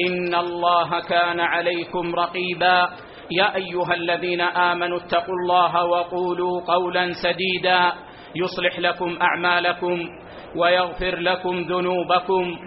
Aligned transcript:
ان 0.00 0.34
الله 0.34 1.00
كان 1.00 1.40
عليكم 1.40 2.14
رقيبا. 2.14 2.88
يا 3.30 3.54
ايها 3.56 3.94
الذين 3.94 4.40
امنوا 4.40 4.98
اتقوا 4.98 5.34
الله 5.42 5.84
وقولوا 5.84 6.60
قولا 6.66 7.10
سديدا. 7.22 7.92
يصلح 8.34 8.78
لكم 8.78 9.18
اعمالكم 9.22 10.08
ويغفر 10.56 11.16
لكم 11.18 11.60
ذنوبكم. 11.60 12.58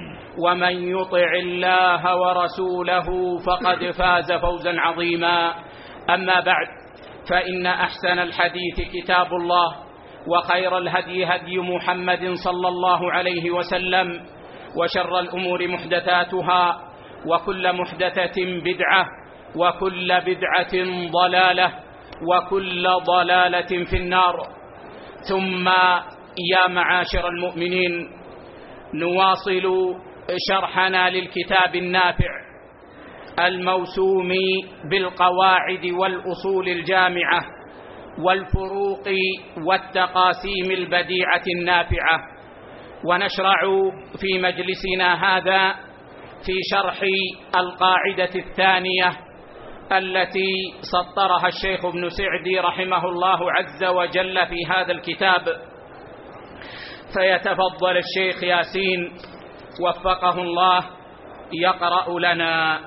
ومن 0.46 0.98
يطع 0.98 1.32
الله 1.40 2.18
ورسوله 2.18 3.38
فقد 3.38 3.92
فاز 4.00 4.32
فوزا 4.32 4.74
عظيما. 4.80 5.54
اما 6.10 6.40
بعد 6.40 6.68
فان 7.30 7.66
احسن 7.66 8.20
الحديث 8.20 8.82
كتاب 8.94 9.34
الله 9.34 9.76
وخير 10.28 10.78
الهدي 10.78 11.26
هدي 11.26 11.58
محمد 11.60 12.34
صلى 12.44 12.68
الله 12.68 13.12
عليه 13.12 13.52
وسلم. 13.52 14.22
وشر 14.76 15.20
الأمور 15.20 15.68
محدثاتها. 15.68 16.87
وكل 17.28 17.74
محدثة 17.74 18.36
بدعة 18.66 19.06
وكل 19.56 20.22
بدعة 20.26 20.74
ضلالة 21.12 21.74
وكل 22.22 22.88
ضلالة 23.06 23.86
في 23.90 23.98
النار. 23.98 24.36
ثم 25.30 25.68
يا 26.54 26.68
معاشر 26.68 27.28
المؤمنين 27.28 28.10
نواصل 28.94 29.96
شرحنا 30.50 31.10
للكتاب 31.10 31.76
النافع 31.76 32.30
الموسوم 33.40 34.34
بالقواعد 34.92 35.86
والأصول 35.86 36.70
الجامعة 36.70 37.42
والفروق 38.26 39.08
والتقاسيم 39.68 40.72
البديعة 40.72 41.44
النافعة. 41.58 42.20
ونشرع 43.06 43.60
في 44.22 44.40
مجلسنا 44.42 45.38
هذا 45.38 45.87
في 46.46 46.54
شرح 46.72 47.02
القاعدة 47.56 48.36
الثانية 48.36 49.12
التي 49.92 50.54
سطرها 50.82 51.48
الشيخ 51.48 51.86
ابن 51.86 52.10
سعدي 52.10 52.60
رحمه 52.60 53.06
الله 53.06 53.52
عز 53.52 53.84
وجل 53.84 54.38
في 54.48 54.66
هذا 54.66 54.92
الكتاب. 54.92 55.42
فيتفضل 57.14 57.98
الشيخ 57.98 58.44
ياسين 58.44 59.12
وفقه 59.82 60.42
الله 60.42 60.84
يقرأ 61.54 62.20
لنا. 62.20 62.80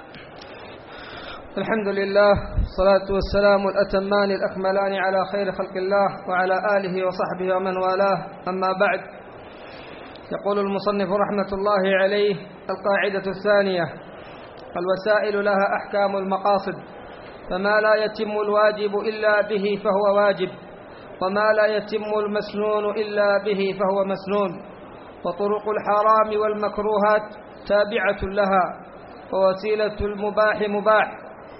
الحمد 1.59 1.89
لله 1.89 2.33
والصلاة 2.59 3.06
والسلام 3.15 3.60
الأتمان 3.69 4.31
الأكملان 4.31 4.94
على 5.05 5.19
خير 5.33 5.53
خلق 5.53 5.77
الله 5.77 6.09
وعلى 6.28 6.55
آله 6.77 7.06
وصحبه 7.06 7.56
ومن 7.56 7.77
والاه. 7.77 8.19
أما 8.49 8.72
بعد 8.81 9.19
يقول 10.32 10.58
المصنف 10.58 11.08
رحمة 11.12 11.50
الله 11.58 11.96
عليه 12.02 12.34
القاعدة 12.70 13.30
الثانية 13.30 13.84
الوسائل 14.80 15.44
لها 15.44 15.66
أحكام 15.76 16.16
المقاصد 16.16 16.74
فما 17.50 17.80
لا 17.80 17.94
يتم 17.94 18.30
الواجب 18.30 18.94
إلا 18.98 19.41
به 19.48 19.64
فهو 19.84 20.16
واجب 20.16 20.48
وما 21.22 21.52
لا 21.52 21.66
يتم 21.66 22.04
المسنون 22.18 22.84
إلا 22.98 23.38
به 23.44 23.60
فهو 23.78 24.04
مسنون 24.04 24.62
وطرق 25.24 25.64
الحرام 25.68 26.41
والمكروهات 26.41 27.22
تابعة 27.68 28.20
لها 28.34 28.64
ووسيلة 29.32 30.00
المباح 30.06 30.60
مباح 30.68 31.08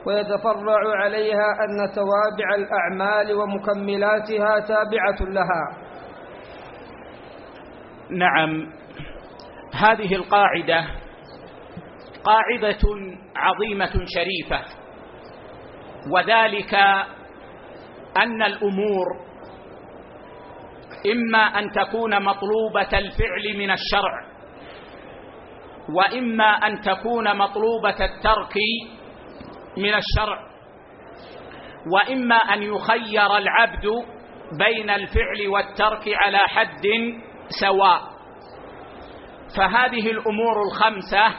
ويتفرع 0.07 0.97
عليها 1.03 1.47
أن 1.65 1.93
توابع 1.95 2.55
الأعمال 2.55 3.35
ومكملاتها 3.37 4.61
تابعة 4.61 5.21
لها. 5.21 5.90
نعم. 8.11 8.73
هذه 9.75 10.15
القاعدة 10.15 10.87
قاعدة 12.25 12.79
عظيمة 13.37 13.93
شريفة 14.07 14.65
وذلك 16.13 16.75
أن 18.17 18.43
الأمور 18.43 19.07
إما 21.13 21.39
أن 21.59 21.71
تكون 21.71 22.23
مطلوبة 22.25 22.99
الفعل 22.99 23.59
من 23.59 23.71
الشرع 23.71 24.31
وإما 25.95 26.51
أن 26.51 26.81
تكون 26.81 27.37
مطلوبة 27.37 28.05
الترك 28.05 28.55
من 29.77 29.95
الشرع 29.95 30.51
وإما 31.95 32.37
أن 32.37 32.63
يخير 32.63 33.37
العبد 33.37 33.87
بين 34.59 34.91
الفعل 34.91 35.49
والترك 35.49 36.05
على 36.15 36.39
حد 36.39 36.87
سواء. 37.51 38.03
فهذه 39.57 40.11
الأمور 40.11 40.63
الخمسة 40.63 41.35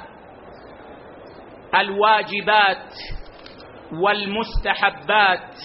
الواجبات 1.75 2.94
والمستحبات 4.03 5.55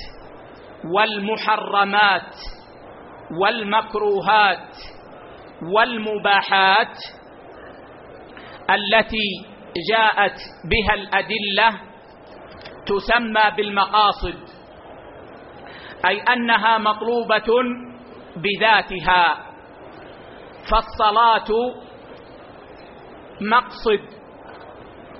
والمحرمات 0.94 2.34
والمكروهات 3.40 4.76
والمباحات 5.74 6.96
التي 8.70 9.28
جاءت 9.90 10.36
بها 10.64 10.94
الأدلة 10.94 11.80
تسمى 12.86 13.56
بالمقاصد 13.56 14.38
أي 16.06 16.20
أنها 16.20 16.78
مطلوبة 16.78 17.46
بذاتها. 18.36 19.45
فالصلاة 20.70 21.74
مقصد 23.40 24.00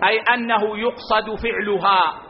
أي 0.09 0.21
أنه 0.35 0.79
يقصد 0.79 1.35
فعلها 1.43 2.23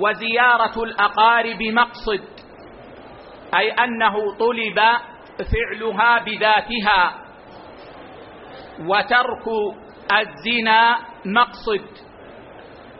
وزيارة 0.00 0.82
الأقارب 0.84 1.62
مقصد 1.62 2.24
أي 3.58 3.70
أنه 3.70 4.14
طلب 4.38 4.78
فعلها 5.52 6.18
بذاتها 6.24 7.14
وترك 8.80 9.46
الزنا 10.12 10.98
مقصد 11.26 11.86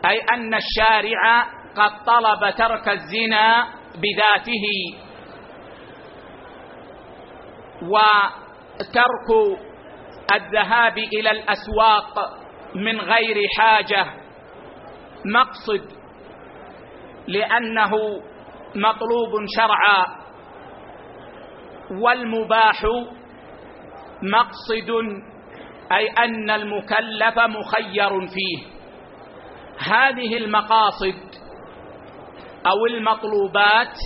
أي 0.05 0.19
أن 0.33 0.53
الشارع 0.53 1.43
قد 1.75 2.03
طلب 2.05 2.55
ترك 2.57 2.89
الزنا 2.89 3.67
بذاته 3.95 4.65
وترك 8.79 9.59
الذهاب 10.35 10.97
إلى 10.97 11.31
الأسواق 11.31 12.37
من 12.75 12.99
غير 12.99 13.47
حاجة 13.57 14.05
مقصد 15.25 15.91
لأنه 17.27 17.91
مطلوب 18.75 19.31
شرعا 19.57 20.05
والمباح 21.91 22.83
مقصد 24.21 24.89
أي 25.91 26.07
أن 26.07 26.49
المكلف 26.49 27.39
مخير 27.39 28.27
فيه. 28.27 28.73
هذه 29.79 30.37
المقاصد 30.37 31.15
أو 32.67 32.85
المطلوبات 32.85 33.97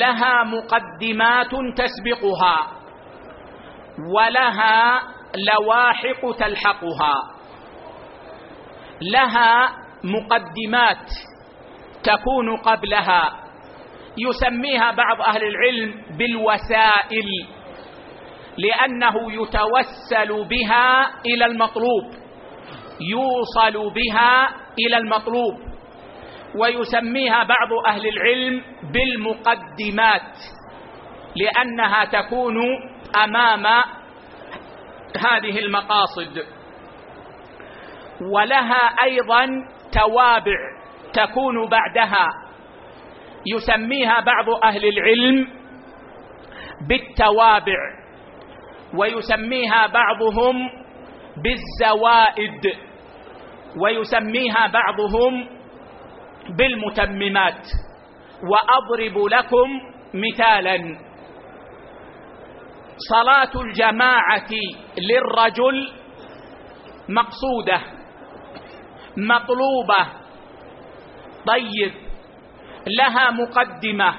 لها 0.00 0.44
مقدمات 0.44 1.50
تسبقها. 1.50 2.75
ولها 4.14 5.00
لواحق 5.36 6.36
تلحقها. 6.38 7.14
لها 9.12 9.68
مقدمات 10.04 11.08
تكون 12.02 12.56
قبلها. 12.56 13.30
يسميها 14.18 14.90
بعض 14.90 15.20
أهل 15.20 15.42
العلم 15.44 16.02
بالوسائل 16.18 17.28
لأنه 18.58 19.32
يتوسل 19.32 20.44
بها 20.44 21.10
إلى 21.26 21.44
المطلوب. 21.44 22.04
يوصل 23.00 23.92
بها 23.94 24.48
إلى 24.78 24.96
المطلوب. 24.96 25.66
ويسميها 26.60 27.44
بعض 27.44 27.86
أهل 27.86 28.08
العلم 28.08 28.62
بالمقدمات 28.92 30.32
لأنها 31.36 32.04
تكون 32.04 32.56
أمام 33.24 33.66
هذه 35.16 35.58
المقاصد. 35.58 36.42
ولها 38.32 38.80
أيضا 39.02 39.46
توابع 39.92 40.58
تكون 41.12 41.68
بعدها. 41.68 42.28
يسميها 43.46 44.20
بعض 44.20 44.50
أهل 44.64 44.84
العلم 44.84 45.48
بالتوابع 46.88 47.78
ويسميها 48.94 49.86
بعضهم 49.86 50.70
بالزوائد 51.36 52.76
ويسميها 53.82 54.66
بعضهم 54.66 55.48
بالمتممات. 56.58 57.66
وأضرب 58.50 59.18
لكم 59.18 59.68
مثالا. 60.14 61.05
صلاة 62.96 63.62
الجماعة 63.62 64.50
للرجل 64.98 65.92
مقصودة 67.08 67.80
مطلوبة 69.16 70.06
طيب 71.46 71.92
لها 72.86 73.30
مقدمة 73.30 74.14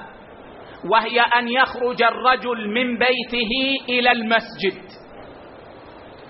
وهي 0.85 1.19
أن 1.21 1.47
يخرج 1.47 2.03
الرجل 2.03 2.69
من 2.69 2.97
بيته 2.97 3.51
إلى 3.89 4.11
المسجد. 4.11 4.81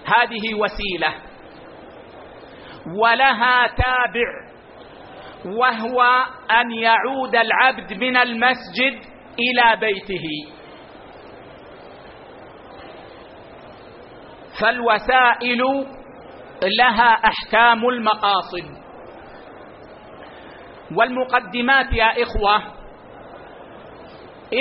هذه 0.06 0.54
وسيلة 0.54 1.14
ولها 3.02 3.68
تابع 3.68 4.48
وهو 5.46 6.02
أن 6.52 6.72
يعود 6.72 7.36
العبد 7.36 7.94
من 7.94 8.18
المسجد 8.18 8.94
إلى 9.40 9.80
بيته. 9.80 10.57
فالوسائل 14.62 15.62
لها 16.80 17.12
أحكام 17.12 17.90
المقاصد. 17.90 18.78
والمقدمات 20.96 21.94
يا 21.94 22.24
إخوة 22.24 22.56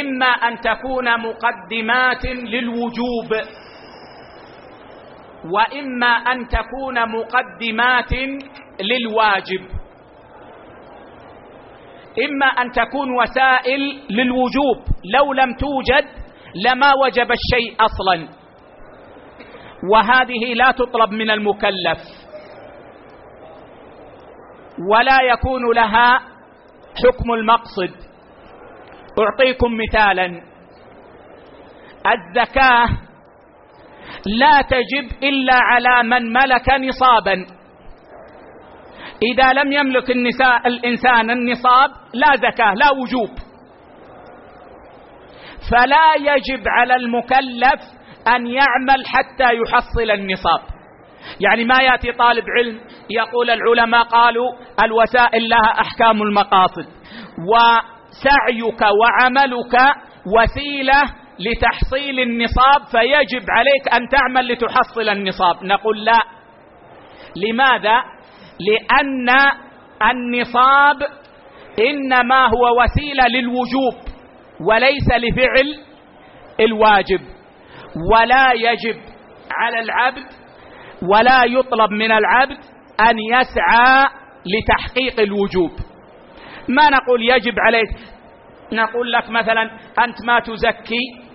إما 0.00 0.26
أن 0.26 0.60
تكون 0.60 1.20
مقدمات 1.20 2.24
للوجوب 2.26 3.30
وإما 5.50 6.06
أن 6.06 6.48
تكون 6.48 6.96
مقدمات 7.18 8.12
للواجب. 8.80 9.62
إما 12.24 12.46
أن 12.46 12.70
تكون 12.72 13.08
وسائل 13.22 13.80
للوجوب 14.10 14.76
لو 15.14 15.32
لم 15.32 15.54
توجد 15.54 16.04
لما 16.66 16.92
وجب 17.04 17.28
الشيء 17.32 17.76
أصلا. 17.80 18.28
وهذه 19.92 20.54
لا 20.54 20.70
تطلب 20.70 21.10
من 21.10 21.30
المكلف 21.30 21.98
ولا 24.90 25.22
يكون 25.22 25.74
لها 25.74 26.18
حكم 27.04 27.32
المقصد. 27.32 27.90
أعطيكم 29.18 29.70
مثالا 29.88 30.26
الزكاة 32.06 32.88
لا 34.26 34.62
تجب 34.62 35.22
إلا 35.22 35.54
على 35.54 36.08
من 36.08 36.32
ملك 36.32 36.70
نصابا. 36.70 37.46
إذا 39.22 39.52
لم 39.52 39.72
يملك 39.72 40.10
النساء 40.10 40.66
الإنسان 40.66 41.30
النصاب 41.30 41.90
لا 42.14 42.36
زكاة 42.36 42.74
لا 42.74 42.90
وجوب. 42.90 43.30
فلا 45.70 46.14
يجب 46.34 46.68
على 46.68 46.96
المكلف 46.96 47.95
أن 48.28 48.46
يعمل 48.46 49.06
حتى 49.06 49.44
يحصل 49.54 50.10
النصاب. 50.10 50.60
يعني 51.40 51.64
ما 51.64 51.82
يأتي 51.82 52.12
طالب 52.12 52.44
علم 52.58 52.80
يقول 53.10 53.50
العلماء 53.50 54.02
قالوا 54.02 54.52
الوسائل 54.84 55.48
لها 55.48 55.80
أحكام 55.80 56.22
المقاصد. 56.22 56.86
وسعيك 57.50 58.80
وعملك 58.80 59.74
وسيلة 60.36 61.02
لتحصيل 61.38 62.20
النصاب 62.20 62.82
فيجب 62.90 63.44
عليك 63.50 63.94
أن 63.94 64.08
تعمل 64.08 64.52
لتحصل 64.52 65.08
النصاب. 65.08 65.64
نقول 65.64 66.04
لا. 66.04 66.20
لماذا؟ 67.36 67.96
لأن 68.60 69.28
النصاب 70.10 70.96
إنما 71.78 72.46
هو 72.46 72.82
وسيلة 72.82 73.26
للوجوب 73.26 73.94
وليس 74.68 75.08
لفعل 75.08 75.78
الواجب. 76.60 77.20
ولا 78.12 78.52
يجب 78.52 79.00
على 79.50 79.80
العبد 79.80 80.24
ولا 81.02 81.44
يطلب 81.44 81.90
من 81.90 82.12
العبد 82.12 82.58
أن 83.00 83.18
يسعى 83.18 84.06
لتحقيق 84.46 85.20
الوجوب. 85.20 85.70
ما 86.68 86.90
نقول 86.90 87.22
يجب 87.22 87.54
عليك؟ 87.58 87.98
نقول 88.72 89.12
لك 89.12 89.30
مثلا 89.30 89.62
أنت 90.04 90.26
ما 90.26 90.40
تزكي؟ 90.40 91.26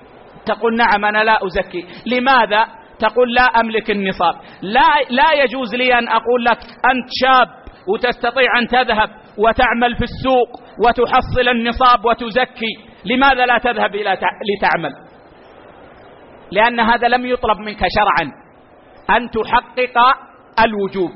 تقول 0.45 0.77
نعم 0.77 1.05
أنا 1.05 1.23
لا 1.23 1.37
أزكي. 1.45 1.85
لماذا؟ 2.05 2.65
تقول 2.99 3.33
لا 3.33 3.43
أملك 3.43 3.91
النصاب. 3.91 4.35
لا 4.61 4.89
لا 5.09 5.43
يجوز 5.43 5.75
لي 5.75 5.93
أن 5.99 6.07
أقول 6.07 6.45
لك 6.45 6.57
أنت 6.61 7.09
شاب 7.21 7.47
وتستطيع 7.87 8.59
أن 8.59 8.67
تذهب 8.67 9.09
وتعمل 9.37 9.95
في 9.95 10.03
السوق 10.03 10.61
وتحصل 10.85 11.49
النصاب 11.49 12.05
وتزكي. 12.05 12.73
لماذا 13.05 13.45
لا 13.45 13.57
تذهب 13.57 13.95
إلى 13.95 14.17
لتعمل؟ 14.55 15.10
لأن 16.51 16.80
هذا 16.80 17.07
لم 17.07 17.25
يطلب 17.25 17.57
منك 17.57 17.80
شرعا. 17.80 18.31
أن 19.18 19.30
تحقق 19.30 19.98
الوجوب. 20.65 21.12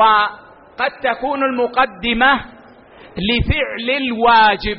وقد 0.00 0.90
تكون 1.02 1.42
المقدمة 1.42 2.40
لفعل 3.16 3.90
الواجب. 3.96 4.78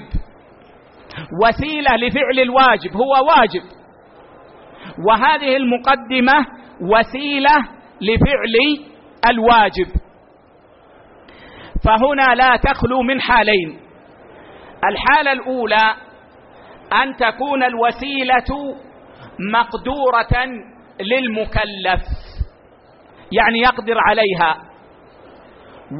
وسيلة 1.43 1.95
لفعل 1.95 2.39
الواجب 2.39 2.95
هو 2.95 3.27
واجب. 3.27 3.63
وهذه 5.07 5.57
المقدمة 5.57 6.45
وسيلة 6.81 7.55
لفعل 8.01 8.85
الواجب. 9.29 9.87
فهنا 11.85 12.35
لا 12.35 12.55
تخلو 12.55 13.01
من 13.01 13.21
حالين. 13.21 13.79
الحالة 14.85 15.31
الأولى 15.31 16.06
أن 16.93 17.15
تكون 17.15 17.63
الوسيلة 17.63 18.75
مقدورة 19.53 20.45
للمكلف 20.99 22.03
يعني 23.31 23.59
يقدر 23.59 23.95
عليها. 23.97 24.55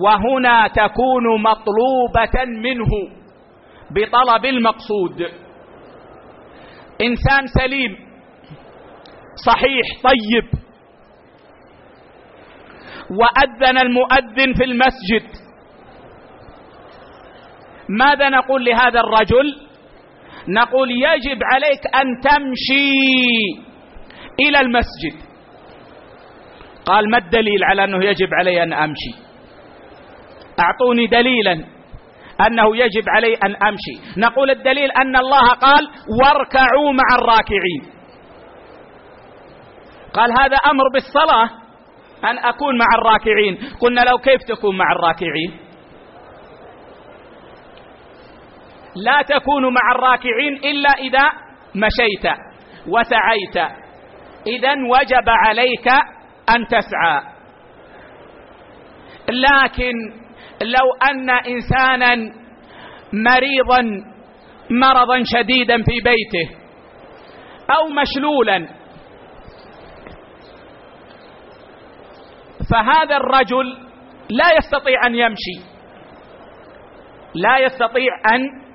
وهنا 0.04 0.68
تكون 0.68 1.42
مطلوبة 1.42 2.46
منه 2.46 2.92
بطلب 3.92 4.46
المقصود. 4.46 5.22
إنسان 7.02 7.48
سليم 7.60 7.98
صحيح 9.46 9.86
طيب. 10.04 10.50
وأذن 13.12 13.78
المؤذن 13.78 14.54
في 14.54 14.64
المسجد. 14.64 15.48
ماذا 17.90 18.30
نقول 18.30 18.66
لهذا 18.66 19.00
الرجل؟ 19.00 19.67
نقول 20.48 20.92
يجب 20.92 21.40
عليك 21.44 21.96
أن 21.96 22.22
تمشي 22.24 22.94
إلى 24.40 24.60
المسجد. 24.60 25.28
قال 26.86 27.12
ما 27.12 27.18
الدليل 27.18 27.64
على 27.64 27.84
أنه 27.84 28.06
يجب 28.06 28.30
علي 28.34 28.64
أن 28.64 28.74
أمشي؟ 28.74 29.14
أعطوني 30.60 31.08
دليلا 31.08 31.52
أنه 32.48 32.78
يجب 32.78 33.04
علي 33.10 33.34
أن 33.36 33.56
أمشي. 33.56 34.20
نقول 34.20 34.52
الدليل 34.52 34.92
أن 34.92 35.16
الله 35.16 35.48
قال 35.48 35.88
واركعوا 36.22 36.92
مع 36.94 37.16
الراكعين. 37.20 37.98
قال 40.14 40.32
هذا 40.32 40.58
أمر 40.72 40.84
بالصلاة 40.94 41.50
أن 42.24 42.38
أكون 42.38 42.78
مع 42.78 42.86
الراكعين. 42.98 43.58
قلنا 43.80 44.02
لو 44.02 44.18
كيف 44.18 44.42
تكون 44.48 44.78
مع 44.78 44.92
الراكعين؟ 44.92 45.67
لا 49.06 49.22
تكون 49.22 49.74
مع 49.74 49.92
الراكعين 49.96 50.54
إلا 50.64 50.90
إذا 50.90 51.32
مشيت 51.76 52.26
وسعيت. 52.88 53.58
اذا 54.48 54.74
وجب 54.90 55.30
عليك 55.30 55.88
أن 56.50 56.68
تسعى. 56.68 57.22
لكن 59.30 59.94
لو 60.62 60.94
أن 61.12 61.30
إنسانا 61.30 62.34
مريضا 63.14 63.82
مرضا 64.70 65.24
شديدا 65.24 65.78
في 65.78 66.00
بيته 66.04 66.56
أو 67.78 67.88
مشلولا 67.90 68.68
فهذا 72.72 73.18
الرجل 73.18 73.78
لا 74.30 74.58
يستطيع 74.58 75.06
أن 75.08 75.16
يمشي. 75.16 75.78
لا 77.36 77.58
يستطيع 77.58 78.12
أن 78.36 78.67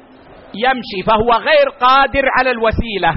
يمشي 0.55 1.03
فهو 1.07 1.33
غير 1.33 1.69
قادر 1.81 2.23
على 2.39 2.51
الوسيلة. 2.51 3.13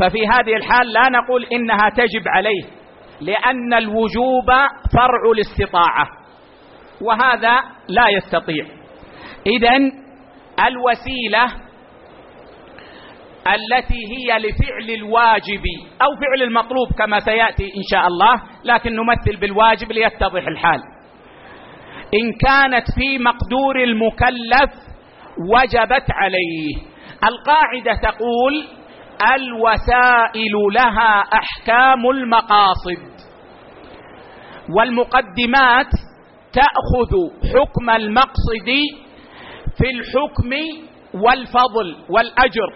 ففي 0.00 0.26
هذه 0.26 0.56
الحال 0.56 0.92
لا 0.92 1.08
نقول 1.08 1.44
إنها 1.44 1.88
تجب 1.96 2.28
عليه 2.28 2.62
لأن 3.20 3.74
الوجوب 3.74 4.46
فرع 4.94 5.30
الاستطاعة 5.34 6.06
وهذا 7.00 7.60
لا 7.88 8.08
يستطيع. 8.08 8.66
اذا 9.46 9.76
الوسيلة 10.66 11.44
التي 13.46 14.00
هي 14.12 14.38
لفعل 14.38 14.94
الواجب 14.94 15.62
أو 16.02 16.08
فعل 16.20 16.42
المطلوب 16.42 16.88
كما 16.98 17.20
سيأتي 17.20 17.64
إن 17.64 17.82
شاء 17.90 18.06
الله 18.06 18.42
لكن 18.64 18.96
نمثل 18.96 19.40
بالواجب 19.40 19.92
ليتضح 19.92 20.46
الحال. 20.46 20.80
إن 22.14 22.32
كانت 22.46 22.84
في 22.98 23.18
مقدور 23.18 23.82
المكلف 23.82 24.91
وجبت 25.38 26.06
عليه. 26.10 26.74
القاعدة 27.24 28.00
تقول 28.10 28.66
الوسائل 29.34 30.52
لها 30.74 31.20
أحكام 31.20 32.10
المقاصد. 32.10 33.12
والمقدمات 34.76 35.90
تأخذ 36.52 37.12
حكم 37.54 37.90
المقصد 37.90 38.68
في 39.78 39.90
الحكم 39.90 40.50
والفضل 41.14 41.96
والأجر. 42.08 42.72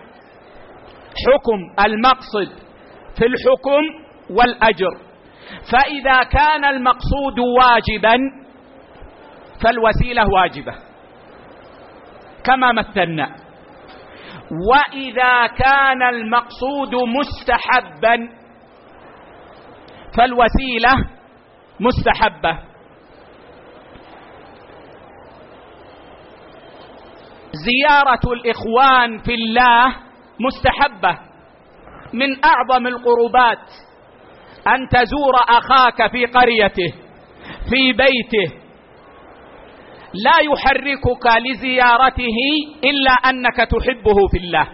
حكم 1.26 1.84
المقصد 1.86 2.52
في 3.18 3.26
الحكم 3.26 4.06
والأجر. 4.30 4.98
فإذا 5.72 6.22
كان 6.22 6.64
المقصود 6.64 7.38
واجبا 7.38 8.16
فالوسيلة 9.64 10.24
واجبة. 10.34 10.85
كما 12.46 12.72
مثلنا. 12.72 13.36
وإذا 14.70 15.46
كان 15.46 16.02
المقصود 16.02 16.94
مستحبا 16.94 18.28
فالوسيلة 20.16 20.92
مستحبة. 21.80 22.58
زيارة 27.52 28.32
الإخوان 28.32 29.18
في 29.18 29.34
الله 29.34 29.96
مستحبة. 30.40 31.18
من 32.12 32.44
أعظم 32.44 32.86
القربات 32.86 33.66
أن 34.66 34.88
تزور 34.88 35.34
أخاك 35.48 36.10
في 36.10 36.26
قريته 36.26 36.92
في 37.70 37.92
بيته 37.92 38.65
لا 40.24 40.40
يحركك 40.42 41.26
لزيارته 41.46 42.38
إلا 42.84 43.12
أنك 43.12 43.56
تحبه 43.56 44.28
في 44.30 44.38
الله. 44.38 44.68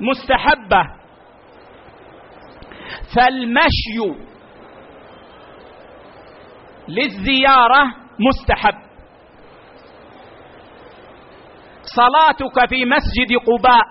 مستحبة. 0.00 0.82
فالمشي 3.14 3.98
للزيارة 6.88 7.94
مستحب. 8.18 8.78
صلاتك 11.82 12.68
في 12.68 12.84
مسجد 12.84 13.36
قباء. 13.46 13.84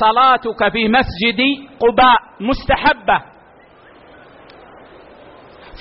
صلاتك 0.00 0.72
في 0.72 0.88
مسجد 0.88 1.40
قباء 1.80 2.18
مستحبة. 2.40 3.29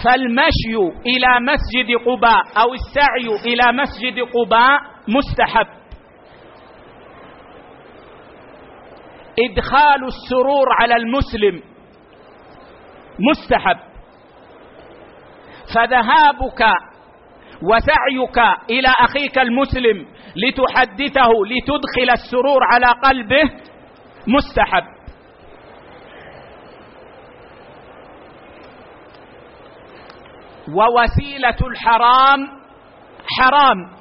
فالمشي 0.03 0.98
إلى 1.06 1.39
مسجد 1.41 1.98
قباء 2.06 2.41
أو 2.58 2.74
السعي 2.74 3.53
إلى 3.53 3.77
مسجد 3.77 4.20
قباء 4.20 4.79
مستحب. 5.08 5.68
إدخال 9.39 10.03
السرور 10.08 10.65
على 10.82 10.96
المسلم 10.96 11.62
مستحب. 13.20 13.77
فذهابك 15.75 16.62
وسعيك 17.62 18.38
إلى 18.70 18.94
أخيك 19.00 19.39
المسلم 19.39 20.06
لتحدثه 20.36 21.29
لتدخل 21.46 22.10
السرور 22.13 22.60
على 22.74 22.88
قلبه 23.03 23.51
مستحب. 24.27 24.99
ووسيلة 30.75 31.57
الحرام 31.61 32.47
حرام. 33.38 33.99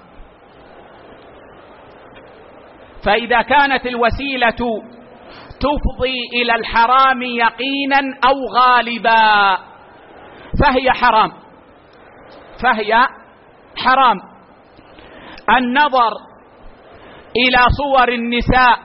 فإذا 3.05 3.43
كانت 3.43 3.87
الوسيلة 3.87 4.83
تفضي 5.61 6.19
إلى 6.43 6.55
الحرام 6.55 7.23
يقينا 7.23 8.01
أو 8.25 8.35
غالبا 8.59 9.59
فهي 10.63 10.93
حرام. 10.93 11.33
فهي 12.63 13.07
حرام. 13.77 14.17
النظر 15.59 16.13
إلى 17.37 17.67
صور 17.79 18.09
النساء 18.09 18.79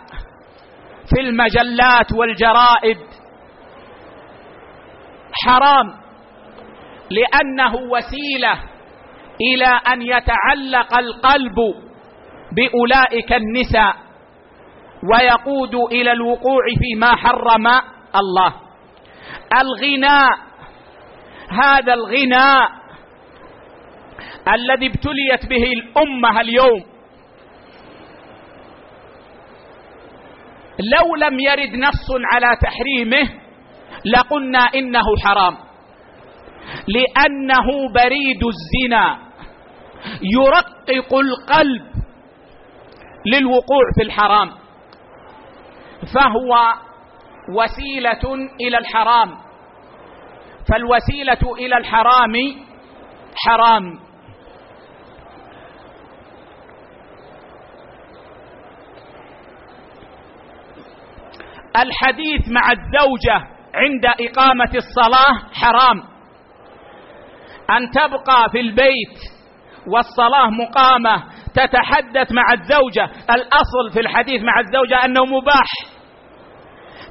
في 1.15 1.21
المجلات 1.21 2.11
والجرائد 2.13 2.97
حرام. 5.45 6.02
لأنه 7.10 7.75
وسيلة 7.75 8.60
إلى 9.41 9.79
أن 9.93 10.01
يتعلق 10.01 10.98
القلب 10.98 11.55
بأولئك 12.51 13.33
النساء 13.33 13.95
ويقود 15.13 15.75
إلى 15.75 16.12
الوقوع 16.12 16.63
فيما 16.79 17.15
حرم 17.15 17.67
الله. 18.15 18.53
الغناء 19.62 20.29
هذا 21.50 21.93
الغناء 21.93 22.69
الذي 24.53 24.88
ابتليت 24.88 25.45
به 25.50 25.63
الأمة 25.63 26.41
اليوم. 26.41 26.83
لو 30.79 31.15
لم 31.15 31.39
يرد 31.39 31.75
نص 31.75 32.07
على 32.33 32.57
تحريمه 32.62 33.29
لقلنا 34.05 34.60
إنه 34.60 35.03
حرام. 35.24 35.57
لأنه 36.88 37.93
بريد 37.93 38.41
الزنا. 38.43 39.17
يرقق 40.22 41.13
القلب 41.13 41.86
للوقوع 43.25 43.84
في 43.98 44.03
الحرام. 44.03 44.50
فهو 46.13 46.74
وسيلة 47.50 48.36
إلى 48.62 48.77
الحرام. 48.77 49.38
فالوسيلة 50.70 51.53
إلى 51.60 51.77
الحرام 51.77 52.34
حرام. 53.36 54.00
الحديث 61.77 62.50
مع 62.50 62.72
الزوجة 62.72 63.48
عند 63.75 64.05
إقامة 64.05 64.72
الصلاة 64.75 65.53
حرام. 65.53 66.12
أن 67.70 67.91
تبقى 67.91 68.50
في 68.51 68.60
البيت 68.60 69.20
والصلاة 69.88 70.50
مقامة 70.50 71.24
تتحدث 71.53 72.32
مع 72.32 72.53
الزوجة. 72.53 73.03
الأصل 73.32 73.93
في 73.93 74.00
الحديث 74.00 74.41
مع 74.43 74.60
الزوجة 74.60 75.05
أنه 75.05 75.25
مباح. 75.25 75.72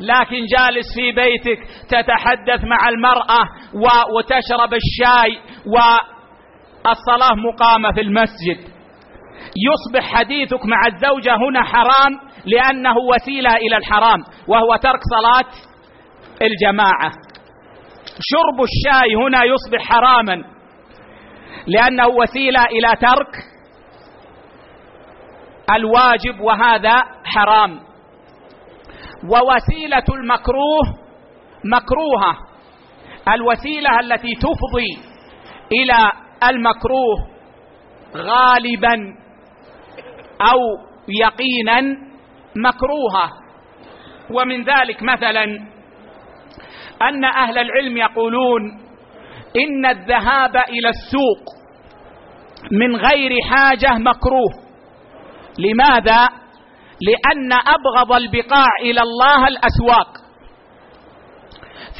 لكن 0.00 0.36
جالس 0.56 0.86
في 0.94 1.12
بيتك 1.12 1.58
تتحدث 1.88 2.64
مع 2.64 2.88
المرأة 2.88 3.44
وتشرب 4.16 4.74
الشاي 4.74 5.38
والصلاه 5.66 7.34
مقامة 7.34 7.92
في 7.92 8.00
المسجد. 8.00 8.72
يصبح 9.56 10.14
حديثك 10.14 10.66
مع 10.66 10.86
الزوجة 10.86 11.34
هنا 11.36 11.62
حرام 11.64 12.12
لأنه 12.44 12.94
وسيلة 13.14 13.56
إلى 13.56 13.76
الحرام 13.76 14.18
وهو 14.48 14.76
ترك 14.76 15.00
صلاة 15.10 15.50
الجماعة. 16.42 17.12
شرب 18.20 18.62
الشاي 18.62 19.14
هنا 19.14 19.44
يصبح 19.44 19.84
حراما. 19.88 20.44
لأنه 21.66 22.06
وسيلة 22.08 22.64
إلى 22.64 22.96
ترك 23.00 23.36
الواجب 25.76 26.40
وهذا 26.40 27.02
حرام. 27.24 27.80
ووسيلة 29.24 30.04
المكروه 30.10 30.82
مكروهة. 31.64 32.36
الوسيلة 33.34 34.00
التي 34.00 34.34
تفضي 34.34 35.12
إلى 35.72 36.10
المكروه 36.50 37.28
غالبا 38.16 38.94
أو 40.40 40.58
يقينا 41.08 41.80
مكروهة. 42.56 43.30
ومن 44.30 44.64
ذلك 44.64 45.02
مثلا 45.02 45.72
أن 47.08 47.24
أهل 47.24 47.58
العلم 47.58 47.96
يقولون 47.96 48.62
إن 49.56 49.86
الذهاب 49.86 50.56
إلى 50.56 50.88
السوق 50.88 51.42
من 52.70 52.96
غير 52.96 53.30
حاجة 53.50 53.98
مكروه. 53.98 54.52
لماذا؟ 55.58 56.28
لأن 57.00 57.52
أبغض 57.52 58.12
البقاع 58.12 58.66
إلى 58.80 59.00
الله 59.00 59.48
الأسواق. 59.48 60.08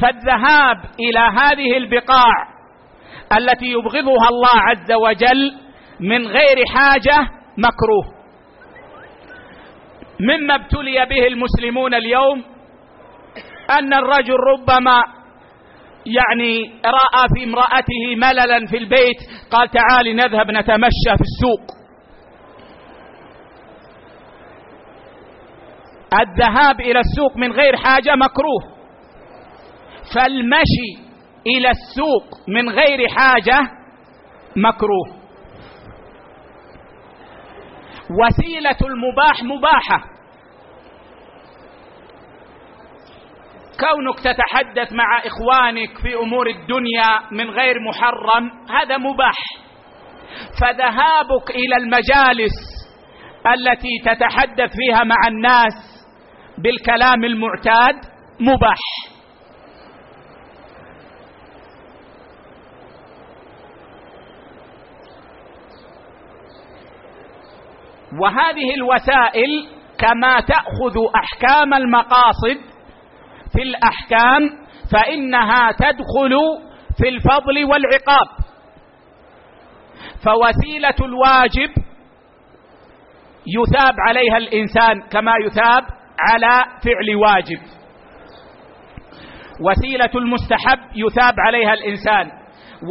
فالذهاب 0.01 0.77
إلى 0.99 1.19
هذه 1.19 1.77
البقاع 1.77 2.33
التي 3.37 3.65
يبغضها 3.65 4.29
الله 4.29 4.61
عز 4.69 4.91
وجل 4.91 5.53
من 5.99 6.27
غير 6.27 6.65
حاجة 6.75 7.27
مكروه. 7.57 8.23
مما 10.19 10.55
ابتلي 10.55 11.05
به 11.05 11.27
المسلمون 11.27 11.93
اليوم 11.93 12.52
أن 13.71 13.93
الرجل 13.93 14.35
ربما 14.35 15.03
يعني 16.05 16.81
رأى 16.85 17.27
في 17.35 17.43
امرأته 17.43 18.15
مللا 18.15 18.67
في 18.67 18.77
البيت 18.77 19.17
قال 19.51 19.69
تعالي 19.69 20.13
نذهب 20.13 20.51
نتمشى 20.51 21.11
في 21.17 21.21
السوق. 21.21 21.83
الذهاب 26.21 26.81
إلى 26.81 26.99
السوق 26.99 27.37
من 27.37 27.51
غير 27.51 27.75
حاجة 27.75 28.15
مكروه. 28.15 28.73
فالمشي 30.15 31.13
إلى 31.47 31.69
السوق 31.71 32.25
من 32.47 32.69
غير 32.69 33.07
حاجة 33.17 33.59
مكروه. 34.55 35.23
وسيلة 38.21 38.77
المباح 38.81 39.43
مباحة. 39.43 40.12
كونك 43.79 44.19
تتحدث 44.19 44.93
مع 44.93 45.21
إخوانك 45.25 45.97
في 45.97 46.15
أمور 46.15 46.47
الدنيا 46.47 47.19
من 47.31 47.49
غير 47.49 47.75
محرم 47.79 48.51
هذا 48.69 48.97
مباح. 48.97 49.37
فذهابك 50.61 51.49
إلى 51.49 51.75
المجالس 51.77 52.53
التي 53.53 53.99
تتحدث 54.05 54.71
فيها 54.75 55.03
مع 55.03 55.27
الناس 55.27 56.05
بالكلام 56.57 57.23
المعتاد 57.23 57.95
مباح. 58.39 59.13
وهذه 68.21 68.73
الوسائل 68.75 69.67
كما 69.99 70.39
تأخذ 70.39 70.97
أحكام 71.15 71.73
المقاصد 71.73 72.72
في 73.55 73.61
الأحكام 73.63 74.41
فإنها 74.91 75.71
تدخل 75.71 76.37
في 76.97 77.09
الفضل 77.09 77.63
والعقاب. 77.65 78.27
فوسيلة 80.23 80.95
الواجب 81.01 81.69
يثاب 83.47 83.95
عليها 84.07 84.37
الإنسان 84.37 85.01
كما 85.01 85.31
يثاب 85.45 85.83
على 86.19 86.65
فعل 86.83 87.15
واجب. 87.15 87.59
وسيلة 89.61 90.09
المستحب 90.15 90.79
يثاب 90.95 91.33
عليها 91.47 91.73
الإنسان. 91.73 92.31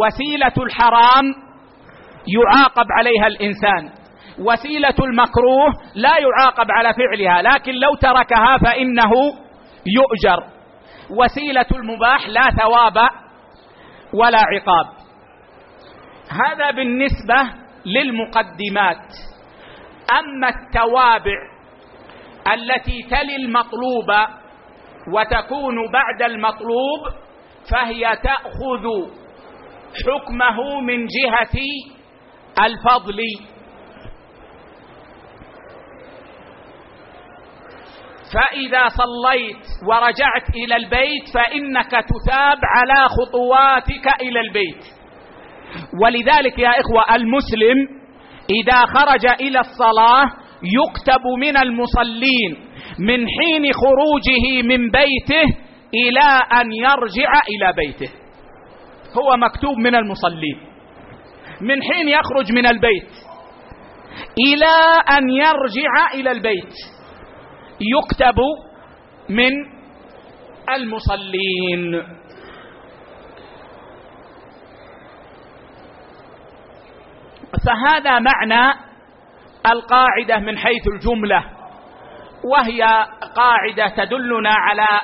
وسيلة 0.00 0.64
الحرام 0.64 1.24
يعاقب 2.36 2.86
عليها 2.98 3.26
الإنسان. 3.26 3.90
وسيلة 4.38 4.94
المكروه 5.00 5.72
لا 5.94 6.12
يعاقب 6.18 6.70
على 6.70 6.94
فعلها 6.94 7.42
لكن 7.42 7.72
لو 7.72 7.94
تركها 7.94 8.58
فإنه 8.58 9.10
يؤجر. 9.86 10.51
وسيلة 11.18 11.66
المباح 11.72 12.28
لا 12.28 12.42
ثواب 12.50 13.08
ولا 14.14 14.38
عقاب. 14.38 14.86
هذا 16.28 16.70
بالنسبة 16.70 17.50
للمقدمات. 17.86 19.06
أما 20.18 20.48
التوابع 20.48 21.38
التي 22.52 23.02
تلي 23.02 23.36
المطلوب 23.36 24.10
وتكون 25.14 25.74
بعد 25.92 26.22
المطلوب 26.30 27.00
فهي 27.70 28.16
تأخذ 28.16 28.84
حكمه 30.06 30.80
من 30.80 31.06
جهة 31.06 31.60
الفضل. 32.66 33.18
فإذا 38.34 38.88
صليت 38.88 39.64
ورجعت 39.88 40.56
إلى 40.56 40.76
البيت 40.76 41.28
فإنك 41.34 41.90
تثاب 41.90 42.58
على 42.64 43.08
خطواتك 43.08 44.22
إلى 44.22 44.40
البيت. 44.40 44.84
ولذلك 46.02 46.58
يا 46.58 46.70
إخوة 46.80 47.16
المسلم 47.16 47.76
إذا 48.50 48.80
خرج 48.86 49.26
إلى 49.40 49.60
الصلاة 49.60 50.24
يكتب 50.62 51.22
من 51.40 51.56
المصلين 51.56 52.72
من 52.98 53.26
حين 53.28 53.72
خروجه 53.72 54.62
من 54.62 54.90
بيته 54.90 55.56
إلى 55.94 56.60
أن 56.60 56.72
يرجع 56.72 57.32
إلى 57.48 57.72
بيته. 57.76 58.12
هو 59.18 59.36
مكتوب 59.36 59.78
من 59.78 59.94
المصلين. 59.94 60.58
من 61.60 61.82
حين 61.82 62.08
يخرج 62.08 62.52
من 62.52 62.66
البيت 62.66 63.10
إلى 64.38 65.02
أن 65.18 65.30
يرجع 65.30 66.14
إلى 66.14 66.30
البيت. 66.30 66.74
يكتب 67.82 68.38
من 69.28 69.50
المصلين. 70.74 72.02
فهذا 77.66 78.18
معنى 78.18 78.74
القاعدة 79.66 80.38
من 80.38 80.58
حيث 80.58 80.82
الجملة 80.94 81.44
وهي 82.44 82.82
قاعدة 83.36 84.04
تدلنا 84.04 84.50
على 84.54 85.00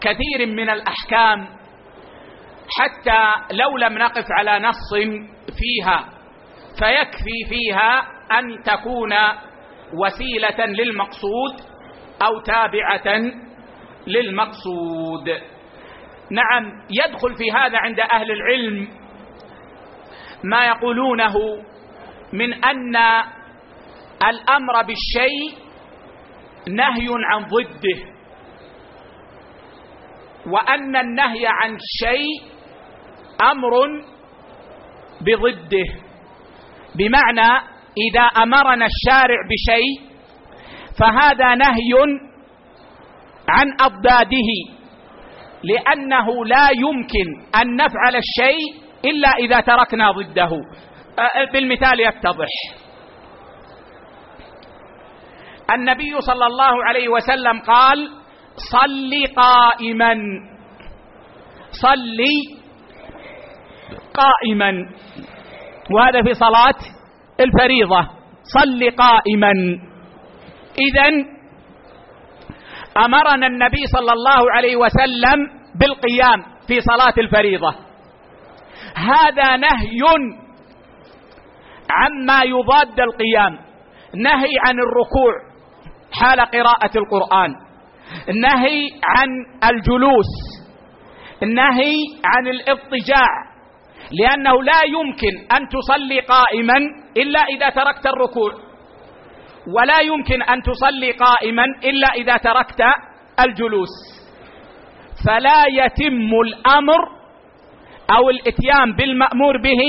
كثير 0.00 0.46
من 0.46 0.70
الأحكام 0.70 1.46
حتى 2.78 3.32
لو 3.54 3.76
لم 3.76 3.98
نقف 3.98 4.24
على 4.38 4.58
نص 4.68 4.94
فيها 5.58 6.04
فيكفي 6.78 7.48
فيها 7.48 8.00
أن 8.38 8.62
تكون 8.64 9.12
وسيلة 9.92 10.66
للمقصود 10.66 11.54
أو 12.22 12.40
تابعة 12.40 13.32
للمقصود. 14.06 15.28
نعم 16.30 16.64
يدخل 16.90 17.34
في 17.34 17.52
هذا 17.52 17.78
عند 17.78 18.00
أهل 18.00 18.30
العلم 18.30 18.88
ما 20.44 20.66
يقولونه 20.66 21.34
من 22.32 22.64
أن 22.64 22.96
الأمر 24.28 24.82
بالشيء 24.82 25.66
نهي 26.68 27.08
عن 27.24 27.44
ضده 27.44 28.16
وأن 30.46 30.96
النهي 30.96 31.46
عن 31.46 31.76
الشيء 31.76 32.56
أمر 33.42 33.72
بضده. 35.20 36.06
بمعنى 36.94 37.62
إذا 38.10 38.22
أمرنا 38.42 38.86
الشارع 38.86 39.36
بشيء 39.50 40.05
فهذا 40.98 41.54
نهي 41.54 41.92
عن 43.48 43.66
أضداده 43.80 44.50
لأنه 45.62 46.44
لا 46.44 46.68
يمكن 46.70 47.26
أن 47.60 47.76
نفعل 47.76 48.16
الشيء 48.16 48.86
إلا 49.04 49.28
إذا 49.28 49.60
تركنا 49.60 50.10
ضده. 50.10 50.50
بالمثال 51.52 52.00
يتضح. 52.00 52.48
النبي 55.70 56.20
صلى 56.20 56.46
الله 56.46 56.84
عليه 56.84 57.08
وسلم 57.08 57.60
قال 57.60 58.10
صل 58.56 59.12
قائما. 59.36 60.14
صل 61.70 62.20
قائما. 64.14 64.72
وهذا 65.90 66.22
في 66.22 66.34
صلاة 66.34 66.80
الفريضة. 67.40 68.08
صل 68.42 68.90
قائما. 68.90 69.52
اذا 70.78 71.08
أمرنا 73.04 73.46
النبي 73.46 73.86
صلى 73.92 74.12
الله 74.12 74.52
عليه 74.52 74.76
وسلم 74.76 75.38
بالقيام 75.80 76.42
في 76.66 76.80
صلاة 76.80 77.14
الفريضة. 77.18 77.74
هذا 78.96 79.56
نهي 79.56 80.02
عما 81.90 82.42
يضاد 82.42 83.00
القيام. 83.00 83.58
نهي 84.14 84.52
عن 84.66 84.76
الركوع 84.80 85.32
حال 86.12 86.40
قراءة 86.40 86.90
القرآن. 86.98 87.50
نهي 88.40 88.90
عن 89.04 89.28
الجلوس. 89.70 90.32
نهي 91.42 91.94
عن 92.24 92.48
الاضطجاع. 92.48 93.28
لأنه 94.20 94.62
لا 94.62 94.82
يمكن 94.86 95.54
أن 95.56 95.68
تصلي 95.68 96.20
قائما 96.20 96.76
إلا 97.16 97.40
إذا 97.40 97.68
تركت 97.68 98.06
الركوع. 98.06 98.65
ولا 99.66 100.00
يمكن 100.00 100.42
أن 100.42 100.62
تصلي 100.62 101.12
قائما 101.12 101.64
إلا 101.84 102.08
إذا 102.08 102.36
تركت 102.36 102.82
الجلوس. 103.40 103.94
فلا 105.26 105.64
يتم 105.70 106.30
الأمر 106.46 107.08
أو 108.10 108.30
الإتيان 108.30 108.96
بالمأمور 108.96 109.56
به 109.62 109.82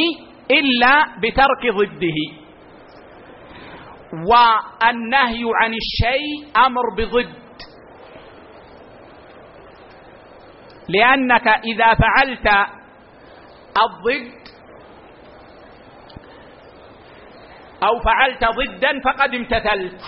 إلا 0.52 1.06
بترك 1.22 1.64
ضده. 1.76 2.20
والنهي 4.14 5.44
عن 5.62 5.72
الشيء 5.74 6.66
أمر 6.66 6.84
بضد. 6.98 7.36
لأنك 10.90 11.48
إذا 11.48 11.94
فعلت 11.94 12.48
الضد 13.78 14.47
أو 17.84 18.00
فعلت 18.00 18.46
ضدا 18.46 19.00
فقد 19.06 19.36
امتثلت. 19.36 20.02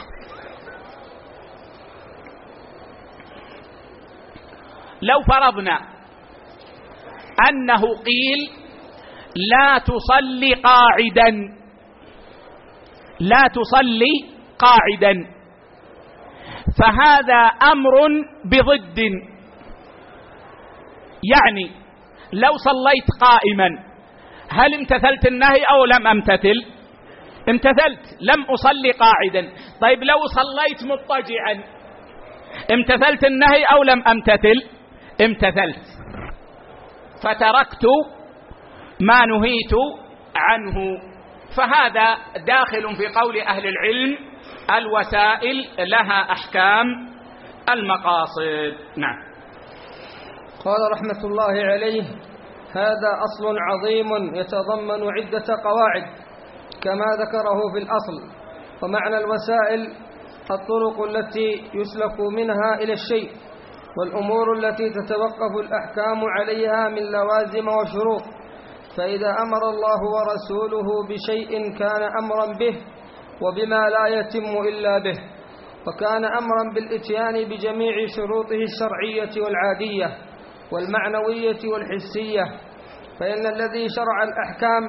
لو 5.02 5.22
فرضنا 5.22 5.80
أنه 7.50 7.82
قيل 7.82 8.40
لا 9.36 9.78
تصلي 9.78 10.54
قاعدا 10.54 11.60
لا 13.20 13.44
تصلي 13.54 14.14
قاعدا 14.60 15.14
فهذا 16.80 17.42
أمر 17.72 17.94
بضد. 18.46 19.00
يعني 21.24 21.72
لو 22.34 22.52
صليت 22.58 23.08
قائما 23.22 23.84
هل 24.50 24.74
امتثلت 24.74 25.26
النهي 25.28 25.64
أو 25.72 25.86
لم 25.86 26.08
امتثل؟ 26.08 26.79
امتثلت 27.50 28.18
لم 28.22 28.44
أصلي 28.44 28.92
قاعدا. 28.92 29.52
طيب 29.82 30.04
لو 30.04 30.18
صليت 30.26 30.84
مضطجعا 30.84 31.64
امتثلت 32.72 33.24
النهي 33.24 33.64
أو 33.64 33.84
لم 33.84 34.08
أمتثل؟ 34.08 34.56
امتثلت. 35.22 35.86
فتركت 37.24 37.86
ما 39.00 39.26
نهيت 39.26 39.74
عنه. 40.36 41.02
فهذا 41.58 42.18
داخل 42.46 42.96
في 42.96 43.20
قول 43.20 43.40
أهل 43.40 43.68
العلم 43.68 44.18
الوسائل 44.78 45.68
لها 45.80 46.32
أحكام 46.32 46.86
المقاصد. 47.70 48.74
نعم. 48.98 49.30
قال 50.66 50.92
رحمة 50.92 51.26
الله 51.26 51.72
عليه 51.74 52.04
هذا 52.72 53.12
أصل 53.28 53.56
عظيم 53.60 54.36
يتضمن 54.36 55.10
عدة 55.18 55.46
قواعد. 55.64 56.29
كما 56.82 57.06
ذكره 57.24 57.60
في 57.74 57.78
الأصل 57.80 58.18
ومعنى 58.84 59.18
الوسائل 59.18 59.94
الطرق 60.52 61.02
التي 61.04 61.50
يسلك 61.74 62.20
منها 62.38 62.76
إلى 62.76 62.94
الشيء 62.94 63.30
والأمور 63.98 64.54
التي 64.58 64.90
تتوقف 64.90 65.54
الأحكام 65.60 66.20
عليها 66.40 66.90
من 66.90 67.04
لوازم 67.12 67.68
وشروط 67.68 68.22
فإذا 68.98 69.30
أمر 69.30 69.70
الله 69.70 70.00
ورسوله 70.16 70.88
بشيء 71.10 71.78
كان 71.78 72.04
أمرا 72.24 72.46
به 72.46 72.78
وبما 73.42 73.90
لا 73.90 74.08
يتم 74.08 74.58
إلا 74.68 74.98
به 75.00 75.16
وكان 75.88 76.26
أمرا 76.26 76.74
بالإتيان 76.76 77.34
بجميع 77.50 77.96
شروطه 78.16 78.60
الشرعية 78.70 79.44
والعادية 79.46 80.18
والمعنوية 80.72 81.60
والحسية 81.74 82.44
فإن 83.20 83.46
الذي 83.46 83.88
شرع 83.96 84.24
الأحكام 84.24 84.84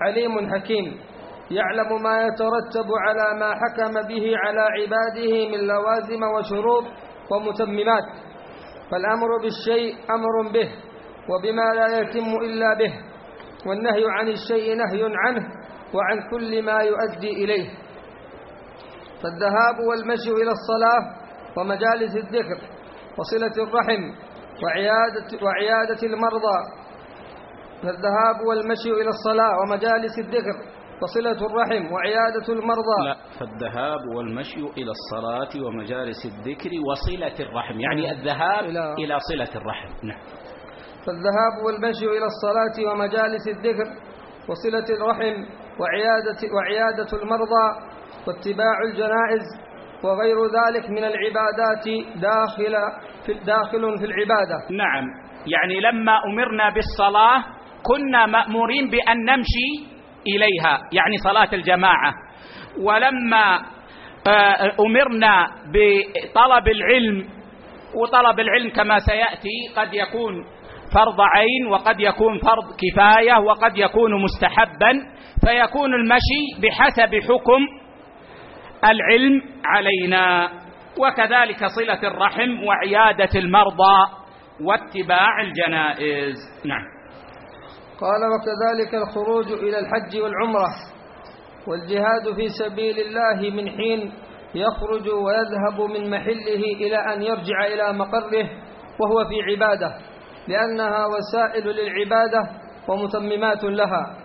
عليم 0.00 0.50
حكيم. 0.54 1.00
يعلم 1.58 2.02
ما 2.02 2.14
يترتب 2.26 2.88
على 3.06 3.40
ما 3.40 3.50
حكم 3.54 3.92
به 4.08 4.24
على 4.44 4.60
عباده 4.60 5.32
من 5.52 5.66
لوازم 5.66 6.22
وشروط 6.36 6.84
ومتممات. 7.30 8.04
فالأمر 8.90 9.30
بالشيء 9.42 9.94
أمر 10.10 10.52
به 10.52 10.68
وبما 11.30 11.66
لا 11.74 11.98
يتم 11.98 12.30
إلا 12.44 12.74
به. 12.74 12.92
والنهي 13.66 14.04
عن 14.08 14.28
الشيء 14.28 14.76
نهي 14.76 15.02
عنه 15.04 15.42
وعن 15.94 16.30
كل 16.30 16.62
ما 16.64 16.78
يؤدي 16.82 17.30
إليه. 17.44 17.68
فالذهاب 19.22 19.76
والمشي 19.88 20.30
إلى 20.42 20.52
الصلاة 20.58 21.02
ومجالس 21.56 22.16
الذكر 22.16 22.58
وصلة 23.18 23.64
الرحم 23.64 24.02
وعيادة, 24.62 25.28
وعيادة 25.44 26.02
المرضى. 26.02 26.58
فالذهاب 27.82 28.36
والمشي 28.48 28.90
إلى 29.00 29.08
الصلاة 29.08 29.52
ومجالس 29.60 30.18
الذكر 30.18 30.56
وصلة 31.02 31.46
الرحم 31.46 31.92
وعيادة 31.92 32.48
المرضى. 32.48 32.98
لا 33.04 33.16
فالذهاب 33.40 34.00
والمشي 34.16 34.60
إلى 34.60 34.90
الصلاة 34.98 35.66
ومجالس 35.66 36.26
الذكر 36.26 36.70
وصلة 36.90 37.46
الرحم 37.46 37.80
يعني 37.80 38.10
الذهاب 38.12 38.64
إلى, 38.64 38.94
إلى 38.98 39.18
صلة 39.30 39.60
الرحم. 39.60 39.88
نعم. 40.02 40.18
فالذهاب 41.06 41.54
والمشي 41.66 42.06
إلى 42.06 42.26
الصلاة 42.32 42.92
ومجالس 42.92 43.48
الذكر 43.48 43.86
وصلة 44.48 44.96
الرحم 44.96 45.34
وعيادة, 45.80 46.40
وعيادة 46.54 47.22
المرضى 47.22 47.66
واتباع 48.26 48.76
الجنائز 48.88 49.44
وغير 50.04 50.36
ذلك 50.46 50.90
من 50.90 51.04
العبادات 51.04 51.86
داخل 52.16 52.74
في 53.26 53.32
داخل 53.34 53.98
في 53.98 54.04
العبادة. 54.04 54.58
نعم. 54.70 55.04
يعني 55.46 55.80
لما 55.80 56.12
أمرنا 56.26 56.70
بالصلاة 56.74 57.44
كنا 57.82 58.26
مأمورين 58.26 58.90
بأن 58.90 59.16
نمشي 59.24 59.91
إليها 60.26 60.78
يعني 60.92 61.16
صلاة 61.24 61.48
الجماعة. 61.52 62.14
ولما 62.80 63.62
آه، 64.26 64.72
أمرنا 64.80 65.46
بطلب 65.66 66.68
العلم 66.68 67.28
وطلب 67.94 68.40
العلم 68.40 68.70
كما 68.70 68.98
سيأتي 68.98 69.74
قد 69.76 69.94
يكون 69.94 70.44
فرض 70.94 71.20
عين 71.20 71.66
وقد 71.66 72.00
يكون 72.00 72.38
فرض 72.38 72.64
كفاية 72.78 73.38
وقد 73.38 73.76
يكون 73.78 74.22
مستحبا 74.22 74.92
فيكون 75.46 75.94
المشي 75.94 76.60
بحسب 76.62 77.14
حكم 77.28 77.60
العلم 78.84 79.42
علينا. 79.64 80.48
وكذلك 80.98 81.64
صلة 81.66 82.08
الرحم 82.08 82.64
وعيادة 82.64 83.30
المرضى 83.40 84.06
واتباع 84.60 85.40
الجنائز. 85.42 86.36
نعم. 86.64 87.01
قال 88.02 88.20
وكذلك 88.32 88.94
الخروج 88.94 89.52
إلى 89.52 89.78
الحج 89.78 90.16
والعمرة 90.22 90.68
والجهاد 91.68 92.34
في 92.36 92.48
سبيل 92.48 92.98
الله 92.98 93.50
من 93.50 93.70
حين 93.70 94.12
يخرج 94.54 95.08
ويذهب 95.08 95.80
من 95.90 96.10
محله 96.10 96.62
إلى 96.80 96.96
أن 96.96 97.22
يرجع 97.22 97.66
إلى 97.66 97.92
مقره 97.98 98.48
وهو 99.00 99.24
في 99.28 99.42
عبادة 99.50 99.94
لأنها 100.48 101.06
وسائل 101.06 101.64
للعبادة 101.68 102.42
ومتممات 102.88 103.64
لها. 103.64 104.16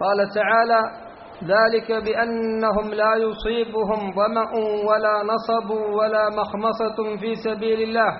قال 0.00 0.28
تعالى 0.34 0.80
ذلك 1.44 1.92
بأنهم 2.04 2.94
لا 2.94 3.14
يصيبهم 3.16 4.12
ظمأ 4.14 4.50
ولا 4.88 5.22
نصب 5.22 5.70
ولا 5.70 6.28
مخمصة 6.30 7.16
في 7.20 7.34
سبيل 7.34 7.82
الله 7.82 8.12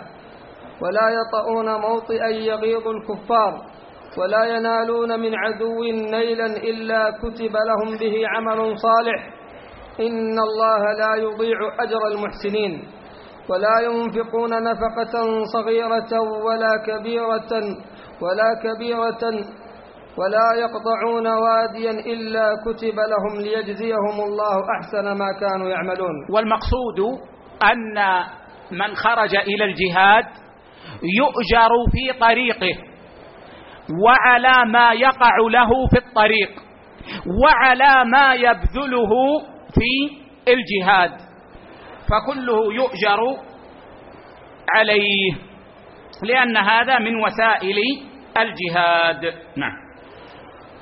ولا 0.82 1.08
يطؤون 1.10 1.80
موطئا 1.80 2.28
يغيظ 2.28 2.88
الكفار 2.88 3.73
ولا 4.18 4.44
ينالون 4.44 5.20
من 5.20 5.32
عدو 5.34 5.82
نيلا 5.84 6.46
إلا 6.46 7.10
كتب 7.22 7.54
لهم 7.68 7.98
به 8.00 8.14
عمل 8.28 8.78
صالح. 8.78 9.20
إن 10.00 10.36
الله 10.48 10.82
لا 10.92 11.12
يضيع 11.22 11.58
أجر 11.80 12.02
المحسنين. 12.12 12.82
ولا 13.50 13.76
ينفقون 13.84 14.50
نفقة 14.62 15.44
صغيرة 15.52 16.12
ولا 16.20 16.72
كبيرة 16.86 17.52
ولا 18.22 18.50
كبيرة 18.64 19.22
ولا 20.18 20.48
يقطعون 20.64 21.26
واديا 21.26 21.90
إلا 21.90 22.46
كتب 22.66 22.96
لهم 23.12 23.40
ليجزيهم 23.40 24.16
الله 24.28 24.56
أحسن 24.76 25.18
ما 25.18 25.32
كانوا 25.40 25.68
يعملون. 25.68 26.14
والمقصود 26.30 26.98
أن 27.72 27.96
من 28.72 28.94
خرج 28.94 29.34
إلى 29.36 29.64
الجهاد 29.64 30.24
يؤجر 31.20 31.72
في 31.92 32.18
طريقه. 32.20 32.93
وعلى 34.04 34.72
ما 34.72 34.92
يقع 34.92 35.36
له 35.50 35.68
في 35.90 35.98
الطريق 36.06 36.50
وعلى 37.42 38.04
ما 38.10 38.34
يبذله 38.34 39.10
في 39.74 40.16
الجهاد 40.48 41.10
فكله 42.10 42.74
يؤجر 42.74 43.20
عليه 44.76 45.32
لأن 46.22 46.56
هذا 46.56 46.98
من 46.98 47.16
وسائل 47.24 47.76
الجهاد. 48.38 49.24
نعم. 49.56 49.76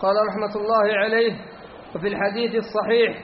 قال 0.00 0.14
رحمة 0.28 0.62
الله 0.62 0.96
عليه 1.04 1.32
وفي 1.94 2.08
الحديث 2.08 2.54
الصحيح 2.54 3.16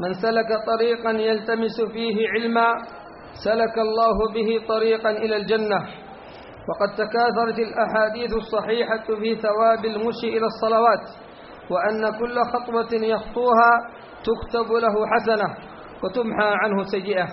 من 0.00 0.12
سلك 0.12 0.48
طريقا 0.66 1.10
يلتمس 1.10 1.80
فيه 1.92 2.16
علما 2.28 2.66
سلك 3.44 3.78
الله 3.78 4.16
به 4.34 4.66
طريقا 4.68 5.10
إلى 5.10 5.36
الجنة. 5.36 6.03
وقد 6.68 6.90
تكاثرت 6.94 7.58
الأحاديث 7.58 8.32
الصحيحة 8.36 9.04
في 9.20 9.36
ثواب 9.36 9.84
المشي 9.84 10.28
إلى 10.36 10.46
الصلوات 10.46 11.04
وأن 11.70 12.18
كل 12.18 12.36
خطوة 12.52 12.88
يخطوها 12.92 13.70
تكتب 14.28 14.72
له 14.72 14.94
حسنة 15.06 15.48
وتمحى 16.04 16.50
عنه 16.62 16.82
سيئة. 16.82 17.26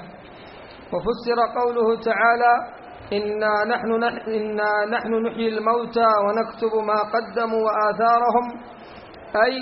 وفسر 0.94 1.40
قوله 1.60 2.00
تعالى 2.02 2.54
إنا 3.14 3.76
نحن, 3.76 4.04
إنا 4.28 4.98
نحن 4.98 5.12
نحيي 5.28 5.58
الموتى 5.58 6.08
ونكتب 6.26 6.74
ما 6.88 7.00
قدموا 7.14 7.60
وآثارهم 7.66 8.46
أي 9.46 9.54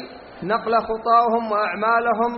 نقل 0.44 0.74
خطاهم 0.76 1.52
وأعمالهم 1.52 2.32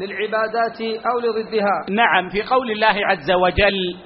للعبادات 0.00 0.80
أو 1.06 1.18
لضدها. 1.18 1.84
نعم 1.90 2.28
في 2.28 2.42
قول 2.42 2.70
الله 2.70 3.06
عز 3.06 3.30
وجل 3.30 3.96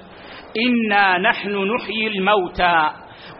إنا 0.57 1.17
نحن 1.17 1.49
نحيي 1.75 2.07
الموتى 2.07 2.89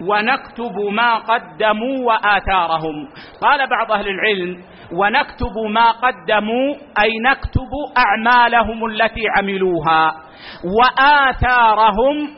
ونكتب 0.10 0.94
ما 0.94 1.16
قدموا 1.16 2.06
وآثارهم. 2.08 3.08
قال 3.42 3.70
بعض 3.70 3.92
أهل 3.92 4.08
العلم 4.08 4.64
ونكتب 4.94 5.56
ما 5.74 5.92
قدموا 5.92 6.76
أي 7.04 7.12
نكتب 7.30 7.72
أعمالهم 7.98 8.86
التي 8.86 9.24
عملوها 9.38 10.16
وآثارهم. 10.80 12.30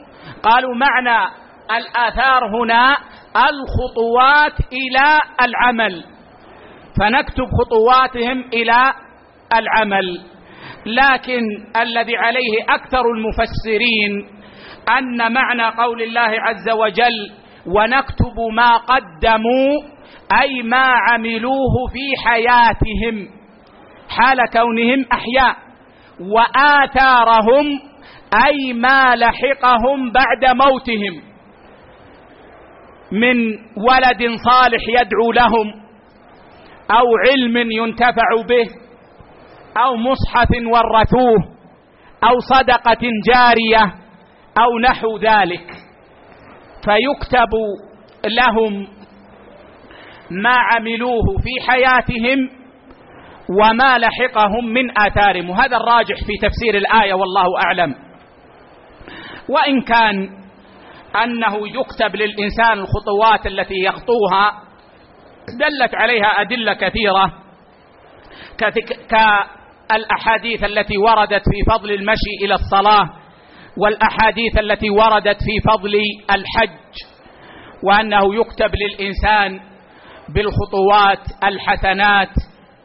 قالوا 0.44 0.76
معنى 0.76 1.32
الآثار 1.78 2.46
هنا 2.46 2.98
الخطوات 3.36 4.60
إلى 4.74 5.20
العمل. 5.42 6.04
فنكتب 7.00 7.46
خطواتهم 7.60 8.46
إلى 8.54 8.94
العمل. 9.54 10.34
لكن 10.86 11.42
الذي 11.82 12.18
عليه 12.18 12.64
أكثر 12.70 13.02
المفسرين 13.16 14.33
أن 14.90 15.34
معنى 15.34 15.64
قول 15.84 16.02
الله 16.02 16.22
عز 16.42 16.70
وجل 16.70 17.32
ونكتب 17.66 18.38
ما 18.56 18.78
قدموا 18.78 19.82
أي 20.42 20.64
ما 20.64 20.86
عملوه 21.10 21.88
في 21.94 22.24
حياتهم 22.30 23.28
حال 24.10 24.38
كونهم 24.54 25.06
أحياء 25.14 25.56
وآثارهم 26.20 27.66
أي 28.46 28.74
ما 28.74 29.16
لحقهم 29.16 30.12
بعد 30.12 30.56
موتهم 30.56 31.22
من 33.12 33.38
ولد 33.90 34.36
صالح 34.46 34.84
يدعو 35.02 35.32
لهم 35.32 35.74
أو 36.92 37.06
علم 37.28 37.72
ينتفع 37.72 38.30
به 38.50 38.68
أو 39.78 39.96
مصحف 39.96 40.50
ورثوه 40.52 41.54
أو 42.24 42.40
صدقة 42.40 43.08
جارية 43.28 44.03
أو 44.58 44.80
نحو 44.80 45.18
ذلك 45.18 45.66
فيكتب 46.84 47.50
لهم 48.26 48.88
ما 50.30 50.58
عملوه 50.58 51.38
في 51.44 51.72
حياتهم 51.72 52.50
وما 53.60 53.98
لحقهم 53.98 54.66
من 54.66 54.98
آثارهم. 54.98 55.50
وهذا 55.50 55.78
الراجح 55.78 56.16
في 56.16 56.48
تفسير 56.48 56.78
الآية 56.78 57.14
والله 57.14 57.46
أعلم. 57.66 57.96
وإن 59.50 59.82
كان 59.82 60.30
أنه 61.24 61.68
يكتب 61.68 62.16
للإنسان 62.16 62.80
الخطوات 62.80 63.48
التي 63.48 63.84
يخطوها 63.84 64.52
دلت 65.60 65.96
عليها 65.96 66.42
أدلة 66.42 66.74
كثيرة 66.74 67.34
كالأحاديث 69.10 70.64
التي 70.64 70.98
وردت 70.98 71.42
في 71.52 71.72
فضل 71.72 71.92
المشي 71.92 72.46
إلى 72.46 72.54
الصلاة 72.54 73.23
والأحاديث 73.78 74.60
التي 74.60 74.90
وردت 74.90 75.38
في 75.38 75.70
فضل 75.70 75.94
الحج 76.32 76.94
وأنه 77.84 78.36
يكتب 78.36 78.72
للإنسان 78.76 79.60
بالخطوات 80.30 81.44
الحسنات 81.44 82.34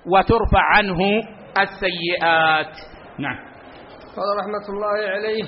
وترفع 0.07 0.63
عنه 0.77 0.99
السيئات. 1.59 2.73
نعم. 3.19 3.39
قال 4.17 4.29
رحمة 4.41 4.75
الله 4.75 5.11
عليه 5.11 5.45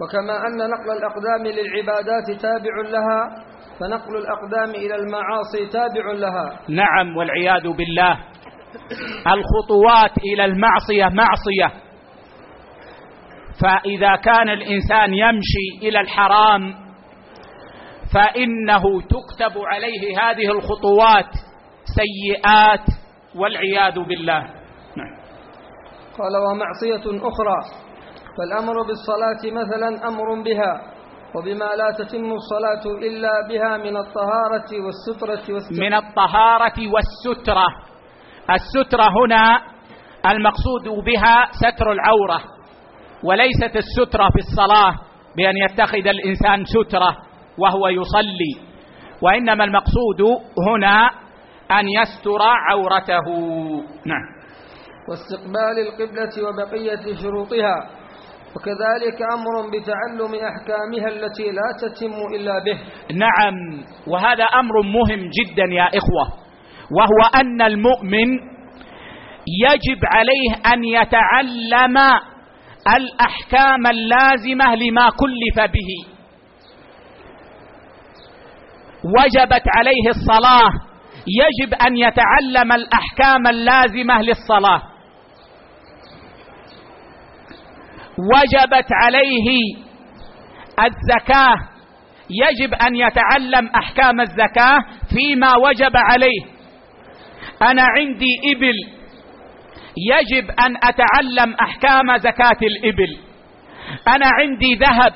وكما 0.00 0.36
أن 0.46 0.56
نقل 0.56 0.96
الأقدام 0.98 1.42
للعبادات 1.46 2.40
تابع 2.42 2.74
لها 2.90 3.44
فنقل 3.80 4.16
الأقدام 4.16 4.70
إلى 4.74 4.94
المعاصي 4.94 5.66
تابع 5.72 6.12
لها. 6.12 6.58
نعم 6.68 7.16
والعياذ 7.16 7.62
بالله. 7.62 8.18
الخطوات 9.26 10.18
إلى 10.18 10.44
المعصية 10.44 11.04
معصية. 11.04 11.85
فإذا 13.62 14.16
كان 14.16 14.48
الإنسان 14.48 15.14
يمشي 15.14 15.88
إلى 15.88 16.00
الحرام 16.00 16.74
فإنه 18.14 18.82
تكتب 19.00 19.58
عليه 19.58 20.18
هذه 20.20 20.50
الخطوات 20.50 21.30
سيئات 21.84 22.86
والعياذ 23.34 23.98
بالله. 23.98 24.40
نعم. 24.96 25.16
قال 26.18 26.36
ومعصية 26.36 27.28
أخرى 27.28 27.86
فالأمر 28.38 28.74
بالصلاة 28.82 29.62
مثلا 29.62 30.08
أمر 30.08 30.42
بها 30.42 30.92
وبما 31.34 31.64
لا 31.64 31.90
تتم 31.98 32.32
الصلاة 32.32 32.96
إلا 32.98 33.48
بها 33.48 33.76
من 33.76 33.96
الطهارة 33.96 34.70
والسترة 34.84 35.54
والسترة. 35.54 35.80
من 35.80 35.94
الطهارة 35.94 36.88
والسترة. 36.92 37.66
السترة 38.50 39.08
هنا 39.24 39.60
المقصود 40.26 41.04
بها 41.04 41.48
ستر 41.52 41.92
العورة. 41.92 42.55
وليست 43.24 43.76
السترة 43.76 44.28
في 44.30 44.38
الصلاة 44.38 44.94
بأن 45.36 45.56
يتخذ 45.56 46.06
الإنسان 46.08 46.64
سترة 46.64 47.16
وهو 47.58 47.88
يصلي 47.88 48.66
وإنما 49.22 49.64
المقصود 49.64 50.20
هنا 50.68 51.10
أن 51.70 51.88
يستر 51.88 52.42
عورته. 52.70 53.26
نعم. 54.06 54.26
واستقبال 55.08 55.76
القبلة 55.86 56.48
وبقية 56.48 57.14
شروطها 57.22 57.76
وكذلك 58.56 59.18
أمر 59.32 59.54
بتعلم 59.70 60.34
أحكامها 60.34 61.08
التي 61.08 61.50
لا 61.50 61.68
تتم 61.82 62.34
إلا 62.34 62.52
به. 62.64 62.78
نعم. 63.16 63.84
وهذا 64.06 64.44
أمر 64.44 64.82
مهم 64.82 65.30
جدا 65.30 65.64
يا 65.74 65.84
إخوة 65.88 66.46
وهو 66.90 67.40
أن 67.40 67.62
المؤمن 67.62 68.28
يجب 69.64 70.00
عليه 70.04 70.74
أن 70.74 70.84
يتعلم 70.84 71.96
الأحكام 72.96 73.86
اللازمة 73.86 74.74
لما 74.74 75.10
كلف 75.10 75.70
به. 75.70 76.16
وجبت 79.04 79.62
عليه 79.76 80.08
الصلاة. 80.08 80.70
يجب 81.26 81.74
أن 81.74 81.96
يتعلم 81.96 82.72
الأحكام 82.72 83.46
اللازمة 83.46 84.22
للصلاة. 84.22 84.82
وجبت 88.18 88.88
عليه 89.02 89.48
الزكاة. 90.80 91.54
يجب 92.30 92.74
أن 92.74 92.96
يتعلم 92.96 93.70
أحكام 93.76 94.20
الزكاة 94.20 94.78
فيما 95.14 95.56
وجب 95.56 95.96
عليه. 95.96 96.42
أنا 97.62 97.82
عندي 97.98 98.40
إبل. 98.54 98.95
يجب 99.96 100.50
أن 100.50 100.76
أتعلم 100.76 101.54
أحكام 101.60 102.16
زكاة 102.16 102.60
الإبل. 102.62 103.18
أنا 104.08 104.26
عندي 104.40 104.74
ذهب. 104.74 105.12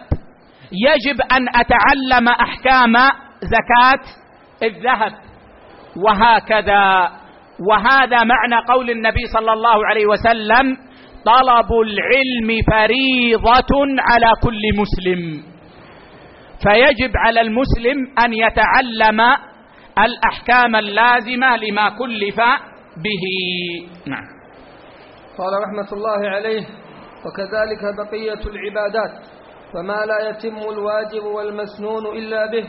يجب 0.73 1.21
أن 1.21 1.49
أتعلم 1.49 2.29
أحكام 2.29 2.93
زكاة 3.43 4.03
الذهب. 4.63 5.13
وهكذا. 5.97 7.11
وهذا 7.71 8.25
معنى 8.25 8.67
قول 8.69 8.91
النبي 8.91 9.27
صلى 9.27 9.53
الله 9.53 9.87
عليه 9.87 10.07
وسلم 10.07 10.77
طلب 11.25 11.71
العلم 11.73 12.63
فريضة 12.73 13.77
على 13.99 14.33
كل 14.43 14.63
مسلم. 14.81 15.43
فيجب 16.63 17.13
على 17.17 17.41
المسلم 17.41 17.97
أن 18.25 18.33
يتعلم 18.33 19.21
الأحكام 19.99 20.77
اللازمة 20.77 21.57
لما 21.57 21.89
كلف 21.89 22.37
به. 22.97 23.25
نعم. 24.07 24.40
قال 25.41 25.53
رحمة 25.63 25.93
الله 25.93 26.29
عليه 26.29 26.67
وكذلك 27.25 27.83
بقية 27.97 28.41
العبادات 28.51 29.13
فما 29.73 30.05
لا 30.07 30.29
يتم 30.29 30.57
الواجب 30.57 31.25
والمسنون 31.25 32.07
إلا 32.07 32.47
به 32.47 32.69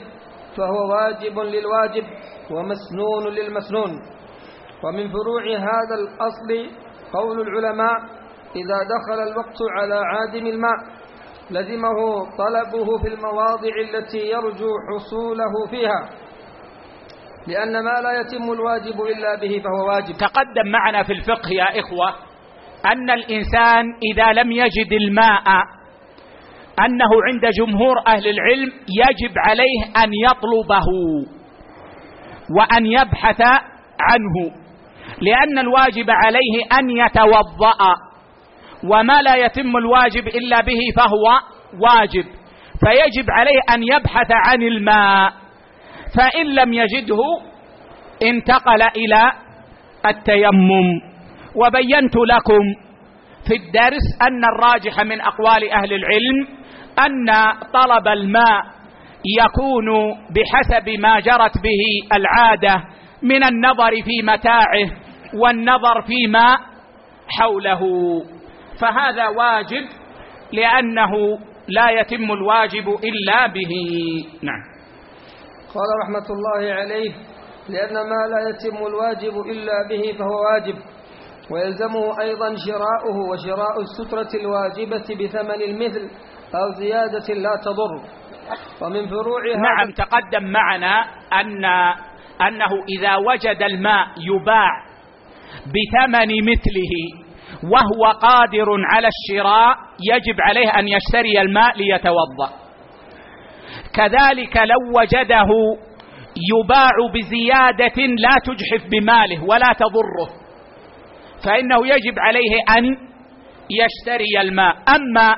فهو 0.58 0.92
واجب 0.92 1.40
للواجب 1.40 2.04
ومسنون 2.52 3.28
للمسنون. 3.34 3.92
ومن 4.84 5.08
فروع 5.12 5.44
هذا 5.58 5.96
الأصل 6.02 6.76
قول 7.14 7.42
العلماء 7.42 7.98
إذا 8.56 8.78
دخل 8.96 9.20
الوقت 9.32 9.60
على 9.80 9.96
عادم 9.96 10.48
الماء 10.48 10.78
لزمه 11.52 11.98
طلبه 12.38 12.98
في 12.98 13.08
المواضع 13.08 13.74
التي 13.90 14.18
يرجو 14.18 14.70
حصوله 14.90 15.54
فيها. 15.70 16.10
لأن 17.48 17.84
ما 17.84 18.02
لا 18.02 18.20
يتم 18.20 18.52
الواجب 18.52 19.02
إلا 19.02 19.36
به 19.36 19.62
فهو 19.64 19.88
واجب. 19.88 20.14
تقدم 20.18 20.72
معنا 20.72 21.04
في 21.04 21.14
الفقه 21.14 21.50
يا 21.52 21.80
إخوة 21.80 22.31
أن 22.86 23.10
الإنسان 23.10 23.86
إذا 24.14 24.34
لم 24.42 24.52
يجد 24.52 24.94
الماء 24.94 25.44
أنه 26.86 27.10
عند 27.28 27.54
جمهور 27.58 27.96
أهل 28.08 28.28
العلم 28.28 28.72
يجب 28.90 29.34
عليه 29.38 30.04
أن 30.04 30.12
يطلبه 30.14 30.86
وأن 32.58 32.86
يبحث 32.86 33.42
عنه 34.00 34.52
لأن 35.22 35.60
الواجب 35.60 36.10
عليه 36.10 36.80
أن 36.80 36.90
يتوضأ 36.90 37.96
وما 38.84 39.22
لا 39.22 39.36
يتم 39.36 39.78
الواجب 39.78 40.28
إلا 40.28 40.62
به 40.62 40.80
فهو 40.96 41.26
واجب 41.80 42.26
فيجب 42.86 43.26
عليه 43.30 43.60
أن 43.74 43.84
يبحث 43.84 44.28
عن 44.32 44.62
الماء 44.64 45.34
فإن 46.18 46.46
لم 46.46 46.74
يجده 46.74 47.20
انتقل 48.24 48.82
إلى 48.82 49.32
التيمم. 50.06 51.11
وبينت 51.56 52.16
لكم 52.16 52.62
في 53.48 53.56
الدرس 53.56 54.06
أن 54.22 54.44
الراجح 54.46 55.02
من 55.02 55.22
أقوال 55.22 55.72
أهل 55.72 55.94
العلم 55.94 56.48
أن 57.00 57.26
طلب 57.74 58.08
الماء 58.08 58.62
يكون 59.40 60.14
بحسب 60.30 60.90
ما 60.90 61.20
جرت 61.20 61.58
به 61.58 62.16
العادة 62.18 62.84
من 63.24 63.44
النظر 63.44 63.92
في 63.92 64.22
متاعه 64.24 64.92
والنظر 65.34 66.02
فيما 66.02 66.58
حوله. 67.40 67.80
فهذا 68.82 69.28
واجب 69.28 69.86
لأنه 70.54 71.40
لا 71.68 71.90
يتم 72.00 72.32
الواجب 72.32 72.90
إلا 72.90 73.48
به. 73.48 73.72
نعم. 74.44 74.64
قال 75.74 75.90
رحمة 76.04 76.28
الله 76.30 76.74
عليه 76.74 77.12
لأن 77.70 77.94
ما 77.94 78.22
لا 78.32 78.50
يتم 78.50 78.78
الواجب 78.88 79.40
إلا 79.50 79.88
به 79.90 80.18
فهو 80.18 80.36
واجب. 80.54 80.76
ويلزمه 81.54 82.22
أيضا 82.22 82.56
شراؤه 82.66 83.18
وشراء 83.32 83.82
السترة 83.82 84.40
الواجبة 84.42 85.26
بثمن 85.26 85.62
المثل 85.62 86.10
أو 86.56 86.80
زيادة 86.80 87.34
لا 87.34 87.56
تضر. 87.66 88.22
ومن 88.82 89.08
فروعها 89.08 89.58
نعم 89.58 89.92
تقدم 89.92 90.44
معنا 90.52 91.02
ان 91.34 91.66
أنه 92.48 92.72
إذا 92.90 93.16
وجد 93.16 93.62
الماء 93.64 94.08
يباع 94.18 94.70
بثمن 95.66 96.30
مثله 96.52 96.94
وهو 97.64 98.12
قادر 98.12 98.66
على 98.94 99.08
الشراء 99.08 99.76
يجب 100.12 100.42
عليه 100.42 100.70
أن 100.70 100.88
يشتري 100.88 101.42
الماء 101.42 101.78
ليتوضأ. 101.78 102.50
كذلك 103.96 104.58
لو 104.58 105.00
وجده 105.00 105.50
يباع 106.54 106.92
بزيادة 107.14 108.06
لا 108.06 108.36
تجحف 108.46 108.90
بماله 108.90 109.44
ولا 109.44 109.74
تضره. 109.74 110.41
فإنه 111.46 111.88
يجب 111.88 112.20
عليه 112.20 112.78
أن 112.78 112.86
يشتري 113.70 114.42
الماء. 114.42 114.76
أما 114.96 115.36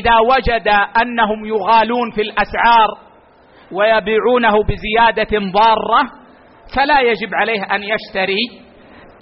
إذا 0.00 0.18
وجد 0.18 0.68
أنهم 1.02 1.44
يغالون 1.46 2.10
في 2.10 2.20
الأسعار 2.20 2.88
ويبيعونه 3.72 4.52
بزيادة 4.64 5.38
ضارة 5.52 6.02
فلا 6.76 7.00
يجب 7.00 7.34
عليه 7.34 7.62
أن 7.74 7.82
يشتري 7.82 8.66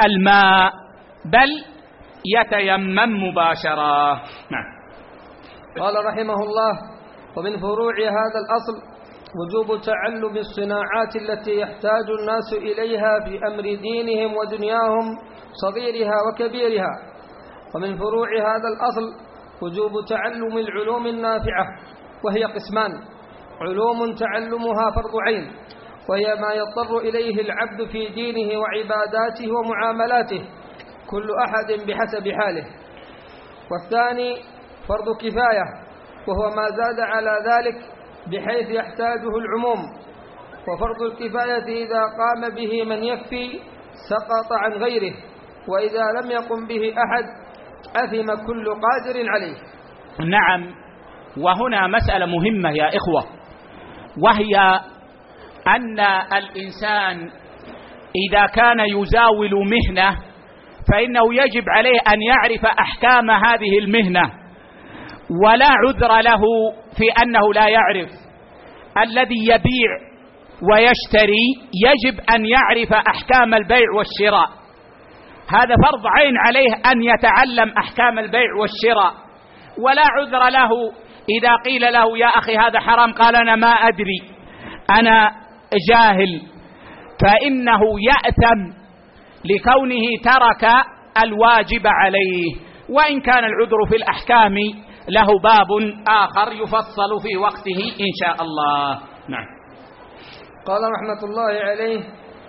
الماء 0.04 0.72
بل 1.24 1.64
يتيمم 2.40 3.28
مباشرة. 3.28 4.14
نعم. 4.50 4.74
قال 5.80 5.94
رحمه 6.06 6.34
الله 6.34 6.72
ومن 7.36 7.56
فروع 7.60 7.94
هذا 7.98 8.38
الأصل 8.44 8.94
وجوب 9.38 9.80
تعلم 9.80 10.36
الصناعات 10.36 11.16
التي 11.16 11.58
يحتاج 11.60 12.06
الناس 12.20 12.52
إليها 12.52 13.20
في 13.24 13.38
أمر 13.46 13.62
دينهم 13.62 14.36
ودنياهم 14.36 15.06
صغيرها 15.62 16.14
وكبيرها 16.28 16.90
ومن 17.74 17.96
فروع 17.98 18.28
هذا 18.38 18.68
الأصل 18.76 19.24
وجوب 19.62 19.92
تعلم 20.08 20.58
العلوم 20.58 21.06
النافعة 21.06 21.66
وهي 22.24 22.44
قسمان 22.44 22.92
علوم 23.60 24.14
تعلمها 24.14 24.90
فرض 24.94 25.16
عين 25.26 25.52
وهي 26.08 26.34
ما 26.40 26.52
يضطر 26.52 26.98
إليه 26.98 27.40
العبد 27.40 27.88
في 27.92 28.08
دينه 28.08 28.58
وعباداته 28.58 29.52
ومعاملاته 29.52 30.44
كل 31.10 31.28
أحد 31.46 31.72
بحسب 31.86 32.28
حاله. 32.32 32.64
والثاني 33.70 34.36
فرض 34.88 35.16
كفاية 35.16 35.64
وهو 36.28 36.50
ما 36.56 36.66
زاد 36.68 37.00
على 37.00 37.30
ذلك 37.50 37.76
بحيث 38.26 38.70
يحتاجه 38.70 39.28
العموم. 39.38 39.84
وفرض 40.68 41.02
الكفاية 41.02 41.84
إذا 41.84 42.00
قام 42.02 42.54
به 42.54 42.84
من 42.84 43.04
يكفي 43.04 43.60
سقط 44.10 44.52
عن 44.52 44.72
غيره. 44.72 45.14
وإذا 45.68 46.04
لم 46.20 46.30
يقم 46.30 46.66
به 46.66 46.94
أحد 47.04 47.24
أثم 47.96 48.46
كل 48.46 48.64
قادر 48.66 49.30
عليه. 49.30 49.56
نعم. 50.30 50.74
وهنا 51.36 51.86
مسألة 51.86 52.26
مهمة 52.26 52.70
يا 52.70 52.88
إخوة. 52.88 53.24
وهي 54.22 54.80
أن 55.66 56.00
الإنسان 56.36 57.30
إذا 58.28 58.46
كان 58.46 58.80
يزاول 58.80 59.50
مهنة 59.50 60.16
فإنه 60.92 61.34
يجب 61.34 61.64
عليه 61.68 61.98
أن 62.12 62.22
يعرف 62.22 62.64
أحكام 62.64 63.30
هذه 63.30 63.78
المهنة 63.78 64.22
ولا 65.44 65.66
عذر 65.68 66.20
له 66.20 66.40
في 66.98 67.22
أنه 67.22 67.52
لا 67.54 67.68
يعرف. 67.68 68.10
الذي 69.02 69.44
يبيع 69.44 69.90
ويشتري 70.72 71.46
يجب 71.86 72.20
أن 72.34 72.46
يعرف 72.46 72.92
أحكام 72.92 73.54
البيع 73.54 73.86
والشراء. 73.96 74.63
هذا 75.48 75.74
فرض 75.86 76.06
عين 76.06 76.36
عليه 76.38 76.74
أن 76.92 77.02
يتعلم 77.02 77.78
أحكام 77.78 78.18
البيع 78.18 78.54
والشراء. 78.60 79.14
ولا 79.78 80.02
عذر 80.02 80.50
له 80.50 80.70
إذا 81.38 81.56
قيل 81.64 81.92
له 81.92 82.18
يا 82.18 82.26
أخي 82.26 82.56
هذا 82.56 82.80
حرام. 82.80 83.12
قال 83.12 83.36
أنا 83.36 83.56
ما 83.56 83.72
أدري. 83.72 84.20
أنا 84.90 85.30
جاهل. 85.90 86.42
فإنه 87.22 87.80
يأثم 88.10 88.72
لكونه 89.44 90.04
ترك 90.24 90.70
الواجب 91.24 91.86
عليه. 91.86 92.54
وإن 92.90 93.20
كان 93.20 93.44
العذر 93.44 93.86
في 93.88 93.96
الأحكام 93.96 94.54
له 95.08 95.26
باب 95.42 95.68
آخر 96.08 96.52
يفصل 96.52 97.20
في 97.22 97.36
وقته 97.36 97.78
إن 98.00 98.12
شاء 98.24 98.42
الله. 98.42 99.00
نعم. 99.28 99.46
قال 100.66 100.80
رحمة 100.96 101.30
الله 101.30 101.64
عليه 101.64 102.00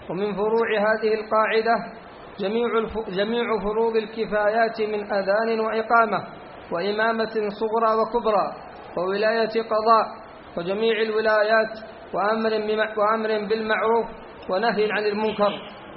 ومن 0.10 0.34
فروع 0.34 0.70
هذه 0.78 1.12
القاعدة 1.14 2.05
جميع 2.40 2.68
جميع 3.10 3.46
فروض 3.64 3.96
الكفايات 3.96 4.82
من 4.82 5.14
أذان 5.14 5.60
وإقامة 5.60 6.24
وإمامة 6.72 7.34
صغرى 7.60 7.92
وكبرى 8.02 8.46
وولاية 8.98 9.62
قضاء 9.62 10.06
وجميع 10.58 11.02
الولايات 11.02 11.80
وأمر 12.14 12.52
وأمر 12.98 13.48
بالمعروف 13.50 14.06
ونهي 14.50 14.92
عن 14.92 15.06
المنكر 15.06 15.54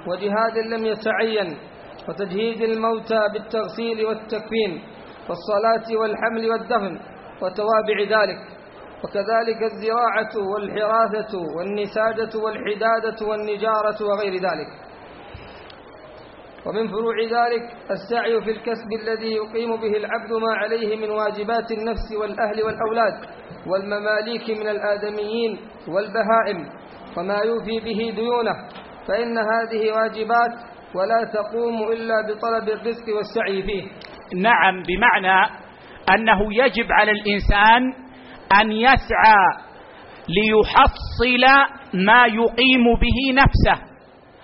وجهاد 0.07 0.57
لم 0.57 0.85
يتعين 0.85 1.57
وتجهيز 2.09 2.61
الموتى 2.61 3.19
بالتغسيل 3.33 4.05
والتكفين 4.05 4.81
والصلاة 5.29 5.97
والحمل 6.01 6.49
والدفن 6.51 6.99
وتوابع 7.41 7.97
ذلك 8.21 8.37
وكذلك 9.03 9.63
الزراعة 9.71 10.33
والحراثة 10.53 11.37
والنساجة 11.57 12.37
والحدادة 12.43 13.27
والنجارة 13.27 13.97
وغير 14.05 14.33
ذلك 14.33 14.88
ومن 16.65 16.87
فروع 16.87 17.15
ذلك 17.23 17.63
السعي 17.91 18.41
في 18.41 18.51
الكسب 18.51 18.89
الذي 19.01 19.31
يقيم 19.33 19.75
به 19.75 19.97
العبد 19.97 20.31
ما 20.41 20.53
عليه 20.55 20.95
من 20.95 21.09
واجبات 21.09 21.71
النفس 21.71 22.07
والأهل 22.21 22.63
والأولاد 22.63 23.13
والمماليك 23.67 24.49
من 24.49 24.67
الآدميين 24.67 25.59
والبهائم 25.87 26.69
وما 27.17 27.37
يوفي 27.37 27.79
به 27.79 28.13
ديونه 28.15 28.53
فإن 29.07 29.37
هذه 29.37 29.91
واجبات 29.91 30.53
ولا 30.95 31.23
تقوم 31.33 31.91
إلا 31.91 32.15
بطلب 32.27 32.69
الرزق 32.69 33.15
والسعي 33.15 33.63
فيه. 33.63 33.83
نعم 34.41 34.83
بمعنى 34.83 35.51
أنه 36.15 36.53
يجب 36.53 36.91
على 36.91 37.11
الإنسان 37.11 37.93
أن 38.61 38.71
يسعى 38.71 39.45
ليحصل 40.29 41.45
ما 41.93 42.25
يقيم 42.25 42.85
به 43.01 43.41
نفسه. 43.41 43.88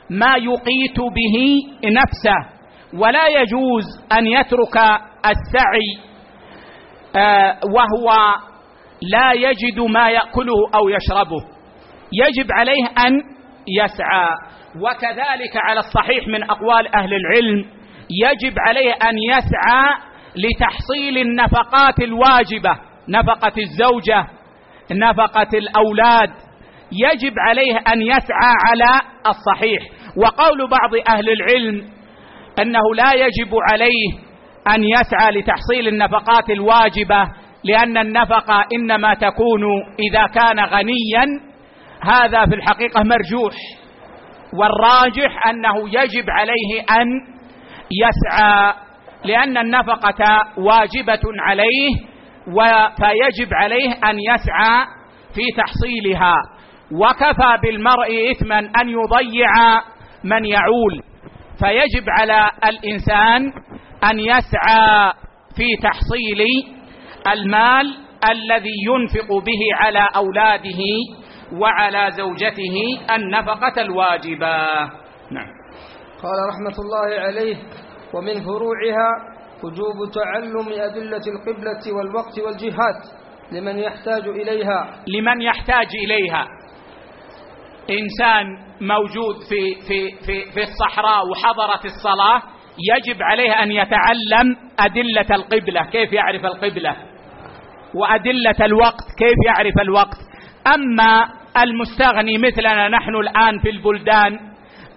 ما 0.09 0.35
يقيت 0.35 0.99
به 0.99 1.57
نفسه 1.85 2.55
ولا 2.93 3.27
يجوز 3.27 3.83
أن 4.11 4.27
يترك 4.27 4.77
السعي 5.25 6.05
آه، 7.15 7.59
وهو 7.73 8.13
لا 9.01 9.31
يجد 9.33 9.79
ما 9.79 10.09
يأكله 10.09 10.55
أو 10.75 10.89
يشربه. 10.89 11.41
يجب 12.13 12.51
عليه 12.51 12.85
أن 13.07 13.13
يسعى. 13.67 14.29
وكذلك 14.81 15.55
على 15.55 15.79
الصحيح 15.79 16.27
من 16.27 16.43
أقوال 16.43 16.95
أهل 16.95 17.13
العلم 17.13 17.65
يجب 18.09 18.53
عليه 18.59 18.91
أن 18.91 19.17
يسعى 19.17 19.93
لتحصيل 20.35 21.17
النفقات 21.17 21.99
الواجبة 21.99 22.79
نفقة 23.09 23.53
الزوجة 23.57 24.27
نفقة 24.91 25.57
الأولاد 25.57 26.29
يجب 26.91 27.33
عليه 27.39 27.77
أن 27.77 28.01
يسعى 28.01 28.53
على 28.67 29.01
الصحيح. 29.27 29.83
وقول 30.17 30.69
بعض 30.69 30.95
أهل 31.09 31.29
العلم 31.29 31.83
أنه 32.61 32.95
لا 32.95 33.13
يجب 33.13 33.53
عليه 33.71 34.25
أن 34.75 34.83
يسعى 34.83 35.31
لتحصيل 35.31 35.87
النفقات 35.87 36.49
الواجبة 36.49 37.27
لأن 37.63 37.97
النفقة 37.97 38.65
إنما 38.73 39.13
تكون 39.13 39.63
إذا 40.09 40.27
كان 40.33 40.59
غنيا 40.59 41.25
هذا 42.01 42.45
في 42.45 42.55
الحقيقة 42.55 43.03
مرجوح. 43.03 43.53
والراجح 44.53 45.47
أنه 45.47 45.89
يجب 45.89 46.29
عليه 46.29 46.81
أن 47.01 47.07
يسعى 47.91 48.73
لأن 49.25 49.57
النفقة 49.57 50.41
واجبة 50.57 51.21
عليه 51.39 51.91
فيجب 52.97 53.53
عليه 53.53 53.91
أن 53.91 54.17
يسعى 54.19 54.85
في 55.35 55.41
تحصيلها. 55.57 56.35
وكفى 56.91 57.57
بالمرء 57.63 58.31
إثما 58.31 58.59
أن 58.59 58.89
يضيع 58.89 59.81
من 60.23 60.45
يعول. 60.45 61.03
فيجب 61.59 62.09
على 62.19 62.49
الإنسان 62.65 63.53
أن 64.11 64.19
يسعى 64.19 65.13
في 65.55 65.77
تحصيل 65.83 66.41
المال 67.33 67.97
الذي 68.31 68.75
ينفق 68.89 69.27
به 69.27 69.59
على 69.73 70.07
أولاده 70.15 70.81
وعلى 71.53 72.11
زوجته 72.11 72.75
النفقة 73.15 73.81
الواجبة. 73.81 74.57
نعم. 75.31 75.47
قال 76.23 76.37
رحمة 76.49 76.75
الله 76.79 77.19
عليه 77.19 77.55
ومن 78.13 78.43
فروعها 78.43 79.09
وجوب 79.63 80.11
تعلم 80.13 80.67
أدلة 80.69 81.21
القبلة 81.27 81.93
والوقت 81.97 82.39
والجهات 82.39 83.01
لمن 83.51 83.79
يحتاج 83.79 84.27
إليها. 84.27 85.03
لمن 85.07 85.41
يحتاج 85.41 85.87
إليها. 86.05 86.47
إنسان 87.89 88.45
موجود 88.81 89.35
في 89.49 89.75
في 89.87 90.25
في 90.25 90.51
في 90.51 90.61
الصحراء 90.61 91.21
وحضرت 91.31 91.85
الصلاة 91.85 92.41
يجب 92.95 93.21
عليه 93.21 93.51
أن 93.63 93.71
يتعلم 93.71 94.57
أدلة 94.79 95.35
القبلة. 95.35 95.81
كيف 95.91 96.13
يعرف 96.13 96.45
القبلة؟ 96.45 96.95
وأدلة 97.95 98.65
الوقت 98.65 99.05
كيف 99.19 99.37
يعرف 99.47 99.73
الوقت؟ 99.81 100.17
أما 100.75 101.27
المستغني 101.63 102.37
مثلنا 102.37 102.87
نحن 102.87 103.15
الآن 103.15 103.59
في 103.59 103.69
البلدان 103.69 104.39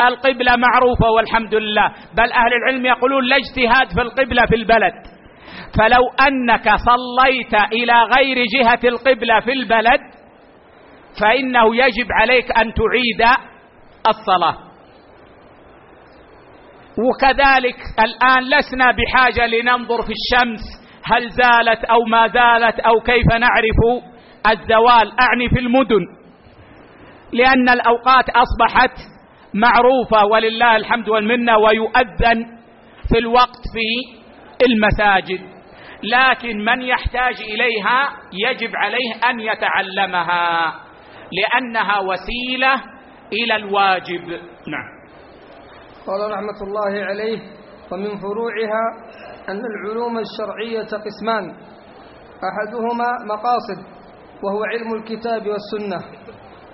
القبلة 0.00 0.56
معروفة 0.56 1.10
والحمد 1.16 1.54
لله 1.54 1.88
بل 2.16 2.32
أهل 2.32 2.52
العلم 2.54 2.86
يقولون 2.86 3.24
لا 3.24 3.36
اجتهاد 3.36 3.88
في 3.94 4.02
القبلة 4.02 4.46
في 4.46 4.54
البلد. 4.54 4.92
فلو 5.78 6.26
أنك 6.28 6.64
صليت 6.64 7.54
إلى 7.72 7.92
غير 8.16 8.44
جهة 8.54 8.88
القبلة 8.88 9.40
في 9.40 9.52
البلد 9.52 10.00
فإنه 11.20 11.76
يجب 11.76 12.06
عليك 12.10 12.58
أن 12.58 12.72
تعيد 12.74 13.36
الصلاة. 14.08 14.56
وكذلك 16.98 17.76
الآن 18.00 18.42
لسنا 18.42 18.90
بحاجة 18.90 19.46
لننظر 19.46 20.02
في 20.02 20.12
الشمس 20.12 20.60
هل 21.04 21.30
زالت 21.30 21.84
أو 21.84 22.04
ما 22.04 22.26
زالت 22.26 22.80
أو 22.80 23.00
كيف 23.00 23.26
نعرف 23.26 24.02
الزوال. 24.50 25.20
أعني 25.20 25.48
في 25.48 25.58
المدن 25.58 26.00
لأن 27.32 27.68
الأوقات 27.68 28.24
أصبحت 28.30 28.98
معروفة 29.54 30.26
ولله 30.32 30.76
الحمد 30.76 31.08
والمنة 31.08 31.58
ويؤذن 31.58 32.58
في 33.08 33.18
الوقت 33.18 33.62
في 33.74 34.18
المساجد. 34.66 35.40
لكن 36.02 36.64
من 36.64 36.82
يحتاج 36.82 37.40
إليها 37.40 38.10
يجب 38.32 38.70
عليه 38.76 39.30
أن 39.30 39.40
يتعلمها. 39.40 40.74
لأنها 41.32 41.98
وسيلة 42.00 42.74
إلى 43.32 43.56
الواجب. 43.56 44.28
نعم. 44.68 44.88
قال 46.06 46.30
رحمة 46.30 46.62
الله 46.62 47.04
عليه 47.04 47.38
ومن 47.92 48.18
فروعها 48.20 48.84
أن 49.48 49.60
العلوم 49.66 50.18
الشرعية 50.18 50.88
قسمان 51.04 51.44
أحدهما 52.48 53.08
مقاصد 53.24 53.78
وهو 54.42 54.64
علم 54.64 54.94
الكتاب 54.94 55.42
والسنة 55.48 56.00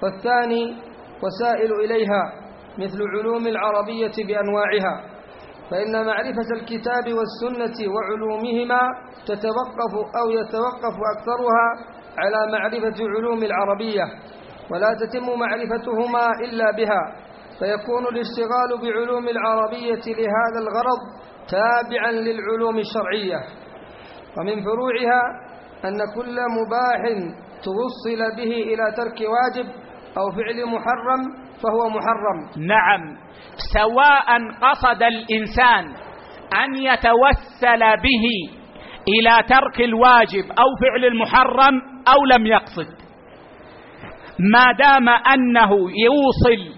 والثاني 0.03 0.77
وسائل 1.23 1.73
إليها 1.85 2.23
مثل 2.79 2.99
علوم 3.19 3.47
العربية 3.47 4.13
بأنواعها 4.27 5.15
فإن 5.71 6.07
معرفة 6.07 6.49
الكتاب 6.61 7.05
والسنة 7.19 7.93
وعلومهما 7.93 8.81
تتوقف 9.27 9.93
أو 10.21 10.31
يتوقف 10.31 10.95
أكثرها 11.17 11.67
على 12.19 12.53
معرفة 12.53 13.05
علوم 13.19 13.43
العربية. 13.43 14.05
ولا 14.71 14.91
تتم 15.01 15.27
معرفتهما 15.39 16.27
إلا 16.45 16.71
بها 16.77 17.03
فيكون 17.59 18.05
الاشتغال 18.12 18.71
بعلوم 18.83 19.29
العربية 19.29 20.05
لهذا 20.07 20.59
الغرض 20.65 21.01
تابعا 21.51 22.12
للعلوم 22.12 22.79
الشرعية. 22.79 23.39
ومن 24.39 24.62
فروعها 24.65 25.23
أن 25.85 25.99
كل 26.17 26.37
مباح 26.59 27.03
توصل 27.65 28.37
به 28.37 28.53
إلى 28.53 28.93
ترك 28.97 29.19
واجب 29.21 29.67
أو 30.19 30.31
فعل 30.31 30.67
محرم 30.67 31.23
فهو 31.62 31.89
محرم. 31.89 32.67
نعم. 32.67 33.17
سواء 33.75 34.29
قصد 34.62 35.03
الإنسان 35.03 35.85
أن 36.65 36.75
يتوسل 36.75 37.81
به 37.81 38.27
إلى 39.09 39.43
ترك 39.49 39.81
الواجب 39.81 40.45
أو 40.45 40.69
فعل 40.81 41.05
المحرم 41.05 41.75
أو 42.09 42.25
لم 42.25 42.47
يقصد. 42.47 43.04
ما 44.39 44.72
دام 44.78 45.09
أنه 45.09 45.70
يوصل 46.05 46.74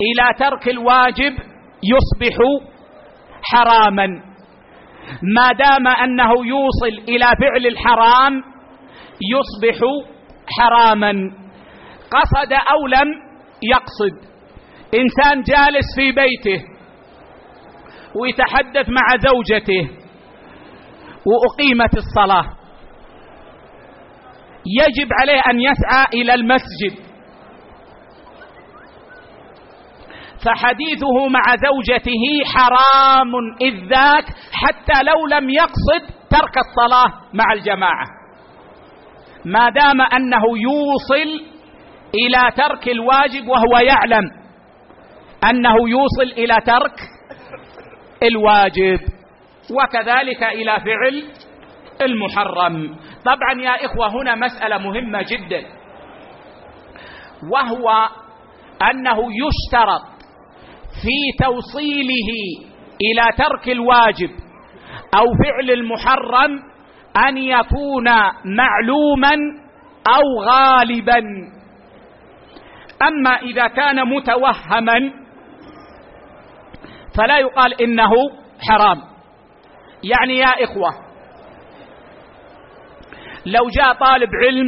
إلى 0.00 0.26
ترك 0.38 0.68
الواجب 0.68 1.32
يصبح 1.82 2.38
حراما. 3.42 4.06
ما 5.22 5.48
دام 5.58 5.86
أنه 5.86 6.30
يوصل 6.46 7.08
إلى 7.08 7.24
فعل 7.40 7.66
الحرام 7.66 8.42
يصبح 9.32 9.80
حراما. 10.58 11.12
قصد 12.10 12.52
أو 12.52 12.86
لم 12.86 13.08
يقصد. 13.62 14.26
إنسان 14.94 15.42
جالس 15.42 15.86
في 15.96 16.12
بيته 16.12 16.64
ويتحدث 18.20 18.88
مع 18.88 19.16
زوجته 19.18 19.90
وأقيمت 21.26 21.96
الصلاة. 21.96 22.65
يجب 24.66 25.08
عليه 25.20 25.40
أن 25.50 25.60
يسعى 25.60 26.04
إلى 26.14 26.34
المسجد. 26.34 27.06
فحديثه 30.44 31.28
مع 31.28 31.56
زوجته 31.56 32.44
حرام 32.54 33.32
إذ 33.60 33.74
ذاك 33.88 34.24
حتى 34.52 35.02
لو 35.02 35.26
لم 35.26 35.50
يقصد 35.50 36.14
ترك 36.30 36.54
الصلاة 36.58 37.20
مع 37.34 37.52
الجماعة. 37.52 38.06
ما 39.44 39.68
دام 39.70 40.00
أنه 40.00 40.42
يوصل 40.62 41.46
إلى 42.14 42.50
ترك 42.56 42.88
الواجب 42.88 43.48
وهو 43.48 43.78
يعلم 43.78 44.24
أنه 45.50 45.74
يوصل 45.88 46.32
إلى 46.38 46.56
ترك 46.66 47.00
الواجب 48.22 49.00
وكذلك 49.70 50.42
إلى 50.42 50.80
فعل 50.80 51.24
المحرم. 52.02 52.96
طبعا 53.26 53.62
يا 53.62 53.84
إخوة 53.86 54.08
هنا 54.08 54.34
مسألة 54.34 54.78
مهمة 54.78 55.22
جدا. 55.22 55.62
وهو 57.52 58.08
أنه 58.90 59.18
يشترط 59.18 60.02
في 61.02 61.44
توصيله 61.44 62.30
إلى 63.00 63.36
ترك 63.36 63.68
الواجب 63.68 64.30
أو 65.18 65.24
فعل 65.44 65.70
المحرم 65.70 66.50
أن 67.28 67.38
يكون 67.38 68.04
معلوما 68.44 69.32
أو 70.16 70.42
غالبا. 70.42 71.18
أما 73.02 73.36
إذا 73.36 73.66
كان 73.66 74.08
متوهما 74.08 75.12
فلا 77.18 77.38
يقال 77.38 77.82
إنه 77.82 78.10
حرام. 78.68 79.02
يعني 80.04 80.36
يا 80.38 80.64
إخوة 80.64 81.05
لو 83.46 83.68
جاء 83.68 83.92
طالب 83.92 84.28
علم 84.44 84.66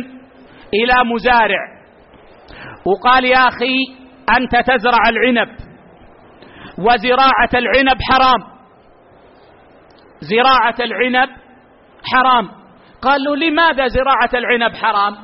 إلى 0.74 0.94
مزارع 1.14 1.78
وقال 2.84 3.24
يا 3.24 3.48
أخي 3.48 3.76
أنت 4.36 4.68
تزرع 4.70 5.08
العنب 5.08 5.48
وزراعة 6.78 7.50
العنب 7.54 7.98
حرام. 8.10 8.58
زراعة 10.20 10.74
العنب 10.80 11.28
حرام. 12.12 12.48
قال 13.02 13.20
له 13.22 13.36
لماذا 13.36 13.86
زراعة 13.86 14.30
العنب 14.34 14.74
حرام؟ 14.76 15.14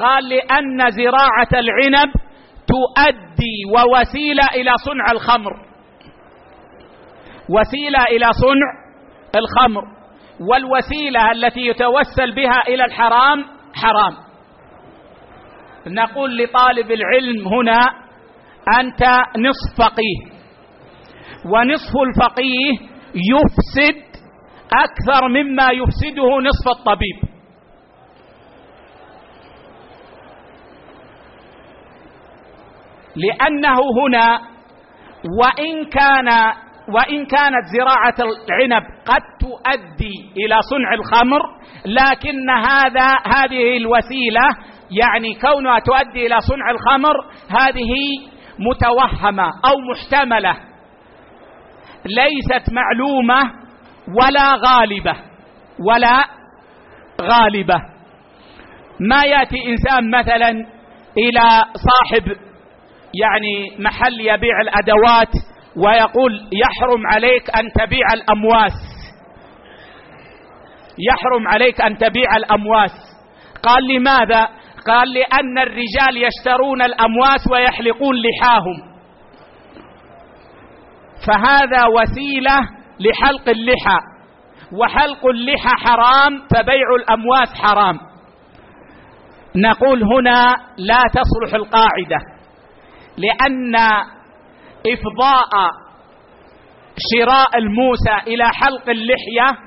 قال 0.00 0.28
لأن 0.28 0.90
زراعة 0.90 1.52
العنب 1.54 2.12
تؤدي 2.66 3.56
ووسيلة 3.74 4.46
إلى 4.54 4.70
صنع 4.84 5.12
الخمر. 5.12 5.52
وسيلة 7.48 8.04
إلى 8.04 8.26
صنع 8.32 8.70
الخمر. 9.36 9.95
والوسيلة 10.40 11.30
التي 11.32 11.60
يتوسل 11.60 12.34
بها 12.34 12.60
إلى 12.68 12.84
الحرام 12.84 13.44
حرام. 13.74 14.16
نقول 15.86 16.38
لطالب 16.38 16.90
العلم 16.90 17.48
هنا 17.48 17.80
أنت 18.80 19.02
نصف 19.38 19.78
فقيه 19.78 20.36
ونصف 21.44 21.92
الفقيه 22.08 22.70
يفسد 23.14 24.02
أكثر 24.72 25.28
مما 25.28 25.68
يفسده 25.70 26.28
نصف 26.42 26.78
الطبيب. 26.78 27.36
لأنه 33.16 33.76
هنا 33.76 34.40
وإن 35.40 35.84
كان 35.84 36.28
وإن 36.88 37.26
كانت 37.26 37.64
زراعة 37.76 38.14
العنب 38.18 38.82
قد 39.06 39.22
تؤدي 39.40 40.32
إلى 40.36 40.58
صنع 40.70 40.94
الخمر 40.94 41.40
لكن 41.86 42.50
هذا 42.50 43.08
هذه 43.36 43.76
الوسيلة 43.76 44.48
يعني 44.90 45.34
كونها 45.34 45.78
تؤدي 45.78 46.26
إلى 46.26 46.40
صنع 46.40 46.70
الخمر 46.70 47.14
هذه 47.60 47.92
متوهمة 48.58 49.44
أو 49.44 49.76
محتملة 49.90 50.56
ليست 52.04 52.72
معلومة 52.72 53.52
ولا 54.08 54.54
غالبة 54.54 55.16
ولا 55.78 56.24
غالبة. 57.20 57.80
ما 59.00 59.24
يأتي 59.24 59.56
إنسان 59.66 60.10
مثلا 60.10 60.50
إلى 61.18 61.64
صاحب 61.74 62.36
يعني 63.14 63.76
محل 63.78 64.20
يبيع 64.20 64.60
الأدوات 64.60 65.32
ويقول 65.76 66.32
يحرم 66.52 67.06
عليك 67.06 67.50
أن 67.56 67.72
تبيع 67.72 68.06
الأمواس 68.12 68.72
يحرم 70.98 71.48
عليك 71.48 71.80
أن 71.80 71.98
تبيع 71.98 72.36
الأمواس 72.36 72.90
قال 73.62 73.88
لماذا؟ 73.88 74.48
قال 74.86 75.12
لأن 75.12 75.58
الرجال 75.58 76.22
يشترون 76.22 76.82
الأمواس 76.82 77.50
ويحلقون 77.52 78.14
لحاهم. 78.16 78.96
فهذا 81.26 81.86
وسيلة 81.86 82.58
لحلق 83.00 83.48
اللحى. 83.48 83.98
وحلق 84.72 85.26
اللحى 85.26 85.70
حرام 85.76 86.42
فبيع 86.54 86.94
الأمواس 87.00 87.54
حرام. 87.54 87.98
نقول 89.56 90.02
هنا 90.02 90.56
لا 90.78 91.02
تصلح 91.12 91.54
القاعدة 91.54 92.18
لأن 93.16 93.76
إفضاء 94.86 95.70
شراء 97.12 97.58
الموسى 97.58 98.16
إلى 98.26 98.44
حلق 98.44 98.88
اللحية 98.90 99.58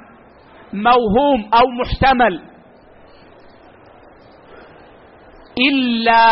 موهوم 0.73 1.49
أو 1.53 1.65
محتمل. 1.81 2.41
إلا 5.57 6.23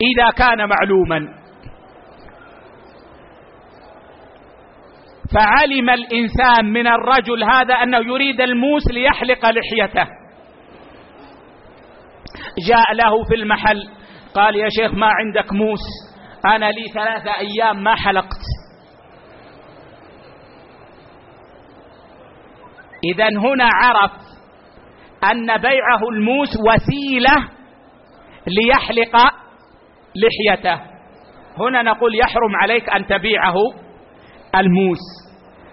إذا 0.00 0.30
كان 0.36 0.68
معلوما. 0.68 1.34
فعلم 5.34 5.90
الإنسان 5.90 6.72
من 6.72 6.86
الرجل 6.86 7.44
هذا 7.44 7.74
أنه 7.74 7.98
يريد 7.98 8.40
الموس 8.40 8.82
ليحلق 8.90 9.50
لحيته. 9.50 10.06
جاء 12.68 12.94
له 12.94 13.24
في 13.28 13.34
المحل 13.34 13.88
قال 14.34 14.56
يا 14.56 14.68
شيخ 14.68 14.94
ما 14.94 15.06
عندك 15.06 15.52
موس؟ 15.52 16.13
أنا 16.46 16.70
لي 16.70 16.88
ثلاثة 16.94 17.30
أيام 17.38 17.84
ما 17.84 17.94
حلقت. 17.94 18.40
إذا 23.14 23.28
هنا 23.28 23.68
عرف 23.72 24.12
أن 25.30 25.56
بيعه 25.56 26.08
الموس 26.12 26.48
وسيلة 26.48 27.48
ليحلق 28.46 29.16
لحيته. 30.16 30.80
هنا 31.58 31.82
نقول 31.82 32.14
يحرم 32.14 32.56
عليك 32.62 32.88
أن 32.90 33.06
تبيعه 33.06 33.54
الموس 34.54 34.98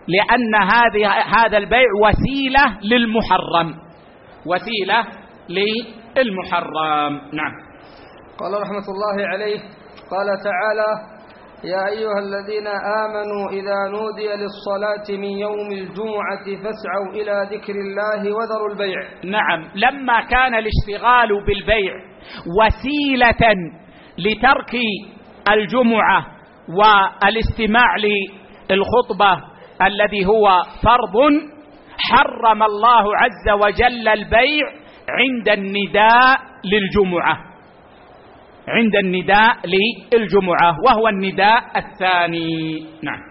لأن 0.08 0.56
هذه 0.56 1.12
هذا 1.12 1.58
البيع 1.58 1.88
وسيلة 2.04 2.80
للمحرم. 2.84 3.76
وسيلة 4.46 5.08
للمحرم. 5.50 7.14
نعم. 7.34 7.52
قال 8.38 8.62
رحمة 8.62 8.86
الله 8.90 9.28
عليه 9.28 9.60
قال 10.12 10.28
تعالى 10.44 10.92
يا 11.64 11.88
أيها 11.94 12.20
الذين 12.20 12.68
آمنوا 13.04 13.50
إذا 13.50 13.78
نودي 13.92 14.28
للصلاة 14.42 15.08
من 15.10 15.32
يوم 15.40 15.72
الجمعة 15.72 16.46
فاسعوا 16.64 17.10
إلى 17.14 17.58
ذكر 17.58 17.74
الله 17.74 18.22
وذروا 18.36 18.70
البيع. 18.72 19.00
نعم 19.24 19.62
لما 19.76 20.22
كان 20.22 20.56
الاشتغال 20.56 21.46
بالبيع 21.46 21.94
وسيلة 22.60 23.56
لترك 24.18 24.74
الجمعة 25.50 26.26
والاستماع 26.70 27.96
الخطبة 28.72 29.44
الذي 29.82 30.26
هو 30.26 30.62
فرض 30.84 31.16
حرم 31.98 32.64
الله 32.64 33.18
عز 33.18 33.50
وجل 33.62 34.08
البيع 34.08 34.66
عند 35.10 35.50
النداء 35.50 36.38
للجمعة. 36.66 37.51
عند 38.72 38.96
النداء 38.96 39.56
للجمعة 40.14 40.76
وهو 40.86 41.08
النداء 41.08 41.64
الثاني. 41.76 42.80
نعم. 43.04 43.22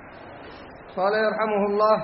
قال 0.96 1.12
يرحمه 1.26 1.62
الله 1.70 1.96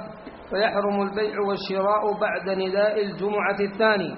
فيحرم 0.51 1.03
البيع 1.03 1.35
والشراء 1.49 2.03
بعد 2.21 2.59
نداء 2.59 3.05
الجمعة 3.05 3.59
الثاني. 3.73 4.15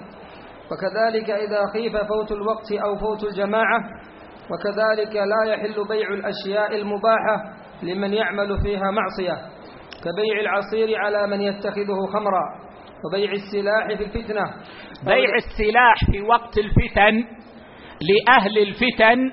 وكذلك 0.71 1.31
إذا 1.31 1.61
خيف 1.73 1.93
فوت 1.97 2.33
الوقت 2.33 2.73
أو 2.73 2.97
فوت 2.97 3.25
الجماعة 3.25 3.81
وكذلك 4.51 5.17
لا 5.17 5.53
يحل 5.53 5.89
بيع 5.89 6.09
الأشياء 6.09 6.77
المباحة 6.77 7.37
لمن 7.83 8.13
يعمل 8.13 8.59
فيها 8.63 8.91
معصية 8.91 9.37
كبيع 10.05 10.41
العصير 10.41 10.99
على 10.99 11.27
من 11.27 11.41
يتخذه 11.41 12.07
خمرا 12.13 12.43
وبيع 13.05 13.33
السلاح 13.33 13.87
في 13.87 14.05
الفتنة. 14.05 14.45
بيع 15.05 15.35
السلاح 15.37 15.97
في 16.13 16.23
وقت 16.23 16.59
الفتن 16.59 17.25
لأهل 18.01 18.59
الفتن 18.59 19.31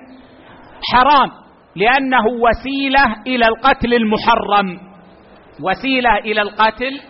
حرام 0.94 1.30
لأنه 1.76 2.26
وسيلة 2.28 3.22
إلى 3.28 3.46
القتل 3.48 3.94
المحرم. 3.94 4.80
وسيلة 5.64 6.18
إلى 6.18 6.42
القتل 6.42 7.02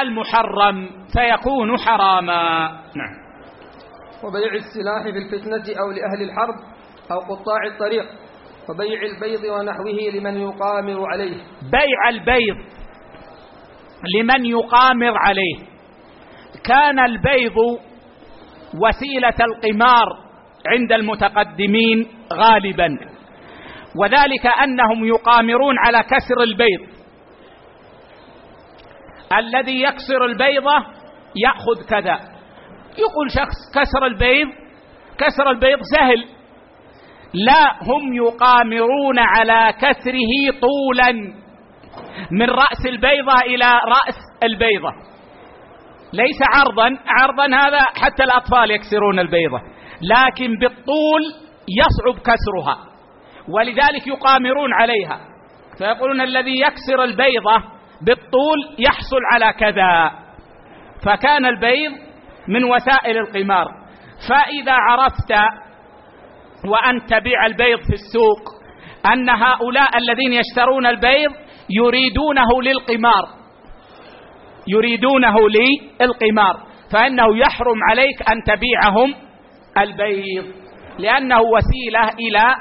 المحرم 0.00 0.90
فيكون 1.12 1.78
حراما. 1.78 2.68
نعم. 2.70 3.26
وبيع 4.24 4.54
السلاح 4.54 5.02
في 5.02 5.18
الفتنة 5.18 5.80
أو 5.80 5.90
لأهل 5.90 6.22
الحرب 6.22 6.54
أو 7.10 7.18
قطاع 7.18 7.66
الطريق 7.66 8.04
وبيع 8.68 9.02
البيض 9.02 9.44
ونحوه 9.44 10.14
لمن 10.14 10.40
يقامر 10.40 11.06
عليه. 11.12 11.36
بيع 11.72 12.08
البيض 12.08 12.56
لمن 14.18 14.46
يقامر 14.46 15.12
عليه. 15.18 15.56
كان 16.64 16.98
البيض 16.98 17.56
وسيلة 18.74 19.36
القمار 19.40 20.25
عند 20.72 20.92
المتقدمين 20.92 22.08
غالبا. 22.32 22.98
وذلك 23.98 24.46
أنهم 24.62 25.04
يقامرون 25.04 25.74
على 25.78 26.02
كسر 26.02 26.42
البيض. 26.42 26.96
الذي 29.38 29.82
يكسر 29.82 30.24
البيضة 30.24 30.76
يأخذ 31.36 31.88
كذا. 31.88 32.20
يقول 32.98 33.30
شخص 33.30 33.56
كسر 33.74 34.06
البيض 34.06 34.48
كسر 35.18 35.50
البيض 35.50 35.78
سهل. 35.96 36.24
لا 37.34 37.82
هم 37.82 38.14
يقامرون 38.14 39.18
على 39.18 39.72
كسره 39.72 40.60
طولا. 40.60 41.12
من 42.30 42.50
رأس 42.50 42.86
البيضة 42.86 43.38
إلى 43.46 43.64
رأس 43.64 44.18
البيضة. 44.42 44.90
ليس 46.12 46.38
عرضا 46.54 46.98
عرضا 47.06 47.56
هذا 47.56 47.80
حتى 47.80 48.24
الأطفال 48.24 48.70
يكسرون 48.70 49.18
البيضة. 49.18 49.60
لكن 50.02 50.58
بالطول 50.58 51.22
يصعب 51.68 52.22
كسرها. 52.22 52.86
ولذلك 53.48 54.06
يقامرون 54.06 54.72
عليها. 54.72 55.20
فيقولون 55.78 56.20
الذي 56.20 56.60
يكسر 56.60 57.04
البيضة 57.04 57.62
بالطول 58.02 58.58
يحصل 58.78 59.20
على 59.32 59.52
كذا. 59.52 60.10
فكان 61.04 61.46
البيض 61.46 61.92
من 62.48 62.64
وسائل 62.64 63.18
القمار. 63.18 63.66
فإذا 64.28 64.72
عرفت 64.72 65.32
وأن 66.68 67.06
تبيع 67.06 67.46
البيض 67.46 67.78
في 67.78 67.92
السوق 67.92 68.56
أن 69.12 69.30
هؤلاء 69.30 69.88
الذين 69.96 70.32
يشترون 70.32 70.86
البيض 70.86 71.32
يريدونه 71.70 72.62
للقمار. 72.62 73.24
يريدونه 74.68 75.34
للقمار. 75.48 76.66
فإنه 76.92 77.38
يحرم 77.38 77.78
عليك 77.90 78.30
أن 78.30 78.42
تبيعهم 78.46 79.25
البيض 79.78 80.44
لأنه 80.98 81.40
وسيلة 81.40 82.08
إلى 82.18 82.54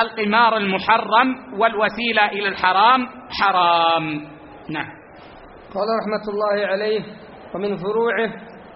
القمار 0.00 0.56
المحرم 0.56 1.58
والوسيلة 1.60 2.26
إلى 2.32 2.48
الحرام 2.48 3.06
حرام. 3.40 4.04
نعم. 4.70 4.88
قال 5.74 5.88
رحمة 6.00 6.24
الله 6.28 6.66
عليه 6.66 7.00
ومن 7.54 7.76
فروعه 7.76 8.32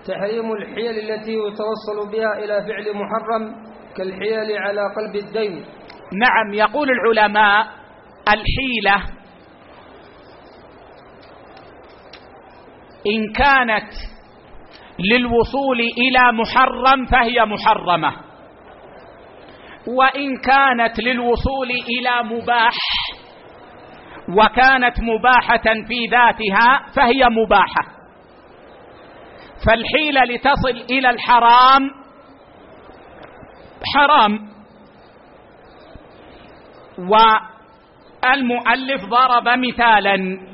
تحريم 0.06 0.52
الحيل 0.52 1.10
التي 1.10 1.32
يتوصل 1.32 2.12
بها 2.12 2.38
إلى 2.38 2.66
فعل 2.66 2.94
محرم 2.94 3.54
كالحيل 3.96 4.58
على 4.58 4.80
قلب 4.96 5.16
الدين. 5.16 5.64
نعم 6.12 6.54
يقول 6.54 6.88
العلماء 6.90 7.66
الحيلة 8.28 9.20
إن 13.06 13.32
كانت 13.32 13.92
للوصول 15.12 15.80
إلى 15.80 16.32
محرم 16.32 17.06
فهي 17.06 17.44
محرمة. 17.44 18.12
وإن 19.88 20.36
كانت 20.36 21.00
للوصول 21.00 21.70
إلى 21.70 22.22
مباح 22.22 22.74
وكانت 24.28 25.00
مباحة 25.00 25.62
في 25.88 26.06
ذاتها 26.10 26.82
فهي 26.96 27.28
مباحة. 27.30 27.84
فالحيلة 29.66 30.24
لتصل 30.24 30.84
إلى 30.90 31.10
الحرام 31.10 31.90
حرام. 33.94 34.50
والمؤلف 36.98 39.04
ضرب 39.04 39.48
مثالا. 39.48 40.49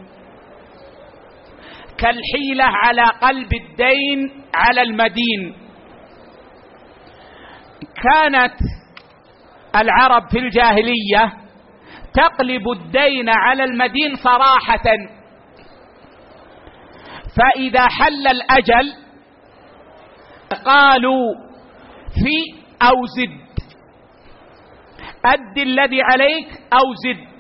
كالحيلة 1.99 2.65
على 2.65 3.05
قلب 3.23 3.55
الدين 3.55 4.45
على 4.55 4.83
المدين. 4.83 5.55
كانت 8.03 8.55
العرب 9.77 10.31
في 10.31 10.39
الجاهلية 10.39 11.33
تقلب 12.15 12.71
الدين 12.71 13.29
على 13.29 13.65
المدين 13.65 14.15
صراحة. 14.15 14.85
فإذا 17.37 17.89
حل 17.89 18.27
الأجل 18.27 18.93
قالوا 20.65 21.35
في 22.15 22.63
أو 22.83 23.07
زد. 23.07 23.47
أد 25.25 25.59
الذي 25.59 26.03
عليك 26.03 26.49
أو 26.73 26.95
زد. 27.07 27.37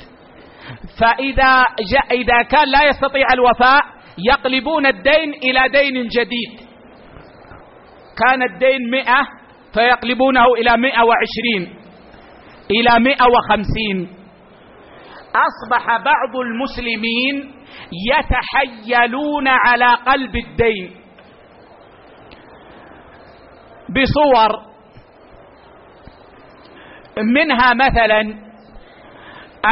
فإذا 1.00 1.64
جاء 1.92 2.20
إذا 2.20 2.42
كان 2.42 2.68
لا 2.68 2.88
يستطيع 2.88 3.26
الوفاء 3.32 3.95
يقلبون 4.18 4.86
الدين 4.86 5.34
إلى 5.34 5.68
دين 5.68 6.08
جديد. 6.08 6.66
كان 8.16 8.42
الدين 8.42 8.90
مئة 8.90 9.26
فيقلبونه 9.74 10.44
إلى 10.58 10.76
مئة 10.76 11.02
وعشرين 11.04 11.76
إلى 12.70 13.00
مئة 13.00 13.24
وخمسين. 13.24 14.16
أصبح 15.36 15.86
بعض 15.86 16.36
المسلمين 16.36 17.52
يتحيلون 18.10 19.48
على 19.48 19.86
قلب 20.06 20.36
الدين. 20.36 20.90
بصور 23.88 24.60
منها 27.34 27.74
مثلا 27.74 28.20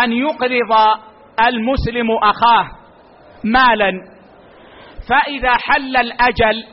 أن 0.04 0.12
يقرض 0.12 0.72
المسلم 1.48 2.06
أخاه 2.22 2.70
مالا. 3.44 4.13
فإذا 5.08 5.56
حل 5.56 5.96
الأجل 5.96 6.64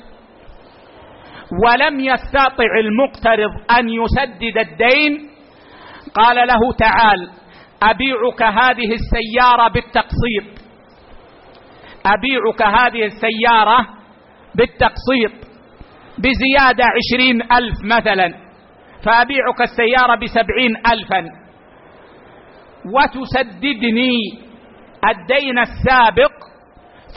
ولم 1.66 2.00
يستطع 2.00 2.80
المقترض 2.84 3.52
أن 3.80 3.90
يسدد 3.90 4.58
الدين 4.58 5.30
قال 6.14 6.48
له 6.48 6.74
تعال 6.80 7.30
أبيعك 7.84 8.42
هذه 8.44 8.94
السيارة 8.94 9.68
بالتقسيط. 9.68 10.62
أبيعك 12.06 12.62
هذه 12.62 13.06
السيارة 13.06 13.88
بالتقسيط 14.56 15.52
بزيادة 16.18 16.84
عشرين 16.86 17.42
ألف 17.42 17.76
مثلا 17.84 18.28
فأبيعك 19.04 19.62
السيارة 19.62 20.16
بسبعين 20.16 20.78
ألفا. 20.92 21.26
وتسددني 22.96 24.16
الدين 25.10 25.60
السابق 25.60 26.51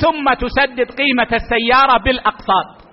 ثم 0.03 0.35
تسدد 0.35 0.91
قيمة 0.91 1.29
السيارة 1.33 2.03
بالأقساط. 2.05 2.85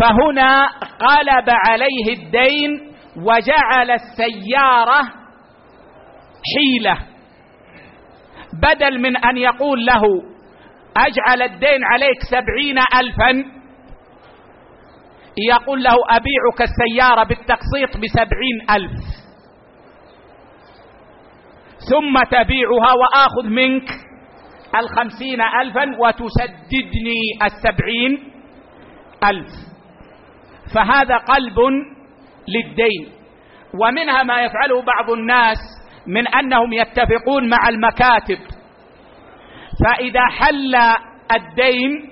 فهنا 0.00 0.66
قلب 1.00 1.50
عليه 1.68 2.12
الدين 2.18 2.92
وجعل 3.16 3.90
السيارة 3.90 5.02
حيلة. 6.54 6.98
بدل 8.62 9.00
من 9.00 9.16
أن 9.16 9.36
يقول 9.36 9.86
له 9.86 10.02
أجعل 10.96 11.42
الدين 11.42 11.84
عليك 11.84 12.20
سبعين 12.30 12.78
ألفا 12.78 13.44
يقول 15.50 15.82
له 15.82 15.96
أبيعك 16.10 16.60
السيارة 16.70 17.24
بالتقسيط 17.24 17.96
بسبعين 17.96 18.70
ألف. 18.70 19.04
ثم 21.90 22.22
تبيعها 22.22 22.92
وآخذ 22.92 23.48
منك 23.48 23.88
الخمسين 24.80 25.40
ألفا 25.40 25.84
وتسددني 25.98 27.20
السبعين 27.42 28.32
ألف. 29.24 29.50
فهذا 30.74 31.16
قلب 31.16 31.58
للدين. 32.48 33.12
ومنها 33.80 34.22
ما 34.22 34.42
يفعله 34.44 34.82
بعض 34.82 35.10
الناس 35.10 35.58
من 36.06 36.28
أنهم 36.28 36.72
يتفقون 36.72 37.48
مع 37.48 37.68
المكاتب. 37.68 38.38
فإذا 39.84 40.26
حل 40.30 40.74
الدين 41.32 42.10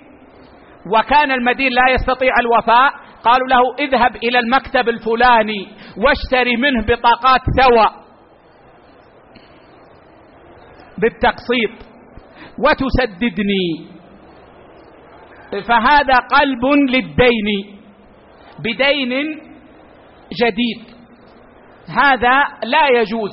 وكان 0.95 1.31
المدين 1.33 1.73
لا 1.73 1.95
يستطيع 1.95 2.35
الوفاء 2.41 2.93
قالوا 3.25 3.49
له 3.49 3.75
اذهب 3.79 4.17
إلى 4.17 4.39
المكتب 4.39 4.89
الفلاني 4.89 5.69
واشتري 5.97 6.57
منه 6.57 6.83
بطاقات 6.83 7.41
سوا 7.61 7.87
بالتقسيط. 10.99 11.92
وتسددني. 12.59 13.93
فهذا 15.69 16.15
قلب 16.15 16.65
للدين 16.91 17.79
بدين 18.59 19.41
جديد. 20.43 20.95
هذا 21.89 22.43
لا 22.65 23.01
يجوز. 23.01 23.33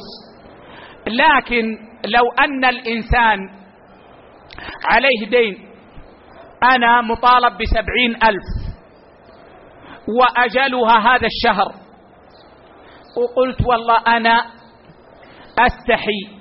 لكن 1.07 1.77
لو 2.05 2.31
أن 2.39 2.65
الإنسان 2.65 3.49
عليه 4.91 5.29
دين 5.29 5.69
أنا 6.63 7.01
مطالب 7.01 7.57
بسبعين 7.57 8.15
ألف 8.15 8.69
وأجلها 10.07 11.15
هذا 11.15 11.27
الشهر. 11.27 11.73
وقلت 13.17 13.65
والله 13.65 13.97
أنا 14.17 14.45
أستحي 15.59 16.39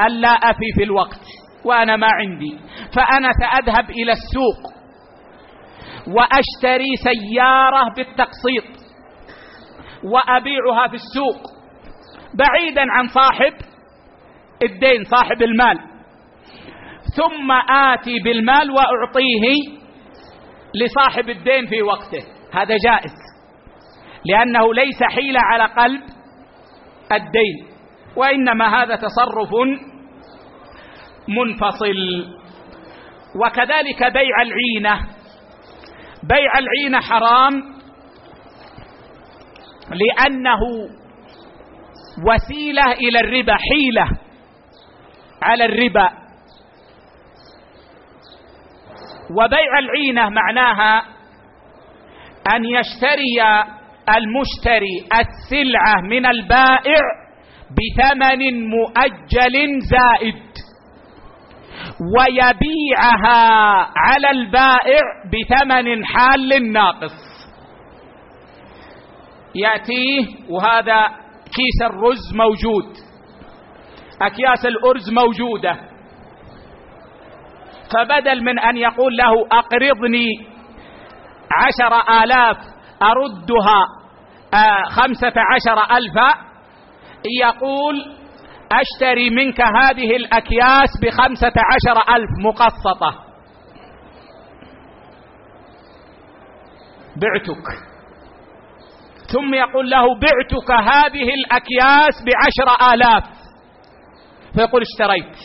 ألا 0.00 0.28
أفي 0.28 0.72
في 0.76 0.82
الوقت. 0.82 1.41
وأنا 1.64 1.96
ما 1.96 2.06
عندي. 2.06 2.58
فأنا 2.96 3.30
سأذهب 3.40 3.90
إلى 3.90 4.12
السوق 4.12 4.72
وأشتري 6.16 6.90
سيارة 6.96 7.84
بالتقسيط 7.96 8.82
وأبيعها 10.04 10.88
في 10.88 10.94
السوق 10.94 11.40
بعيدا 12.34 12.82
عن 12.90 13.06
صاحب 13.08 13.52
الدين 14.62 15.04
صاحب 15.04 15.42
المال. 15.42 15.78
ثم 17.16 17.52
آتي 17.70 18.18
بالمال 18.24 18.70
وأعطيه 18.70 19.78
لصاحب 20.74 21.28
الدين 21.28 21.66
في 21.66 21.82
وقته. 21.82 22.24
هذا 22.52 22.76
جائز 22.84 23.12
لأنه 24.24 24.74
ليس 24.74 25.02
حيلة 25.02 25.40
على 25.40 25.64
قلب 25.64 26.02
الدين 27.12 27.66
وإنما 28.16 28.82
هذا 28.82 28.96
تصرف 28.96 29.50
منفصل. 31.28 32.26
وكذلك 33.44 34.12
بيع 34.12 34.42
العينة. 34.42 35.06
بيع 36.22 36.58
العينة 36.58 37.00
حرام 37.00 37.62
لأنه 39.90 40.60
وسيلة 42.26 42.92
إلى 42.92 43.20
الربا 43.20 43.56
حيلة 43.56 44.08
على 45.42 45.64
الربا. 45.64 46.08
وبيع 49.36 49.78
العينة 49.78 50.28
معناها 50.28 51.02
أن 52.54 52.64
يشتري 52.64 53.64
المشتري 54.08 55.06
السلعة 55.20 56.00
من 56.00 56.26
البائع 56.26 57.00
بثمن 57.70 58.68
مؤجل 58.68 59.80
زائد. 59.90 60.42
ويبيعها 62.18 63.40
على 63.96 64.30
البائع 64.30 65.00
بثمن 65.32 66.04
حال 66.04 66.72
ناقص. 66.72 67.14
يأتيه 69.54 70.26
وهذا 70.50 71.06
كيس 71.44 71.82
الرز 71.90 72.34
موجود. 72.34 72.96
أكياس 74.22 74.66
الأرز 74.66 75.10
موجودة. 75.12 75.76
فبدل 77.94 78.44
من 78.44 78.58
أن 78.58 78.76
يقول 78.76 79.16
له 79.16 79.46
أقرضني 79.52 80.28
عشر 81.52 82.22
آلاف 82.22 82.56
أردها 83.02 83.86
آه 84.54 84.82
خمسة 84.90 85.32
عشر 85.36 85.96
ألفا 85.96 86.34
يقول 87.42 88.21
أشتري 88.80 89.30
منك 89.30 89.60
هذه 89.60 90.16
الأكياس 90.16 90.90
بخمسة 91.02 91.52
عشر 91.72 92.14
ألف 92.16 92.30
مقسطة. 92.44 93.24
بعتك. 97.16 97.92
ثم 99.32 99.54
يقول 99.54 99.90
له 99.90 100.04
بعتك 100.18 100.70
هذه 100.70 101.28
الأكياس 101.34 102.24
بعشر 102.24 102.94
آلاف. 102.94 103.24
فيقول 104.54 104.82
اشتريت. 104.82 105.36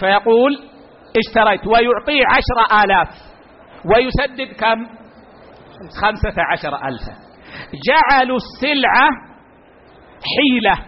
فيقول 0.00 0.52
اشتريت. 1.16 1.66
ويعطيه 1.66 2.22
عشر 2.26 2.84
آلاف. 2.84 3.08
ويسدد 3.84 4.56
كم؟ 4.60 4.86
خمسة 6.02 6.42
عشر 6.52 6.74
ألفا. 6.88 7.16
جعلوا 7.88 8.36
السلعة 8.36 9.25
حيلة. 10.24 10.86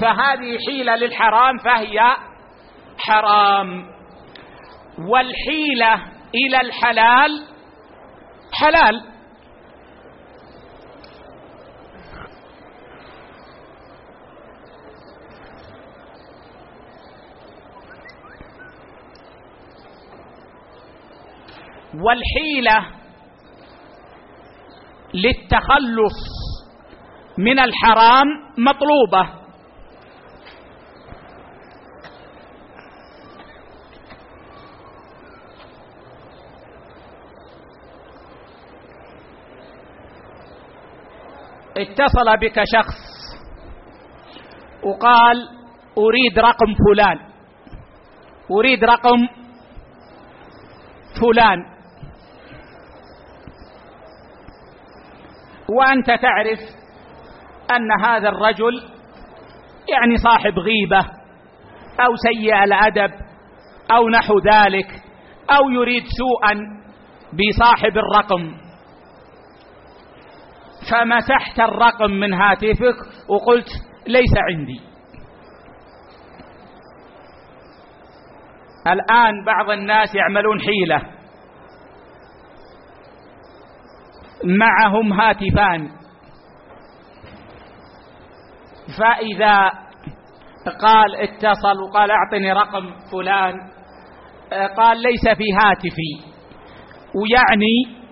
فهذه 0.00 0.58
حيلة 0.68 0.96
للحرام 0.96 1.58
فهي 1.58 2.00
حرام. 2.98 3.94
والحيلة 4.98 5.94
إلى 6.34 6.60
الحلال 6.60 7.46
حلال. 8.52 9.14
والحيلة 21.94 22.86
للتخلص. 25.14 26.53
من 27.38 27.58
الحرام 27.58 28.26
مطلوبة. 28.58 29.44
اتصل 41.76 42.36
بك 42.36 42.62
شخص 42.64 42.98
وقال 44.82 45.48
أريد 45.98 46.38
رقم 46.38 46.74
فلان 46.74 47.18
أريد 48.50 48.84
رقم 48.84 49.28
فلان. 51.20 51.74
وأنت 55.68 56.06
تعرف 56.06 56.83
أن 57.70 58.06
هذا 58.06 58.28
الرجل 58.28 58.82
يعني 59.88 60.16
صاحب 60.16 60.58
غيبة 60.58 61.00
أو 62.00 62.16
سيء 62.16 62.64
الأدب 62.64 63.10
أو 63.90 64.08
نحو 64.08 64.38
ذلك 64.38 64.86
أو 65.50 65.70
يريد 65.70 66.02
سوءا 66.18 66.54
بصاحب 67.32 67.98
الرقم. 67.98 68.54
فمسحت 70.90 71.60
الرقم 71.60 72.10
من 72.10 72.34
هاتفك؟ 72.34 72.96
وقلت 73.28 73.68
ليس 74.06 74.34
عندي. 74.50 74.80
الآن 78.86 79.44
بعض 79.46 79.70
الناس 79.70 80.14
يعملون 80.14 80.60
حيلة. 80.60 81.02
معهم 84.44 85.12
هاتفان. 85.12 86.03
فإذا 88.98 89.70
قال 90.80 91.16
اتصل 91.16 91.80
وقال 91.88 92.10
أعطني 92.10 92.52
رقم 92.52 92.90
فلان 93.12 93.54
قال 94.76 94.98
ليس 95.02 95.28
في 95.36 95.44
هاتفي. 95.52 96.34
ويعني 97.14 98.04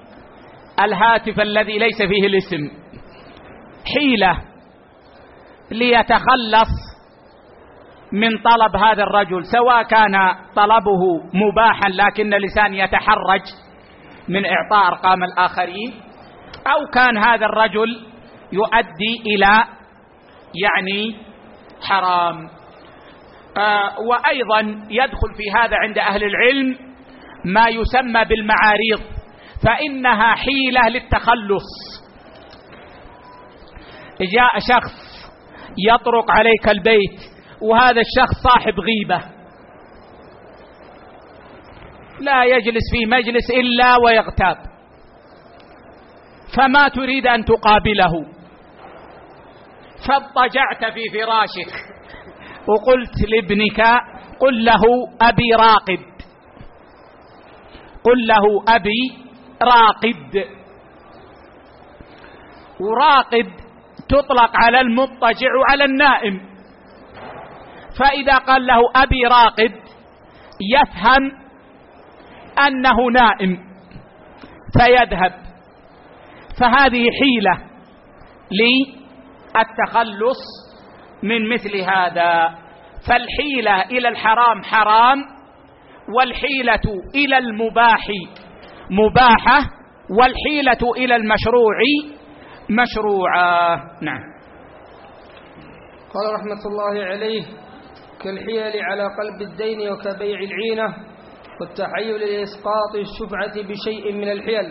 الهاتف 0.80 1.40
الذي 1.40 1.78
ليس 1.78 1.98
فيه 2.02 2.26
الاسم. 2.26 2.82
حيلة 3.94 4.38
ليتخلص 5.70 6.92
من 8.12 8.30
طلب 8.38 8.76
هذا 8.76 9.02
الرجل 9.02 9.44
سواء 9.44 9.82
كان 9.82 10.14
طلبه 10.56 11.00
مباحا 11.34 11.88
لكن 11.88 12.34
اللسان 12.34 12.74
يتحرج 12.74 13.40
من 14.28 14.42
إعطاء 14.46 14.88
أرقام 14.88 15.24
الآخرين 15.24 15.92
أو 16.66 16.90
كان 16.94 17.18
هذا 17.18 17.46
الرجل 17.46 18.06
يؤدي 18.52 19.22
إلى 19.26 19.64
يعني 20.54 21.16
حرام. 21.82 22.48
آه 23.56 24.00
وأيضا 24.00 24.86
يدخل 24.90 25.34
في 25.36 25.50
هذا 25.50 25.76
عند 25.76 25.98
أهل 25.98 26.24
العلم 26.24 26.76
ما 27.44 27.68
يسمى 27.68 28.24
بالمعاريض 28.24 29.00
فإنها 29.64 30.34
حيلة 30.34 30.88
للتخلص. 30.88 31.68
جاء 34.20 34.58
شخص 34.58 35.12
يطرق 35.88 36.30
عليك 36.30 36.68
البيت 36.68 37.20
وهذا 37.60 38.00
الشخص 38.00 38.42
صاحب 38.42 38.74
غيبة. 38.80 39.22
لا 42.20 42.44
يجلس 42.44 42.82
في 42.92 43.06
مجلس 43.06 43.50
إلا 43.50 43.96
ويغتاب. 43.96 44.56
فما 46.56 46.88
تريد 46.88 47.26
أن 47.26 47.44
تقابله. 47.44 48.31
فاضطجعت 50.08 50.92
في 50.94 51.02
فراشك. 51.12 51.72
وقلت 52.68 53.30
لابنك 53.30 53.80
قل 54.40 54.64
له 54.64 54.82
أبي 55.22 55.54
راقد. 55.54 56.12
قل 58.04 58.26
له 58.26 58.64
أبي 58.68 59.12
راقد. 59.62 60.44
وراقد 62.80 63.52
تطلق 64.08 64.50
على 64.54 64.80
المضطجع 64.80 65.48
وعلى 65.60 65.84
النائم. 65.84 66.40
فإذا 67.98 68.38
قال 68.38 68.66
له 68.66 68.80
أبي 68.96 69.26
راقد 69.26 69.72
يفهم 70.60 71.32
أنه 72.66 73.10
نائم. 73.12 73.58
فيذهب. 74.78 75.32
فهذه 76.60 77.04
حيلة 77.20 77.72
للتخلص 79.56 80.38
من 81.22 81.48
مثل 81.54 81.76
هذا. 81.76 82.62
فالحيلة 83.08 83.82
إلى 83.82 84.08
الحرام 84.08 84.62
حرام 84.62 85.18
والحيلة 86.16 87.00
إلى 87.14 87.38
المباح 87.38 88.06
مباحة 88.90 89.60
والحيلة 90.10 90.92
إلى 90.96 91.16
المشروع 91.16 91.78
مشروعة 92.70 93.76
نعم. 94.02 94.32
قال 96.14 96.34
رحمة 96.34 96.66
الله 96.66 97.04
عليه 97.04 97.42
كالحيل 98.24 98.82
على 98.82 99.02
قلب 99.02 99.42
الدين 99.50 99.92
وكبيع 99.92 100.38
العينة 100.40 100.96
والتحيل 101.60 102.20
لإسقاط 102.20 102.94
الشفعة 102.94 103.62
بشيء 103.68 104.12
من 104.12 104.32
الحيل. 104.32 104.66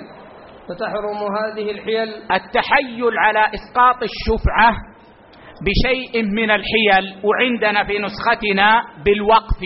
فتحرم 0.75 1.17
هذه 1.17 1.71
الحيل. 1.71 2.09
التحيل 2.31 3.17
على 3.17 3.39
إسقاط 3.39 4.03
الشفعة 4.03 4.75
بشيء 5.65 6.23
من 6.23 6.51
الحيل 6.51 7.15
وعندنا 7.23 7.83
في 7.83 7.99
نسختنا 7.99 8.81
بالوقف. 9.05 9.61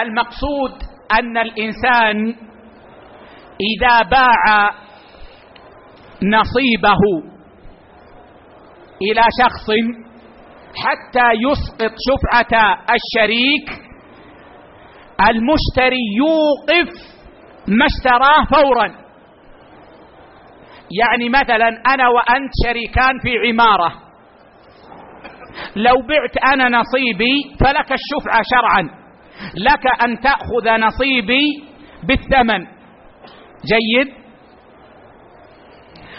المقصود 0.00 0.72
أن 1.12 1.38
الإنسان 1.38 2.34
إذا 3.60 4.02
باع 4.10 4.70
نصيبه 6.22 7.30
إلى 9.02 9.22
شخص 9.42 9.70
حتى 10.76 11.30
يسقط 11.32 11.94
شفعة 12.08 12.78
الشريك 12.94 13.84
المشتري 15.20 16.04
يوقف 16.16 17.13
ما 17.68 17.86
اشتراه 17.86 18.44
فورا. 18.44 19.04
يعني 21.02 21.28
مثلا 21.28 21.68
أنا 21.94 22.08
وأنت 22.08 22.50
شريكان 22.66 23.18
في 23.22 23.48
عمارة. 23.48 23.92
لو 25.76 25.94
بعت 26.08 26.52
أنا 26.52 26.68
نصيبي 26.68 27.56
فلك 27.60 27.92
الشفعه 27.92 28.42
شرعا. 28.50 29.04
لك 29.54 30.02
أن 30.04 30.20
تأخذ 30.20 30.80
نصيبي 30.80 31.64
بالثمن. 32.04 32.66
جيد؟ 33.64 34.14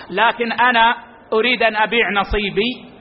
لكن 0.10 0.52
أنا 0.52 0.96
أريد 1.34 1.64
أن 1.64 1.76
أبيع 1.76 2.10
نصيبي. 2.12 2.96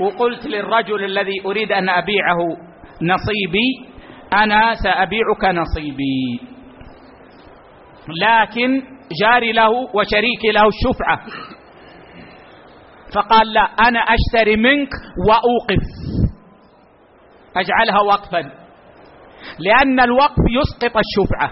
وقلت 0.00 0.46
للرجل 0.46 1.04
الذي 1.04 1.46
أريد 1.46 1.72
أن 1.72 1.88
أبيعه 1.88 2.38
نصيبي 3.02 3.92
أنا 4.32 4.74
سأبيعك 4.74 5.44
نصيبي. 5.44 6.51
لكن 8.08 8.82
جاري 9.22 9.52
له 9.52 9.70
وشريكي 9.70 10.50
له 10.54 10.68
الشفعة 10.68 11.18
فقال 13.14 13.52
لا 13.52 13.60
أنا 13.60 14.00
أشتري 14.00 14.56
منك 14.56 14.88
وأوقف. 15.28 15.84
أجعلها 17.56 18.00
وقفا. 18.00 18.40
لأن 19.58 20.00
الوقف 20.00 20.44
يسقط 20.50 20.96
الشفعة. 20.96 21.50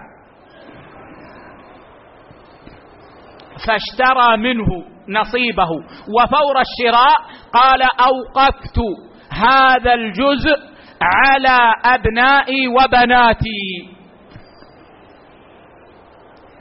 فاشترى 3.67 4.37
منه 4.37 4.67
نصيبه. 5.09 5.71
وفور 6.17 6.61
الشراء 6.61 7.17
قال 7.53 7.83
أوقفت 7.83 8.79
هذا 9.33 9.95
الجزء 9.95 10.59
على 11.03 11.73
أبنائي 11.85 12.69
وبناتي. 12.69 13.90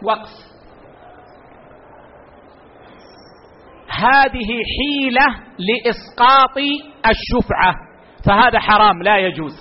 وقف. 0.04 0.50
هذه 3.89 4.47
حيلة 4.47 5.28
لإسقاط 5.60 6.58
الشفعة 7.06 7.74
فهذا 8.26 8.60
حرام 8.60 9.04
لا 9.04 9.18
يجوز. 9.18 9.56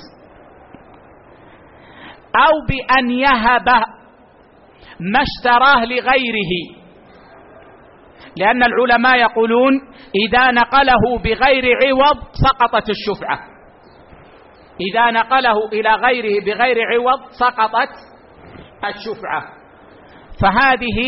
أو 2.36 2.52
بأن 2.68 3.10
يهب 3.10 3.68
ما 5.00 5.20
اشتراه 5.22 5.84
لغيره. 5.84 6.78
لأن 8.36 8.62
العلماء 8.62 9.16
يقولون 9.16 9.72
إذا 10.28 10.50
نقله 10.50 11.18
بغير 11.18 11.64
عوض 11.86 12.16
سقطت 12.32 12.90
الشفعة. 12.90 13.38
إذا 14.90 15.10
نقله 15.10 15.68
إلى 15.72 15.94
غيره 15.94 16.44
بغير 16.44 16.76
عوض 16.92 17.30
سقطت 17.30 17.90
الشفعة. 18.84 19.57
فهذه 20.42 20.98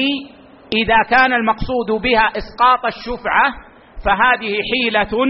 إذا 0.72 1.03
كان 1.11 1.33
المقصود 1.33 2.03
بها 2.03 2.28
إسقاط 2.39 2.87
الشفعة 2.87 3.53
فهذه 4.05 4.55
حيلة 4.70 5.26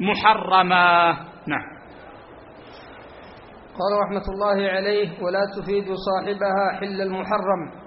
محرمة. 0.00 1.08
نعم. 1.46 1.74
قال 3.78 3.92
رحمة 4.04 4.24
الله 4.34 4.70
عليه 4.70 5.22
ولا 5.22 5.40
تفيد 5.56 5.84
صاحبها 5.84 6.80
حل 6.80 7.02
المحرم 7.02 7.84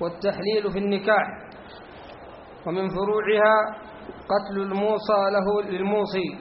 والتحليل 0.00 0.70
في 0.72 0.78
النكاح 0.78 1.26
ومن 2.66 2.88
فروعها 2.88 3.54
قتل 4.32 4.60
الموصى 4.62 5.20
له 5.32 5.70
للموصي 5.70 6.38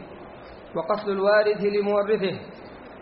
وقتل 0.75 1.11
الوارث 1.11 1.61
لمورثه 1.61 2.39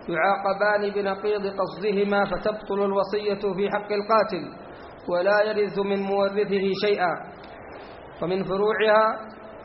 يعاقبان 0.09 0.91
بنقيض 0.95 1.53
قصدهما 1.59 2.26
فتبطل 2.26 2.86
الوصية 2.86 3.53
في 3.53 3.70
حق 3.70 3.91
القاتل. 3.91 4.68
ولا 5.07 5.43
يرث 5.51 5.79
من 5.79 5.99
مورثه 6.01 6.65
شيئا. 6.85 7.13
ومن 8.21 8.43
فروعها 8.43 9.03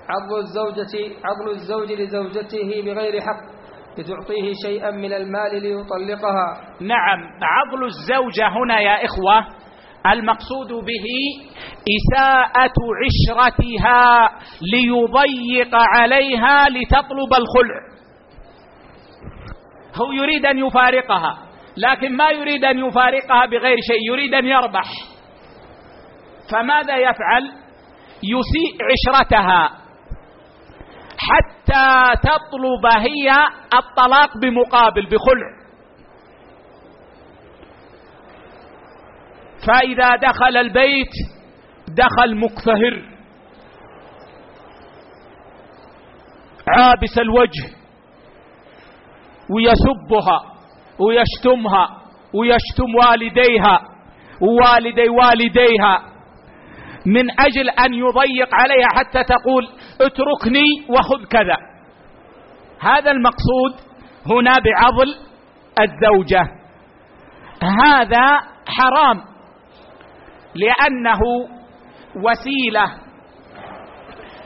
عضل 0.08 0.38
الزوجة 0.38 1.14
عضل 1.24 1.50
الزوج 1.50 1.92
لزوجته 1.92 2.82
بغير 2.84 3.20
حق 3.20 3.54
لتعطيه 3.98 4.52
شيئا 4.66 4.90
من 4.90 5.12
المال 5.12 5.62
ليطلقها. 5.62 6.60
نعم 6.80 7.20
عضل 7.42 7.84
الزوجة 7.84 8.48
هنا 8.48 8.80
يا 8.80 9.04
إخوة 9.04 9.46
المقصود 10.12 10.68
به 10.68 11.06
إساءة 11.96 12.78
عشرتها 13.04 14.30
ليضيق 14.72 15.74
عليها 15.74 16.68
لتطلب 16.68 17.32
الخلع. 17.32 17.80
هو 19.94 20.12
يريد 20.12 20.46
أن 20.46 20.58
يفارقها 20.58 21.38
لكن 21.76 22.16
ما 22.16 22.30
يريد 22.30 22.64
أن 22.64 22.78
يفارقها 22.78 23.46
بغير 23.46 23.76
شيء 23.90 24.12
يريد 24.12 24.34
أن 24.34 24.46
يربح. 24.46 25.13
فماذا 26.52 26.96
يفعل؟ 26.96 27.64
يسيء 28.22 28.78
عشرتها 28.90 29.70
حتى 31.18 32.20
تطلب 32.22 32.86
هي 32.98 33.30
الطلاق 33.74 34.38
بمقابل 34.38 35.06
بخلع. 35.06 35.64
فإذا 39.66 40.16
دخل 40.16 40.56
البيت 40.56 41.12
دخل 41.88 42.36
مكفهر 42.36 43.02
عابس 46.68 47.18
الوجه. 47.18 47.74
ويسبها 49.50 50.40
ويشتمها 50.98 52.02
ويشتم 52.34 52.94
والديها 52.94 53.80
ووالدي 54.40 55.08
والديها. 55.08 56.13
من 57.06 57.40
أجل 57.40 57.70
أن 57.70 57.94
يضيق 57.94 58.54
عليها 58.54 58.88
حتى 58.94 59.24
تقول 59.24 59.68
اتركني 60.00 60.86
وخذ 60.88 61.24
كذا. 61.24 61.56
هذا 62.80 63.10
المقصود 63.10 63.94
هنا 64.26 64.52
بعضل 64.58 65.14
الزوجة. 65.80 66.42
هذا 67.84 68.38
حرام 68.66 69.24
لأنه 70.54 71.20
وسيلة 72.16 72.94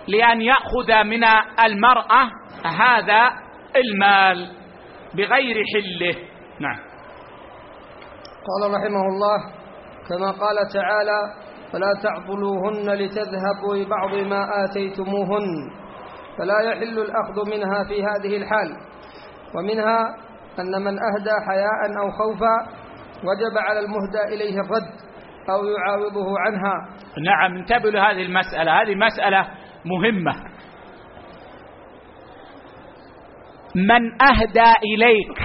لأن 0.08 0.40
يأخذ 0.40 1.04
من 1.04 1.24
المرأة 1.64 2.30
هذا 2.64 3.30
المال 3.76 4.50
بغير 5.14 5.56
حله. 5.74 6.14
نعم. 6.60 6.78
قال 8.48 8.70
رحمه 8.74 9.02
الله 9.12 9.38
كما 10.08 10.30
قال 10.30 10.56
تعالى 10.74 11.47
فلا 11.72 11.94
تعضلوهن 12.02 12.90
لتذهبوا 12.90 13.74
ببعض 13.74 14.14
ما 14.14 14.64
آتيتموهن 14.64 15.70
فلا 16.38 16.60
يحل 16.60 16.98
الأخذ 16.98 17.50
منها 17.50 17.84
في 17.88 18.02
هذه 18.02 18.36
الحال. 18.36 18.76
ومنها 19.56 19.98
أن 20.60 20.82
من 20.84 20.96
أهدى 21.08 21.34
حياء 21.48 22.00
أو 22.00 22.10
خوفا 22.10 22.56
وجب 23.24 23.58
على 23.58 23.80
المهدى 23.80 24.34
إليه 24.34 24.60
الرد 24.60 24.92
أو 25.50 25.64
يعاوضه 25.64 26.38
عنها. 26.38 26.88
نعم 27.24 27.56
انتبهوا 27.56 27.90
لهذه 27.90 28.22
المسألة. 28.22 28.82
هذه 28.82 28.94
مسألة 28.94 29.48
مهمة. 29.84 30.32
من 33.74 34.22
أهدى 34.22 34.72
إليك 34.94 35.38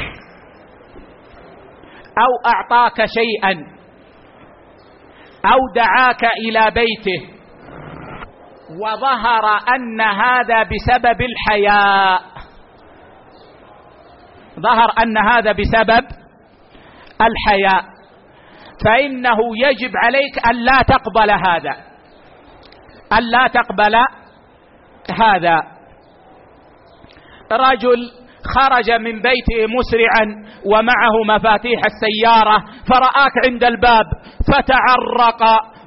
أو 2.18 2.52
أعطاك 2.52 3.06
شيئا 3.06 3.73
أو 5.46 5.60
دعاك 5.76 6.24
إلى 6.24 6.72
بيته. 6.72 7.34
وظهر 8.82 9.58
أن 9.76 10.02
هذا 10.02 10.64
بسبب 10.64 11.22
الحياء. 11.22 12.22
ظهر 14.60 14.92
أن 15.04 15.18
هذا 15.18 15.52
بسبب 15.52 16.08
الحياء. 17.22 17.84
فإنه 18.86 19.38
يجب 19.58 19.92
عليك 19.96 20.48
أن 20.48 20.56
لا 20.56 20.82
تقبل 20.82 21.32
هذا. 21.32 21.78
أن 23.14 23.24
لا 23.24 23.48
تقبل 23.48 23.96
هذا. 25.22 25.58
رجل 27.52 28.23
خرج 28.46 28.92
من 28.92 29.22
بيته 29.22 29.68
مسرعا 29.78 30.46
ومعه 30.66 31.36
مفاتيح 31.38 31.82
السيارة 31.86 32.58
فرآك 32.90 33.46
عند 33.46 33.64
الباب 33.64 34.06
فتعرق 34.48 35.44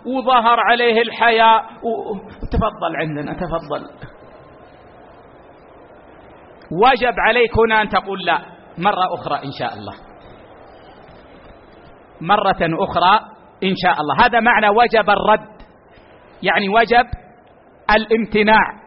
وظهر 0.07 0.61
عليه 0.61 1.03
الحياء 1.03 1.63
و... 1.63 2.15
تفضل 2.53 2.97
عندنا 2.97 3.33
تفضل. 3.33 3.87
وجب 6.83 7.15
عليك 7.19 7.51
هنا 7.59 7.83
أن 7.83 7.89
تقول 7.89 8.19
لا 8.27 8.39
مرة 8.79 9.15
أخرى 9.15 9.45
إن 9.45 9.53
شاء 9.59 9.75
الله. 9.75 9.95
مرة 12.21 12.85
أخرى 12.85 13.21
إن 13.65 13.75
شاء 13.77 14.01
الله. 14.01 14.27
هذا 14.27 14.41
معنى 14.41 14.69
وجب 14.69 15.11
الرد. 15.11 15.57
يعني 16.43 16.69
وجب 16.69 17.07
الامتناع. 17.91 18.87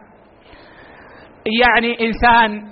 يعني 1.60 2.06
إنسان 2.06 2.70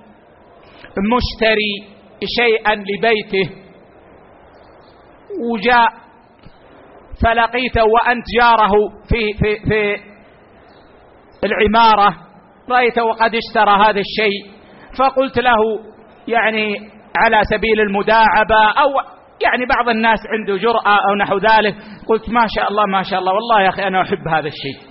مشتري 0.97 1.99
شيئا 2.39 2.75
لبيته. 2.75 3.51
وجاء 5.53 5.89
فلقيته 7.25 7.83
وأنت 7.85 8.25
جاره 8.41 8.73
في, 9.09 9.33
في, 9.39 9.57
في 9.69 10.01
العمارة. 11.45 12.17
رأيته 12.71 13.05
وقد 13.05 13.35
اشترى 13.35 13.71
هذا 13.71 14.01
الشيء 14.01 14.59
فقلت 14.99 15.39
له 15.39 15.57
يعني 16.29 16.91
على 17.17 17.41
سبيل 17.51 17.81
المداعبة 17.81 18.71
أو 18.79 18.89
يعني 19.43 19.67
بعض 19.77 19.89
الناس 19.89 20.19
عنده 20.33 20.57
جرأة 20.57 20.99
أو 21.09 21.15
نحو 21.21 21.39
ذلك. 21.39 21.75
قلت 22.09 22.31
ما 22.31 22.47
شاء 22.57 22.71
الله 22.71 22.87
ما 22.87 23.03
شاء 23.03 23.19
الله 23.19 23.33
والله 23.33 23.63
يا 23.63 23.69
أخي 23.69 23.87
أنا 23.87 24.03
أحب 24.03 24.29
هذا 24.29 24.49
الشيء. 24.49 24.89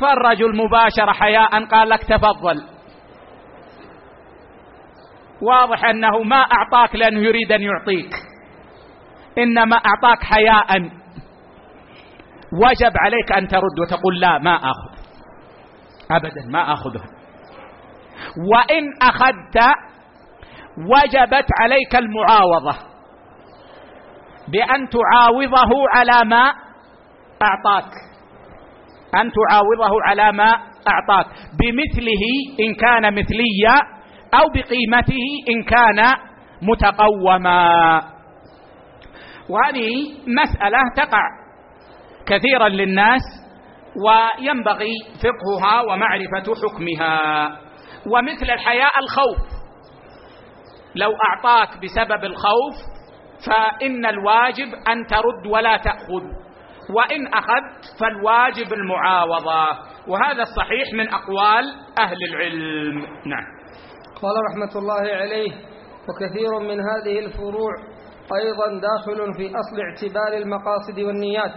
فالرجل 0.00 0.56
مباشرة 0.56 1.12
حياء 1.12 1.64
قال 1.64 1.88
لك 1.88 2.02
تفضل. 2.02 2.56
واضح 5.42 5.84
أنه 5.84 6.22
ما 6.22 6.36
أعطاك 6.36 6.96
لأنه 6.96 7.20
يريد 7.20 7.52
أن 7.52 7.62
يعطيك. 7.62 8.14
إنما 9.38 9.76
أعطاك 9.76 10.24
حياء. 10.24 10.80
وجب 12.52 12.92
عليك 12.96 13.32
أن 13.32 13.48
ترد 13.48 13.80
وتقول 13.80 14.20
لا 14.20 14.38
ما 14.38 14.56
آخذ. 14.56 14.98
ابدا 16.10 16.42
ما 16.52 16.72
آخذها. 16.72 17.06
وإن 18.52 18.84
أخذت 19.02 19.58
وجبت 20.78 21.46
عليك 21.60 21.96
المعاوضة. 21.96 22.76
بأن 24.48 24.88
تعاوضه 24.88 25.70
على 25.94 26.28
ما 26.28 26.52
أعطاك. 27.42 27.92
أن 29.14 29.30
تعاوضه 29.32 30.02
على 30.06 30.32
ما 30.32 30.50
أعطاك. 30.88 31.26
بمثله 31.60 32.24
إن 32.60 32.74
كان 32.74 33.14
مثليا 33.14 34.01
أو 34.34 34.44
بقيمته 34.54 35.24
إن 35.48 35.62
كان 35.62 36.14
متقوما. 36.62 38.02
وهذه 39.48 39.90
مسألة 40.26 40.78
تقع 40.96 41.22
كثيرا 42.26 42.68
للناس 42.68 43.22
وينبغي 44.06 44.94
فقهها 45.22 45.80
ومعرفة 45.80 46.54
حكمها. 46.62 47.48
ومثل 48.06 48.50
الحياء 48.50 48.92
الخوف. 48.98 49.52
لو 50.94 51.12
أعطاك 51.28 51.68
بسبب 51.82 52.24
الخوف 52.24 52.74
فإن 53.46 54.06
الواجب 54.06 54.68
أن 54.88 55.06
ترد 55.06 55.46
ولا 55.46 55.76
تأخذ. 55.76 56.24
وإن 56.96 57.26
أخذت 57.26 58.00
فالواجب 58.00 58.72
المعاوضة. 58.72 59.66
وهذا 60.08 60.42
الصحيح 60.42 60.92
من 60.94 61.08
أقوال 61.08 61.64
أهل 61.98 62.16
العلم. 62.24 62.98
نعم. 63.26 63.61
قال 64.22 64.34
رحمة 64.50 64.78
الله 64.80 65.02
عليه 65.20 65.52
وكثير 66.08 66.58
من 66.58 66.80
هذه 66.80 67.18
الفروع 67.18 67.72
أيضا 68.36 68.66
داخل 68.88 69.34
في 69.36 69.46
أصل 69.48 69.76
اعتبار 69.80 70.42
المقاصد 70.42 71.00
والنيات 71.00 71.52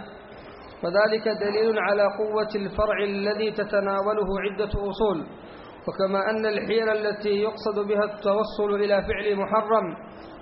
وذلك 0.84 1.28
دليل 1.28 1.78
على 1.78 2.02
قوة 2.02 2.48
الفرع 2.54 3.02
الذي 3.04 3.50
تتناوله 3.52 4.28
عدة 4.44 4.68
أصول 4.90 5.26
وكما 5.88 6.30
أن 6.30 6.46
الحيل 6.46 6.88
التي 6.88 7.30
يقصد 7.30 7.86
بها 7.88 8.04
التوصل 8.04 8.74
إلى 8.74 9.02
فعل 9.02 9.36
محرم 9.36 9.84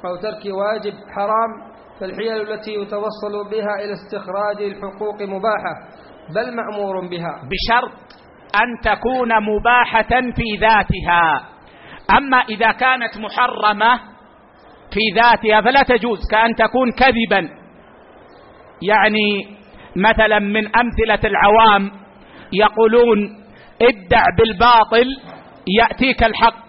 أو 0.07 0.17
ترك 0.17 0.43
واجب 0.55 0.93
حرام 1.17 1.51
فالحيل 2.01 2.53
التي 2.53 2.75
يتوصل 2.75 3.51
بها 3.51 3.75
إلى 3.85 3.93
استخراج 3.93 4.63
الحقوق 4.63 5.23
مباحة 5.23 5.75
بل 6.35 6.57
مأمور 6.57 7.09
بها. 7.09 7.43
بشرط 7.51 7.93
أن 8.63 8.81
تكون 8.93 9.29
مباحة 9.43 10.21
في 10.37 10.45
ذاتها. 10.61 11.54
أما 12.11 12.37
إذا 12.37 12.73
كانت 12.73 13.19
محرمة 13.19 14.01
في 14.91 15.01
ذاتها 15.15 15.61
فلا 15.61 15.83
تجوز 15.83 16.19
كأن 16.31 16.55
تكون 16.55 16.93
كذبا. 16.93 17.49
يعني 18.83 19.57
مثلا 19.97 20.39
من 20.39 20.77
أمثلة 20.77 21.31
العوام 21.31 21.91
يقولون 22.53 23.19
ادع 23.83 24.23
بالباطل 24.39 25.07
يأتيك 25.81 26.25
الحق. 26.25 26.65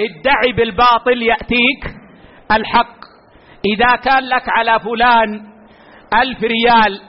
ادعي 0.00 0.52
بالباطل 0.52 1.22
يأتيك 1.22 1.96
الحق. 2.52 2.96
إذا 3.74 3.96
كان 3.96 4.28
لك 4.28 4.48
على 4.48 4.80
فلان 4.80 5.40
ألف 6.22 6.42
ريال 6.42 7.00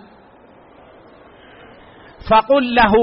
فقل 2.29 2.75
له 2.75 2.93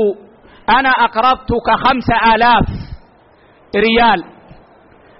أنا 0.68 0.90
أقرضتك 0.90 1.70
خمس 1.76 2.34
آلاف. 2.34 2.79
ريال. 3.76 4.24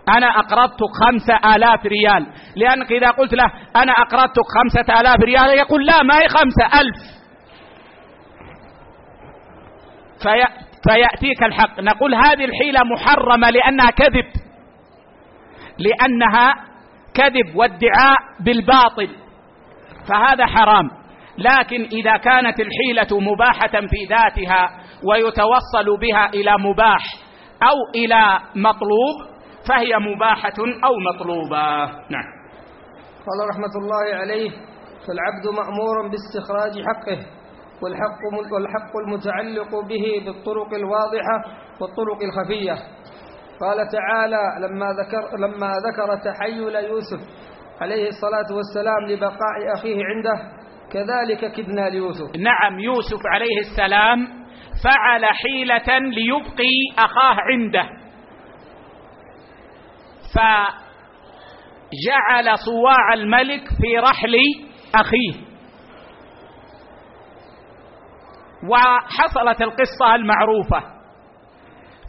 أنا 0.09 0.27
أقرضتك 0.39 0.91
خمسة 1.07 1.57
آلاف 1.57 1.87
ريال. 1.87 2.27
لأنك 2.57 2.93
إذا 2.93 3.11
قلت 3.11 3.35
له 3.35 3.53
أنا 3.77 3.93
أقرضتك 3.93 4.43
خمسة 4.59 5.01
آلاف 5.01 5.17
ريال 5.25 5.59
يقول 5.59 5.87
لا 5.87 6.03
ما 6.03 6.15
هي 6.19 6.29
خمسة 6.29 6.81
ألف. 6.81 6.97
في 10.23 10.61
فيأتيك 10.89 11.43
الحق. 11.43 11.81
نقول 11.81 12.15
هذه 12.15 12.45
الحيلة 12.45 12.81
محرمة 12.85 13.51
لأنها 13.51 13.91
كذب. 13.91 14.27
لأنها 15.79 16.55
كذب 17.15 17.57
وادعاء 17.57 18.19
بالباطل. 18.41 19.09
فهذا 20.09 20.47
حرام. 20.47 20.91
لكن 21.39 21.85
إذا 21.93 22.17
كانت 22.17 22.61
الحيلة 22.61 23.21
مباحة 23.21 23.87
في 23.91 24.05
ذاتها 24.09 24.71
ويتوصل 25.05 26.01
بها 26.01 26.29
إلى 26.35 26.55
مباح 26.59 27.03
أو 27.63 27.77
إلى 27.95 28.39
مطلوب 28.57 29.17
فهي 29.69 29.99
مباحة 29.99 30.59
أو 30.85 30.95
مطلوبة. 31.15 31.87
نعم. 31.87 32.41
قال 33.27 33.49
رحمة 33.51 33.75
الله 33.77 34.15
عليه 34.21 34.51
فالعبد 35.07 35.47
مأمور 35.59 36.09
باستخراج 36.11 36.73
حقه 36.87 37.27
والحق 37.83 38.53
والحق 38.53 38.97
المتعلق 39.07 39.71
به 39.89 40.25
بالطرق 40.25 40.75
الواضحة 40.75 41.37
والطرق 41.81 42.19
الخفية. 42.23 42.75
قال 43.61 43.89
تعالى 43.89 44.43
لما 44.67 44.87
ذكر 44.87 45.37
لما 45.39 45.73
ذكر 45.89 46.33
تحيل 46.33 46.75
يوسف 46.75 47.21
عليه 47.81 48.09
الصلاة 48.09 48.57
والسلام 48.57 49.07
لبقاء 49.09 49.75
أخيه 49.79 49.97
عنده 50.05 50.61
كذلك 50.93 51.53
كدنا 51.53 51.89
ليوسف. 51.89 52.37
نعم 52.37 52.79
يوسف 52.79 53.21
عليه 53.27 53.59
السلام 53.61 54.40
فعل 54.85 55.25
حيلة 55.25 55.99
ليبقي 55.99 56.75
أخاه 56.99 57.37
عنده. 57.41 57.89
فجعل 60.35 60.79
صواع 62.59 63.13
الملك 63.15 63.69
في 63.69 63.99
رحل 63.99 64.37
أخيه. 64.95 65.35
وحصلت 68.71 69.63
القصة 69.63 70.15
المعروفة. 70.15 70.81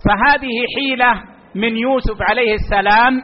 فهذه 0.05 0.65
حيلة 0.77 1.23
من 1.55 1.77
يوسف 1.77 2.17
عليه 2.29 2.53
السلام 2.53 3.21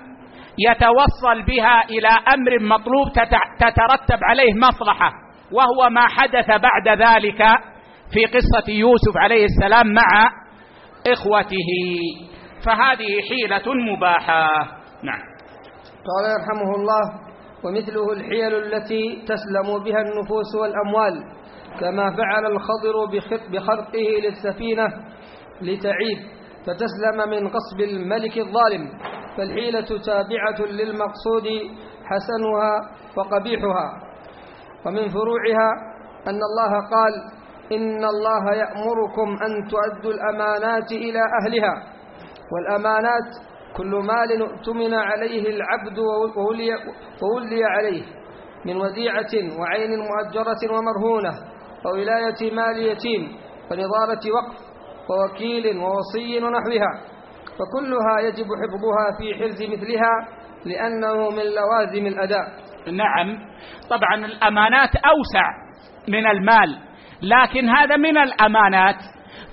يتوصل 0.59 1.41
بها 1.47 1.83
إلى 1.89 2.07
أمر 2.07 2.59
مطلوب 2.61 3.11
تترتب 3.59 4.19
عليه 4.23 4.53
مصلحة 4.53 5.11
وهو 5.51 5.89
ما 5.89 6.07
حدث 6.07 6.47
بعد 6.47 6.87
ذلك 7.01 7.41
في 8.13 8.25
قصة 8.25 8.71
يوسف 8.73 9.17
عليه 9.17 9.45
السلام 9.45 9.93
مع 9.93 10.29
إخوته 11.07 11.69
فهذه 12.65 13.21
حيلة 13.29 13.73
مباحة. 13.93 14.47
نعم. 15.03 15.19
قال 16.07 16.25
يرحمه 16.39 16.75
الله 16.75 17.01
ومثله 17.63 18.11
الحيل 18.13 18.53
التي 18.55 19.21
تسلم 19.27 19.83
بها 19.83 20.01
النفوس 20.01 20.55
والأموال 20.61 21.13
كما 21.79 22.15
فعل 22.15 22.45
الخضر 22.45 23.05
بخرقه 23.51 24.19
للسفينة 24.23 24.87
لتعيد 25.61 26.17
فتسلم 26.61 27.29
من 27.29 27.47
غصب 27.47 27.79
الملك 27.89 28.37
الظالم 28.37 28.89
فالحيلة 29.37 30.01
تابعة 30.05 30.71
للمقصود 30.71 31.47
حسنها 32.05 32.71
وقبيحها. 33.17 33.91
ومن 34.85 35.07
فروعها 35.09 35.71
أن 36.27 36.39
الله 36.49 36.71
قال 36.71 37.36
إن 37.71 38.05
الله 38.05 38.43
يأمركم 38.55 39.29
أن 39.45 39.67
تؤدوا 39.67 40.13
الأمانات 40.13 40.91
إلى 40.91 41.19
أهلها. 41.41 41.73
والأمانات 42.51 43.29
كل 43.77 43.91
مال 43.95 44.41
اؤتمن 44.41 44.93
عليه 44.93 45.49
العبد 45.49 45.99
وولي, 46.37 46.69
وولي 47.23 47.63
عليه 47.65 48.03
من 48.65 48.77
وديعة 48.77 49.59
وعين 49.59 49.99
مؤجرة 49.99 50.61
ومرهونة 50.77 51.31
وولاية 51.85 52.53
مال 52.53 52.77
يتيم 52.77 53.21
ونظارة 53.71 54.23
وقف 54.35 54.57
ووكيل 55.09 55.77
ووصي 55.77 56.37
ونحوها. 56.43 57.01
فكلها 57.57 58.19
يجب 58.19 58.45
حفظها 58.45 59.17
في 59.19 59.35
حرز 59.39 59.61
مثلها 59.63 60.27
لأنه 60.65 61.29
من 61.29 61.43
لوازم 61.55 62.07
الأداء. 62.07 62.45
نعم. 62.91 63.39
طبعا 63.89 64.25
الأمانات 64.25 64.89
أوسع 64.95 65.47
من 66.07 66.27
المال. 66.27 66.86
لكن 67.21 67.69
هذا 67.69 67.97
من 67.97 68.17
الأمانات. 68.17 68.95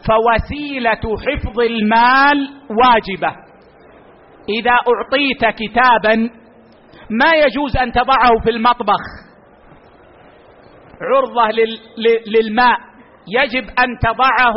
فوسيلة 0.08 1.00
حفظ 1.26 1.60
المال 1.60 2.48
واجبة. 2.70 3.36
إذا 4.48 4.70
أعطيت 4.70 5.56
كتابا 5.58 6.30
ما 7.10 7.32
يجوز 7.46 7.76
أن 7.76 7.92
تضعه 7.92 8.30
في 8.44 8.50
المطبخ. 8.50 9.00
عرضة 11.02 11.50
للماء. 12.26 12.78
يجب 13.28 13.64
أن 13.64 13.98
تضعه 14.02 14.54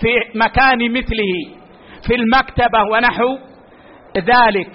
في 0.00 0.38
مكان 0.38 0.92
مثله 0.92 1.60
في 2.06 2.14
المكتبة 2.14 2.82
ونحو 2.92 3.38
ذلك. 4.16 4.70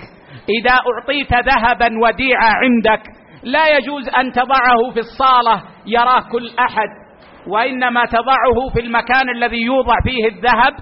إذا 0.59 0.71
أعطيت 0.71 1.33
ذهبا 1.33 1.89
وديعة 2.03 2.53
عندك 2.53 3.03
لا 3.43 3.77
يجوز 3.77 4.09
أن 4.09 4.31
تضعه 4.31 4.91
في 4.93 4.99
الصالة. 4.99 5.63
يراه 5.85 6.23
كل 6.31 6.51
أحد 6.59 6.98
وإنما 7.47 8.05
تضعه 8.05 8.69
في 8.73 8.79
المكان 8.79 9.29
الذي 9.29 9.61
يوضع 9.61 9.95
فيه 10.03 10.27
الذهب 10.27 10.73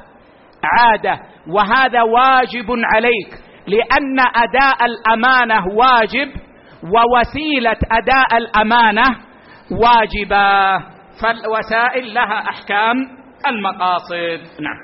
عادة 0.63 1.19
وهذا 1.47 2.01
واجب 2.01 2.65
عليك 2.95 3.47
لأن 3.67 4.19
أداء 4.19 4.85
الأمانة 4.85 5.67
واجب 5.67 6.29
ووسيلة 6.83 7.77
أداء 7.91 8.37
الأمانة 8.37 9.03
واجبة. 9.71 10.77
فالوسائل 11.21 12.13
لها 12.13 12.49
أحكام 12.49 12.95
المقاصد. 13.47 14.61
نعم. 14.61 14.79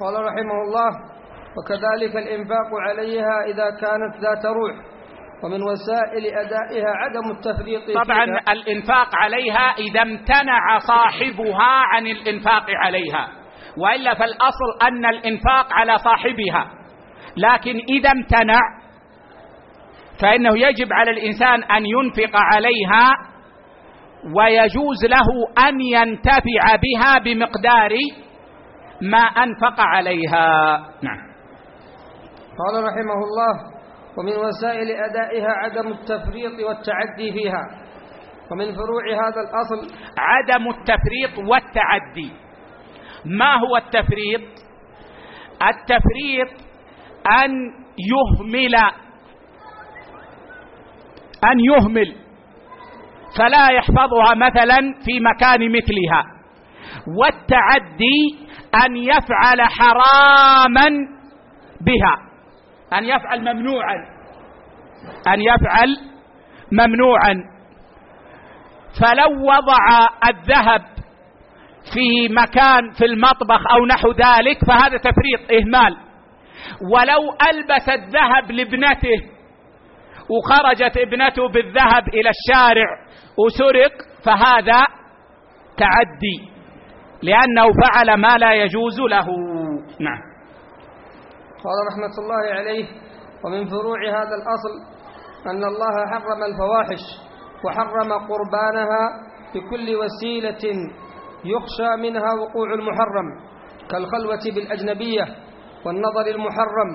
قال 0.00 0.14
رحمه 0.14 0.58
الله 0.66 0.90
وكذلك 1.56 2.16
الإنفاق 2.16 2.70
عليها 2.88 3.44
إذا 3.46 3.70
كانت 3.80 4.14
ذات 4.22 4.46
روح. 4.46 4.97
ومن 5.44 5.62
وسائل 5.62 6.24
أدائها 6.36 6.90
عدم 6.90 7.30
التفريط 7.30 8.04
طبعا 8.04 8.24
فيها. 8.24 8.52
الإنفاق 8.52 9.08
عليها 9.22 9.74
إذا 9.78 10.02
امتنع 10.02 10.78
صاحبها 10.78 11.82
عن 11.94 12.06
الإنفاق 12.06 12.66
عليها 12.84 13.28
وإلا 13.78 14.14
فالأصل 14.14 14.70
أن 14.82 15.06
الإنفاق 15.06 15.72
على 15.72 15.98
صاحبها. 15.98 16.70
لكن 17.36 17.80
إذا 17.88 18.10
امتنع 18.10 18.60
فإنه 20.22 20.58
يجب 20.58 20.92
على 20.92 21.10
الإنسان 21.10 21.62
أن 21.62 21.86
ينفق 21.86 22.36
عليها 22.36 23.10
ويجوز 24.36 25.04
له 25.04 25.66
أن 25.68 25.80
ينتفع 25.80 26.76
بها 26.82 27.18
بمقدار 27.18 27.92
ما 29.02 29.18
أنفق 29.18 29.80
عليها. 29.80 30.78
نعم. 31.02 31.28
قال 32.58 32.84
رحمه 32.84 33.18
الله 33.24 33.77
ومن 34.18 34.32
وسائل 34.36 34.90
أدائها 34.90 35.48
عدم 35.48 35.88
التفريط 35.88 36.52
والتعدي 36.52 37.32
فيها. 37.32 37.62
ومن 38.50 38.74
فروع 38.74 39.04
هذا 39.12 39.40
الأصل 39.40 39.94
عدم 40.18 40.68
التفريط 40.68 41.48
والتعدي. 41.48 42.32
ما 43.24 43.54
هو 43.54 43.76
التفريط؟ 43.76 44.40
التفريط 45.62 46.48
أن 47.44 47.50
يهمل. 47.98 48.74
أن 51.44 51.60
يهمل. 51.60 52.14
فلا 53.38 53.70
يحفظها 53.72 54.34
مثلا 54.36 54.76
في 55.04 55.20
مكان 55.20 55.72
مثلها. 55.72 56.24
والتعدي 57.20 58.48
أن 58.86 58.96
يفعل 58.96 59.62
حراما 59.62 60.88
بها. 61.80 62.27
أن 62.92 63.04
يفعل 63.04 63.40
ممنوعا. 63.40 63.94
أن 65.28 65.40
يفعل 65.40 65.96
ممنوعا. 66.72 67.34
فلو 69.00 69.46
وضع 69.46 70.06
الذهب 70.28 70.82
في 71.94 72.28
مكان 72.34 72.90
في 72.98 73.04
المطبخ 73.04 73.72
أو 73.72 73.86
نحو 73.86 74.10
ذلك 74.12 74.58
فهذا 74.68 74.96
تفريط 74.96 75.52
إهمال. 75.52 75.96
ولو 76.94 77.32
ألبس 77.50 77.88
الذهب 77.88 78.52
لابنته 78.52 79.38
وخرجت 80.30 80.96
ابنته 80.96 81.48
بالذهب 81.48 82.08
إلى 82.08 82.30
الشارع 82.30 82.86
وسرق 83.38 83.92
فهذا 84.24 84.80
تعدي 85.76 86.50
لأنه 87.22 87.66
فعل 87.82 88.14
ما 88.14 88.36
لا 88.36 88.52
يجوز 88.52 89.00
له. 89.00 89.26
نعم. 90.00 90.18
قال 91.64 91.76
رحمة 91.90 92.14
الله 92.18 92.54
عليه 92.58 92.86
ومن 93.44 93.64
فروع 93.68 93.98
هذا 94.10 94.34
الأصل 94.40 94.74
أن 95.46 95.64
الله 95.64 96.06
حرم 96.06 96.42
الفواحش 96.42 97.02
وحرم 97.64 98.12
قربانها 98.12 99.02
بكل 99.54 99.96
وسيلة 99.96 100.64
يخشى 101.44 102.02
منها 102.02 102.32
وقوع 102.40 102.74
المحرم 102.74 103.26
كالخلوة 103.90 104.40
بالأجنبية 104.54 105.24
والنظر 105.86 106.26
المحرم. 106.26 106.90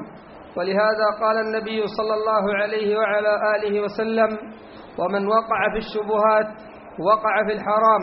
ولهذا 0.57 1.07
قال 1.22 1.38
النبي 1.38 1.84
صلى 1.97 2.14
الله 2.14 2.55
عليه 2.55 2.97
وعلى 2.97 3.36
آله 3.55 3.82
وسلم 3.82 4.38
ومن 4.99 5.28
وقع 5.28 5.59
في 5.72 5.78
الشبهات 5.78 6.47
وقع 6.99 7.45
في 7.47 7.53
الحرام 7.53 8.01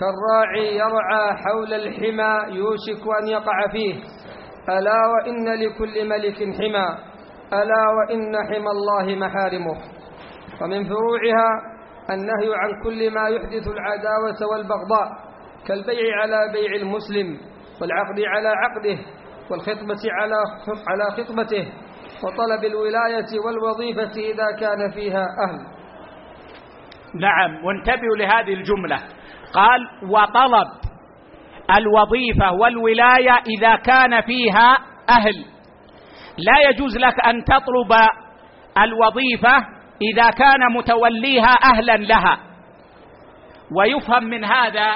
كالراعي 0.00 0.76
يرعى 0.76 1.36
حول 1.36 1.74
الحمى 1.74 2.56
يوشك 2.58 3.02
أن 3.22 3.28
يقع 3.28 3.68
فيه. 3.72 3.94
ألا 4.68 5.00
وإن 5.12 5.48
لكل 5.48 6.08
ملك 6.08 6.36
حمى 6.36 6.88
ألا 7.52 7.82
وإن 7.98 8.36
حمى 8.48 8.70
الله 8.70 9.26
محارمه. 9.26 9.76
ومن 10.62 10.84
فروعها 10.84 11.48
النهي 12.10 12.54
عن 12.54 12.82
كل 12.84 13.14
ما 13.14 13.28
يحدث 13.28 13.68
العداوة 13.68 14.40
والبغضاء 14.52 15.08
كالبيع 15.66 16.20
على 16.22 16.52
بيع 16.52 16.72
المسلم 16.82 17.38
والعقد 17.80 18.20
على 18.20 18.48
عقده 18.48 18.98
والخطبة 19.50 20.02
على 20.20 20.36
على 20.88 21.04
خطبته 21.10 21.72
وطلب 22.24 22.64
الولاية 22.64 23.30
والوظيفة 23.44 24.20
إذا 24.20 24.46
كان 24.60 24.90
فيها 24.90 25.26
أهل. 25.48 25.58
نعم 27.20 27.64
وانتبهوا 27.64 28.16
لهذه 28.18 28.54
الجملة. 28.54 28.96
قال 29.54 29.80
وطلب 30.10 30.89
الوظيفة 31.78 32.52
والولاية 32.52 33.38
إذا 33.58 33.76
كان 33.76 34.20
فيها 34.20 34.78
أهل. 35.10 35.44
لا 36.38 36.70
يجوز 36.70 36.96
لك 36.96 37.26
أن 37.26 37.44
تطلب 37.44 38.08
الوظيفة 38.78 39.56
إذا 40.12 40.30
كان 40.30 40.72
متوليها 40.76 41.56
أهلا 41.64 41.96
لها. 41.96 42.38
ويفهم 43.76 44.24
من 44.24 44.44
هذا 44.44 44.90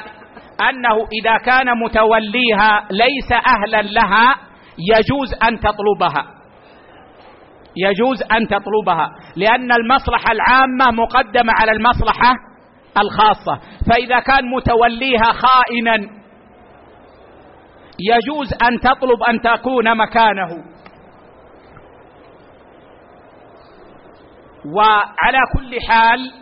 أنه 0.71 1.09
إذا 1.21 1.37
كان 1.45 1.79
متوليها 1.85 2.87
ليس 2.91 3.33
أهلا 3.33 3.83
لها 3.83 4.37
يجوز 4.79 5.35
أن 5.49 5.61
تطلبها. 5.61 6.27
يجوز 7.77 8.23
أن 8.23 8.49
تطلبها 8.49 9.11
لأن 9.37 9.73
المصلحة 9.73 10.33
العامة 10.33 11.03
مقدمة 11.03 11.53
على 11.61 11.73
المصلحة 11.73 12.33
الخاصة. 12.99 13.61
فإذا 13.91 14.21
كان 14.21 14.51
متوليها 14.51 15.33
خائنا 15.33 16.24
يجوز 18.01 18.55
أن 18.69 18.81
تطلب 18.81 19.23
أن 19.29 19.41
تكون 19.41 19.97
مكانه. 19.97 20.49
وعلى 24.77 25.39
كل 25.57 25.79
حال 25.89 26.33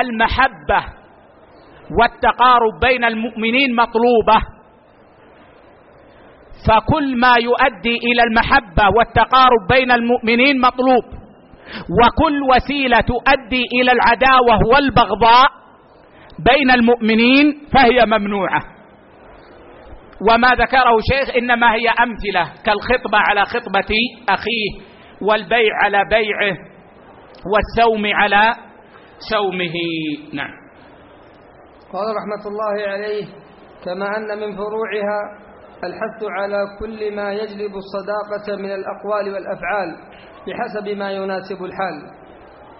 المحبة 0.00 0.84
والتقارب 2.00 2.80
بين 2.80 3.04
المؤمنين 3.04 3.74
مطلوبة. 3.76 4.40
فكل 6.68 7.20
ما 7.20 7.34
يؤدي 7.42 7.96
إلى 7.96 8.22
المحبة 8.22 8.88
والتقارب 8.96 9.68
بين 9.68 9.90
المؤمنين 9.92 10.60
مطلوب. 10.60 11.04
وكل 12.02 12.42
وسيلة 12.42 13.00
تؤدي 13.00 13.62
إلى 13.72 13.92
العداوة 13.92 14.58
والبغضاء. 14.74 15.48
بين 16.38 16.70
المؤمنين 16.70 17.60
فهي 17.74 18.06
ممنوعة. 18.06 18.78
وما 20.30 20.48
ذكره 20.54 20.96
شيخ 21.12 21.36
إنما 21.36 21.74
هي 21.74 21.88
أمثلة 21.88 22.62
كالخطبة 22.64 23.18
على 23.18 23.44
خطبة 23.44 23.94
أخيه 24.28 24.70
والبيع 25.22 25.72
على 25.84 26.04
بيعه 26.10 26.56
والسوم 27.52 28.06
على 28.14 28.54
سومه 29.30 29.74
نعم. 30.34 30.50
قال 31.92 32.06
رحمة 32.16 32.44
الله 32.48 32.88
عليه 32.88 33.24
كما 33.84 34.16
أن 34.16 34.38
من 34.40 34.56
فروعها 34.56 35.20
الحث 35.84 36.24
على 36.38 36.56
كل 36.80 37.16
ما 37.16 37.32
يجلب 37.32 37.72
الصداقة 37.76 38.56
من 38.62 38.70
الأقوال 38.72 39.34
والأفعال 39.34 39.96
بحسب 40.46 40.98
ما 40.98 41.10
يناسب 41.10 41.64
الحال. 41.64 41.96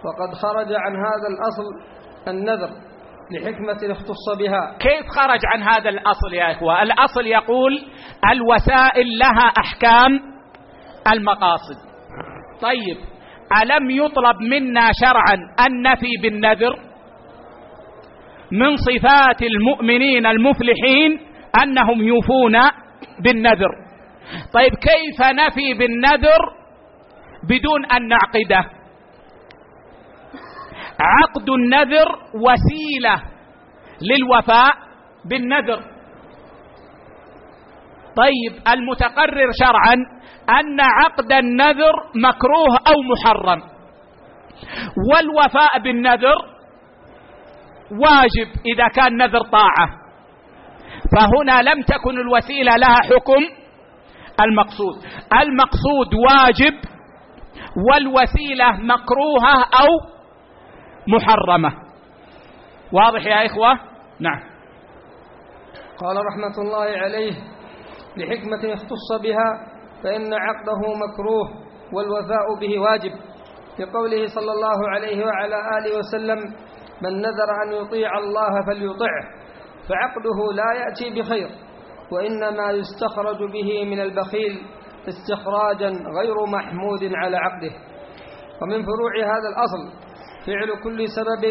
وقد 0.05 0.35
خرج 0.35 0.73
عن 0.73 0.97
هذا 0.97 1.29
الأصل 1.31 1.65
النذر 2.29 2.88
لحكمة 3.31 3.93
اختص 3.93 4.39
بها. 4.39 4.77
كيف 4.81 5.07
خرج 5.09 5.41
عن 5.55 5.63
هذا 5.63 5.91
الأصل 5.91 6.35
يا 6.35 6.51
إخوة؟ 6.53 6.83
الأصل 6.83 7.27
يقول 7.27 7.73
الوسائل 8.33 9.07
لها 9.19 9.53
أحكام 9.59 10.21
المقاصد. 11.13 11.77
طيب 12.61 12.97
ألم 13.63 13.91
يطلب 13.91 14.37
منا 14.41 14.91
شرعا 15.01 15.67
النفي 15.67 16.11
بالنذر 16.23 16.79
من 18.53 18.77
صفات 18.77 19.43
المؤمنين 19.43 20.27
المفلحين 20.27 21.21
أنهم 21.63 22.03
يوفون 22.03 22.57
بالنذر؟ 23.25 23.71
طيب 24.55 24.73
كيف 24.75 25.21
نفي 25.21 25.75
بالنذر 25.75 26.39
بدون 27.49 27.87
أن 27.87 28.09
نعقده؟ 28.09 28.78
عقد 31.01 31.51
النذر 31.51 32.09
وسيلة 32.35 33.23
للوفاء 34.03 34.73
بالنذر. 35.25 35.81
طيب 38.17 38.63
المتقرر 38.69 39.51
شرعا 39.61 39.95
أن 40.61 40.81
عقد 40.81 41.33
النذر 41.33 41.93
مكروه 42.15 42.77
أو 42.89 42.95
محرم. 43.13 43.63
والوفاء 45.13 45.79
بالنذر 45.79 46.37
واجب 47.91 48.49
إذا 48.75 48.89
كان 48.89 49.17
نذر 49.17 49.41
طاعة. 49.41 49.89
فهنا 51.17 51.63
لم 51.63 51.83
تكن 51.83 52.19
الوسيلة 52.19 52.77
لها 52.77 52.97
حكم 53.03 53.43
المقصود. 54.41 54.95
المقصود 55.43 56.15
واجب 56.15 56.75
والوسيلة 57.91 58.73
مكروهة 58.73 59.55
أو 59.81 60.18
محرمة. 61.09 61.73
واضح 62.93 63.27
يا 63.27 63.47
إخوة؟ 63.47 63.73
نعم. 64.21 64.41
قال 65.99 66.17
رحمة 66.17 66.65
الله 66.65 66.85
عليه 66.85 67.33
لحكمة 68.17 68.75
اختص 68.75 69.23
بها 69.23 69.67
فإن 70.03 70.35
عقده 70.35 70.81
مكروه 70.95 71.49
والوفاء 71.93 72.55
به 72.61 72.79
واجب. 72.79 73.13
لقوله 73.79 74.27
صلى 74.27 74.53
الله 74.53 74.89
عليه 74.91 75.25
وعلى 75.25 75.57
آله 75.79 75.99
وسلم 75.99 76.39
من 77.03 77.13
نذر 77.21 77.51
أن 77.67 77.73
يطيع 77.73 78.19
الله 78.19 78.51
فليطعه 78.67 79.25
فعقده 79.89 80.53
لا 80.55 80.81
يأتي 80.81 81.21
بخير 81.21 81.49
وإنما 82.13 82.71
يستخرج 82.71 83.53
به 83.53 83.85
من 83.85 84.01
البخيل 84.01 84.63
استخراجا 85.09 85.89
غير 86.19 86.47
محمود 86.47 87.05
على 87.15 87.37
عقده. 87.37 87.71
ومن 88.63 88.83
فروع 88.83 89.13
هذا 89.25 89.49
الأصل 89.49 90.08
فعل 90.49 90.83
كل 90.85 91.09
سبب 91.09 91.45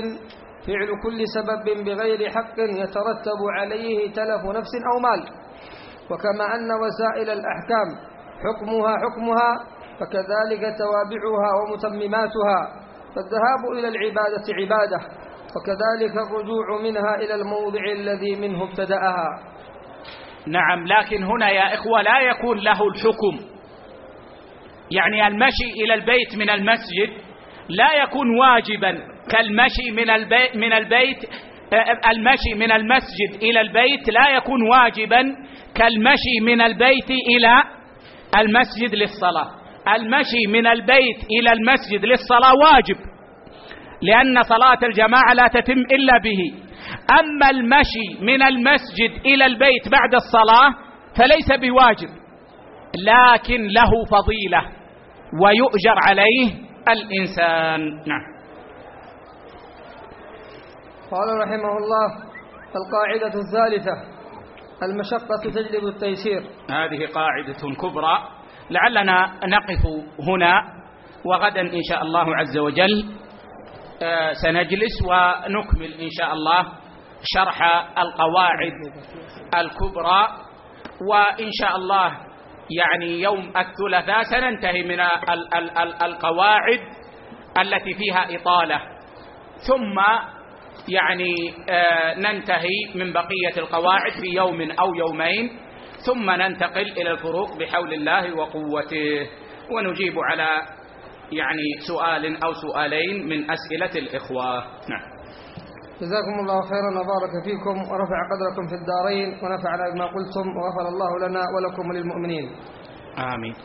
فعل 0.67 0.89
كل 1.03 1.19
سبب 1.35 1.85
بغير 1.85 2.29
حق 2.29 2.57
يترتب 2.59 3.39
عليه 3.57 4.11
تلف 4.11 4.43
نفس 4.57 4.73
أو 4.93 4.99
مال. 4.99 5.21
وكما 6.11 6.55
أن 6.55 6.69
وسائل 6.83 7.29
الأحكام 7.29 7.87
حكمها 8.45 8.93
حكمها 9.03 9.51
فكذلك 9.99 10.61
توابعها 10.77 11.49
ومتمماتها. 11.59 12.59
فالذهاب 13.15 13.61
إلى 13.77 13.87
العبادة 13.87 14.45
عبادة 14.61 14.99
وكذلك 15.55 16.13
الرجوع 16.27 16.81
منها 16.83 17.15
إلى 17.15 17.35
الموضع 17.35 17.83
الذي 17.91 18.35
منه 18.35 18.63
ابتدأها. 18.63 19.27
نعم 20.47 20.87
لكن 20.87 21.23
هنا 21.23 21.49
يا 21.49 21.73
إخوة 21.73 22.01
لا 22.01 22.19
يكون 22.21 22.57
له 22.57 22.79
الحكم. 22.87 23.57
يعني 24.91 25.27
المشي 25.27 25.69
إلى 25.83 25.93
البيت 25.93 26.35
من 26.37 26.49
المسجد 26.49 27.26
لا 27.69 28.03
يكون 28.03 28.39
واجبا 28.39 28.91
كالمشي 29.31 29.91
من 29.91 30.09
البيت 30.09 30.55
من 30.55 30.73
البيت 30.73 31.17
المشي 32.11 32.53
من 32.55 32.71
المسجد 32.71 33.43
إلى 33.43 33.61
البيت 33.61 34.09
لا 34.09 34.29
يكون 34.37 34.69
واجبا 34.69 35.21
كالمشي 35.75 36.39
من 36.45 36.61
البيت 36.61 37.09
إلى 37.09 37.63
المسجد 38.37 38.95
للصلاة. 38.95 39.51
المشي 39.95 40.47
من 40.49 40.67
البيت 40.67 41.17
إلى 41.39 41.53
المسجد 41.53 42.05
للصلاة 42.05 42.53
واجب 42.63 42.95
لأن 44.01 44.43
صلاة 44.43 44.79
الجماعة 44.83 45.33
لا 45.33 45.47
تتم 45.47 45.79
إلا 45.79 46.17
به. 46.23 46.53
أما 47.19 47.49
المشي 47.49 48.21
من 48.21 48.41
المسجد 48.41 49.25
إلى 49.25 49.45
البيت 49.45 49.89
بعد 49.91 50.13
الصلاة 50.15 50.69
فليس 51.17 51.59
بواجب 51.61 52.09
لكن 52.95 53.67
له 53.67 53.91
فضيلة 54.11 54.61
ويؤجر 55.43 55.95
عليه 56.07 56.66
الإنسان. 56.89 57.81
نعم. 58.07 58.37
قال 61.11 61.39
رحمه 61.39 61.77
الله 61.77 62.07
القاعدة 62.75 63.39
الثالثة 63.39 64.17
المشقة 64.83 65.51
تجلب 65.51 65.87
التيسير. 65.87 66.41
هذه 66.69 67.07
قاعدة 67.13 67.75
كبرى. 67.81 68.29
لعلنا 68.69 69.39
نقف 69.45 69.87
هنا 70.29 70.61
وغدا 71.25 71.61
إن 71.61 71.81
شاء 71.89 72.01
الله 72.01 72.35
عز 72.35 72.57
وجل 72.57 73.05
آه، 74.01 74.33
سنجلس 74.33 75.01
ونكمل 75.03 75.93
إن 76.01 76.09
شاء 76.19 76.33
الله 76.33 76.65
شرح 77.23 77.61
القواعد 77.97 78.73
الكبرى. 79.55 80.27
وإن 81.09 81.49
شاء 81.61 81.75
الله 81.75 82.26
يعني 82.69 83.21
يوم 83.21 83.53
الثلاثاء 83.57 84.23
سننتهي 84.23 84.83
من 84.83 84.99
القواعد 86.01 86.79
التي 87.61 87.93
فيها 87.93 88.35
إطالة. 88.35 88.81
ثم 89.67 89.99
يعني 90.87 91.33
آه، 91.69 92.13
ننتهي 92.13 92.93
من 92.95 93.13
بقية 93.13 93.57
القواعد 93.57 94.11
في 94.21 94.27
يوم 94.27 94.71
أو 94.71 94.95
يومين 94.95 95.59
ثم 96.05 96.31
ننتقل 96.31 96.91
إلى 96.91 97.11
الفروق 97.11 97.57
بحول 97.57 97.93
الله 97.93 98.35
وقوته. 98.35 99.29
ونجيب 99.71 100.13
على 100.19 100.47
يعني 101.31 101.87
سؤال 101.87 102.43
أو 102.43 102.53
سؤالين 102.53 103.27
من 103.27 103.51
أسئلة 103.51 103.91
الإخوة. 103.95 104.57
نعم. 104.63 105.16
جزاكم 106.01 106.39
الله 106.39 106.61
خيرا 106.61 106.89
وبارك 106.99 107.33
فيكم 107.43 107.91
ورفع 107.91 108.19
قدركم 108.31 108.67
في 108.67 108.75
الدارين 108.75 109.29
ونفعنا 109.43 109.93
بما 109.93 110.05
قلتم 110.05 110.45
وغفر 110.57 110.87
الله 110.89 111.27
لنا 111.27 111.43
ولكم 111.55 111.89
وللمؤمنين. 111.89 112.51
آمين. 113.33 113.55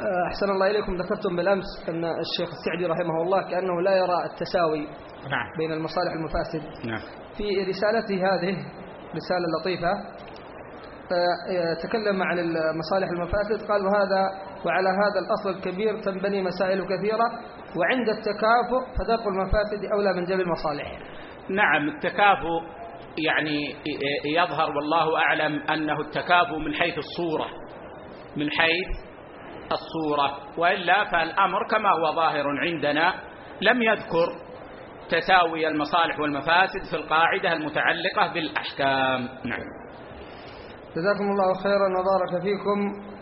آه، 0.00 0.28
أحسن 0.28 0.50
الله 0.50 0.70
إليكم. 0.70 0.94
ذكرتم 0.96 1.36
بالأمس 1.36 1.64
أن 1.88 2.04
الشيخ 2.04 2.48
السعدي 2.58 2.86
رحمه 2.86 3.22
الله 3.22 3.42
كأنه 3.50 3.80
لا 3.82 3.96
يرى 3.96 4.24
التساوي 4.24 4.86
نعم. 5.30 5.46
بين 5.58 5.72
المصالح 5.72 6.12
المفاسد. 6.12 6.86
نعم. 6.86 7.00
في 7.36 7.64
رسالته 7.70 8.16
هذه 8.16 8.56
رسالة 9.18 9.46
لطيفة 9.60 9.92
آه، 11.12 11.74
تكلم 11.82 12.22
عن 12.22 12.38
المصالح 12.38 13.08
المفاسد. 13.08 13.68
قال 13.70 13.86
وهذا 13.86 14.30
وعلى 14.66 14.88
هذا 14.88 15.18
الأصل 15.24 15.50
الكبير 15.50 16.00
تنبني 16.00 16.42
مسائل 16.42 16.84
كثيرة 16.84 17.26
وعند 17.76 18.08
التكافؤ 18.08 18.82
فدرء 18.98 19.28
المفاسد 19.28 19.84
أولى 19.92 20.12
من 20.12 20.24
جلب 20.24 20.40
المصالح. 20.40 21.11
نعم 21.48 21.88
التكافؤ 21.88 22.62
يعني 23.18 23.76
يظهر 24.24 24.70
والله 24.76 25.18
أعلم 25.18 25.62
أنه 25.62 26.00
التكافؤ 26.00 26.58
من 26.58 26.74
حيث 26.74 26.98
الصورة 26.98 27.46
من 28.36 28.50
حيث 28.50 28.88
الصورة. 29.72 30.58
وإلا 30.58 31.04
فالأمر 31.04 31.68
كما 31.70 31.90
هو 31.90 32.14
ظاهر 32.14 32.44
عندنا 32.58 33.14
لم 33.60 33.82
يذكر 33.82 34.26
تساوي 35.10 35.68
المصالح 35.68 36.20
والمفاسد 36.20 36.84
في 36.90 36.96
القاعدة 36.96 37.52
المتعلقة 37.52 38.32
بالأحكام. 38.34 39.20
نعم. 39.44 39.64
جزاكم 40.96 41.24
الله 41.24 41.54
خيرا 41.62 41.88
وبارك 41.98 42.42
فيكم. 42.42 43.12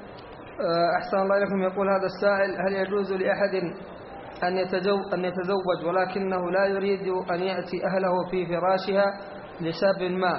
أحسن 0.99 1.17
الله 1.17 1.37
إليكم. 1.37 1.63
يقول 1.63 1.89
هذا 1.89 2.07
السائل 2.07 2.51
هل 2.67 2.87
يجوز 2.87 3.13
لأحد 3.13 3.75
أن 4.45 4.57
يتزوج, 4.57 5.15
أن 5.15 5.25
يتزوج 5.25 5.85
ولكنه 5.87 6.51
لا 6.51 6.67
يريد 6.67 7.09
أن 7.31 7.41
يأتي 7.43 7.77
أهله 7.87 8.31
في 8.31 8.47
فراشها 8.47 9.05
لسبب 9.61 10.11
ما 10.11 10.33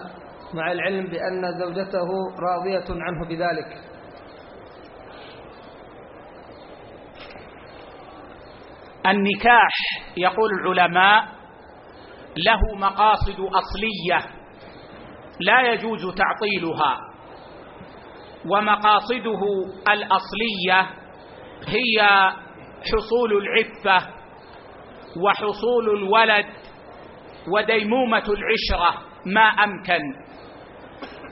مع 0.53 0.71
العلم 0.71 1.05
بأن 1.05 1.59
زوجته 1.59 2.07
راضية 2.39 2.85
عنه 2.89 3.27
بذلك. 3.29 3.91
النكاح 9.07 9.73
يقول 10.17 10.49
العلماء 10.61 11.23
له 12.37 12.77
مقاصد 12.79 13.39
أصلية 13.39 14.31
لا 15.39 15.61
يجوز 15.73 16.01
تعطيلها 16.15 16.97
ومقاصده 18.45 19.41
الأصلية 19.89 20.89
هي 21.67 22.01
حصول 22.81 23.33
العفة 23.33 24.07
وحصول 25.25 25.89
الولد 25.97 26.45
وديمومة 27.55 28.23
العشرة 28.29 29.01
ما 29.25 29.63
أمكن. 29.63 30.01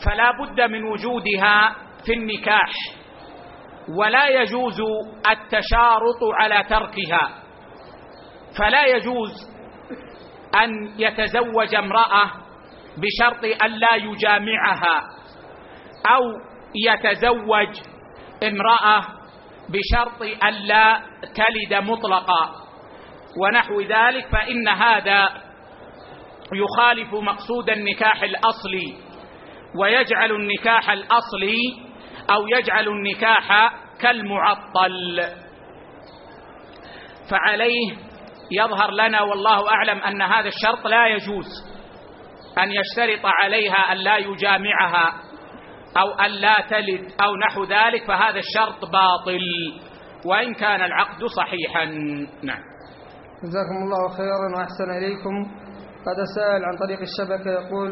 فلا 0.05 0.31
بد 0.31 0.61
من 0.61 0.83
وجودها 0.83 1.75
في 2.05 2.13
النكاح 2.13 2.71
ولا 3.97 4.27
يجوز 4.27 4.81
التشارط 5.31 6.21
على 6.39 6.63
تركها. 6.69 7.29
فلا 8.57 8.85
يجوز 8.85 9.31
أن 10.63 10.93
يتزوج 10.97 11.75
امرأة 11.75 12.31
بشرط 12.97 13.63
أن 13.63 13.71
لا 13.71 13.95
يجامعها 13.95 14.99
أو 16.15 16.21
يتزوج 16.75 17.81
امرأة 18.43 19.18
بشرط 19.69 20.21
ألا 20.21 21.01
تلد 21.21 21.73
مطلقا 21.83 22.51
ونحو 23.37 23.81
ذلك 23.81 24.27
فإن 24.27 24.67
هذا 24.67 25.29
يخالف 26.53 27.13
مقصود 27.13 27.69
النكاح 27.69 28.23
الأصلي 28.23 28.95
ويجعل 29.75 30.31
النكاح 30.31 30.89
الأصلي 30.89 31.89
أو 32.31 32.47
يجعل 32.57 32.87
النكاح 32.87 33.73
كالمعطل. 34.01 35.21
فعليه 37.31 37.95
يظهر 38.51 38.91
لنا 38.91 39.21
والله 39.21 39.71
أعلم 39.71 39.99
أن 39.99 40.21
هذا 40.21 40.47
الشرط 40.47 40.87
لا 40.87 41.07
يجوز 41.07 41.45
أن 42.57 42.71
يشترط 42.71 43.25
عليها 43.25 43.91
أن 43.91 43.97
لا 43.97 44.17
يجامعها. 44.17 45.28
أو 45.97 46.11
أن 46.25 46.31
لا 46.31 46.55
تلد 46.69 47.11
أو 47.21 47.35
نحو 47.35 47.63
ذلك 47.63 48.07
فهذا 48.07 48.39
الشرط 48.39 48.81
باطل. 48.91 49.39
وإن 50.25 50.53
كان 50.53 50.81
العقد 50.81 51.25
صحيحا. 51.25 51.85
نعم. 52.43 52.61
جزاكم 53.43 53.77
الله 53.83 54.07
خيرا 54.17 54.47
وأحسن 54.57 54.89
إليكم. 54.97 55.35
هذا 56.07 56.23
سائل 56.35 56.65
عن 56.65 56.77
طريق 56.77 56.99
الشبكة 56.99 57.51
يقول 57.51 57.89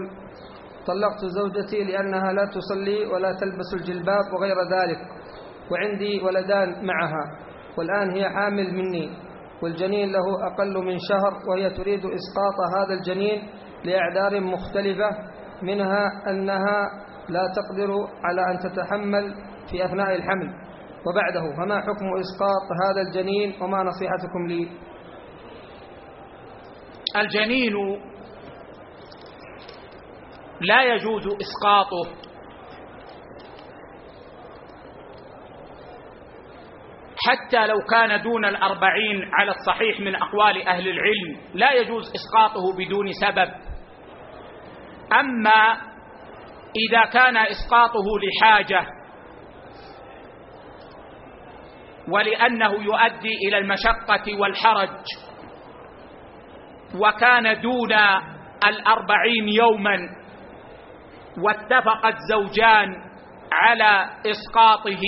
طلقت 0.87 1.25
زوجتي 1.25 1.83
لأنها 1.83 2.31
لا 2.33 2.45
تصلي 2.45 3.05
ولا 3.05 3.31
تلبس 3.39 3.73
الجلباب 3.73 4.23
وغير 4.33 4.55
ذلك 4.55 4.97
وعندي 5.71 6.21
ولدان 6.21 6.85
معها 6.85 7.25
والآن 7.77 8.11
هي 8.11 8.29
حامل 8.29 8.73
مني 8.73 9.09
والجنين 9.63 10.11
له 10.11 10.47
أقل 10.53 10.73
من 10.85 10.97
شهر 11.09 11.33
وهي 11.49 11.69
تريد 11.69 11.99
إسقاط 11.99 12.57
هذا 12.77 12.93
الجنين 12.93 13.41
لأعذار 13.85 14.39
مختلفة 14.41 15.09
منها 15.63 16.29
أنها 16.29 16.89
لا 17.29 17.41
تقدر 17.55 17.91
على 18.23 18.41
أن 18.51 18.59
تتحمل 18.59 19.35
في 19.71 19.85
أثناء 19.85 20.15
الحمل. 20.15 20.67
وبعده 21.07 21.55
فما 21.57 21.81
حكم 21.81 22.05
إسقاط 22.19 22.67
هذا 22.83 23.01
الجنين 23.07 23.61
وما 23.61 23.83
نصيحتكم 23.83 24.47
لي؟ 24.47 24.69
الجنين 27.17 27.73
لا 30.61 30.83
يجوز 30.93 31.23
إسقاطه. 31.27 32.27
حتى 37.27 37.67
لو 37.67 37.75
كان 37.91 38.21
دون 38.23 38.45
الأربعين 38.45 39.29
على 39.33 39.51
الصحيح 39.51 39.99
من 39.99 40.15
أقوال 40.15 40.67
أهل 40.67 40.87
العلم 40.87 41.39
لا 41.53 41.73
يجوز 41.73 42.11
إسقاطه 42.15 42.73
بدون 42.77 43.11
سبب. 43.21 43.49
أما 45.19 45.86
إذا 46.77 47.05
كان 47.13 47.37
إسقاطه 47.37 48.05
لحاجة 48.23 48.87
ولأنه 52.09 52.71
يؤدي 52.83 53.33
إلى 53.47 53.57
المشقة 53.57 54.39
والحرج 54.39 55.05
وكان 56.95 57.61
دون 57.61 57.93
الأربعين 58.67 59.47
يوما 59.49 59.97
واتفق 61.43 62.05
الزوجان 62.05 62.95
على 63.51 64.09
إسقاطه 64.25 65.01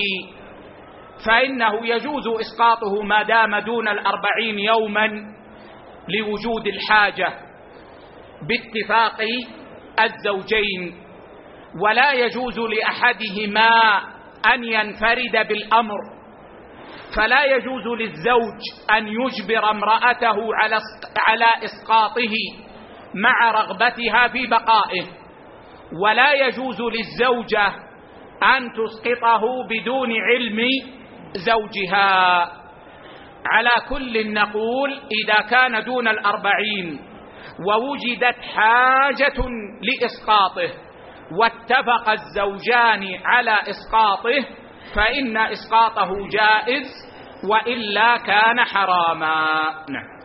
فإنه 1.25 1.87
يجوز 1.87 2.27
إسقاطه 2.27 3.01
ما 3.01 3.23
دام 3.23 3.59
دون 3.59 3.87
الأربعين 3.87 4.59
يوما 4.59 5.07
لوجود 6.07 6.67
الحاجة 6.67 7.27
باتفاق 8.41 9.21
الزوجين. 9.99 11.08
ولا 11.81 12.11
يجوز 12.13 12.59
لأحدهما 12.59 14.01
أن 14.53 14.63
ينفرد 14.63 15.47
بالأمر. 15.47 15.97
فلا 17.15 17.45
يجوز 17.45 17.87
للزوج 17.87 18.59
أن 18.91 19.07
يجبر 19.07 19.71
امرأته 19.71 20.35
على 21.27 21.45
إسقاطه 21.63 22.33
مع 23.15 23.51
رغبتها 23.51 24.27
في 24.27 24.47
بقائه. 24.47 25.05
ولا 26.03 26.33
يجوز 26.33 26.81
للزوجة 26.81 27.67
أن 28.57 28.69
تسقطه 28.73 29.41
بدون 29.69 30.09
علم 30.11 30.59
زوجها. 31.33 32.51
على 33.45 33.69
كل 33.89 34.33
نقول 34.33 34.91
إذا 34.91 35.49
كان 35.49 35.83
دون 35.83 36.07
الأربعين 36.07 36.99
ووجدت 37.67 38.41
حاجة 38.55 39.45
لإسقاطه. 39.81 40.88
واتفق 41.31 42.09
الزوجان 42.09 43.03
على 43.25 43.51
إسقاطه 43.69 44.45
فإن 44.95 45.37
إسقاطه 45.37 46.09
جائز 46.31 46.85
وإلا 47.49 48.17
كان 48.17 48.59
حراما. 48.65 49.45
نعم. 49.89 50.19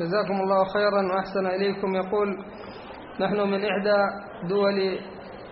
جزاكم 0.00 0.40
الله 0.40 0.64
خيرا 0.72 1.14
وأحسن 1.14 1.46
إليكم. 1.46 1.94
يقول 1.94 2.28
نحن 3.20 3.36
من 3.40 3.64
إحدى 3.64 3.96
دول 4.48 4.78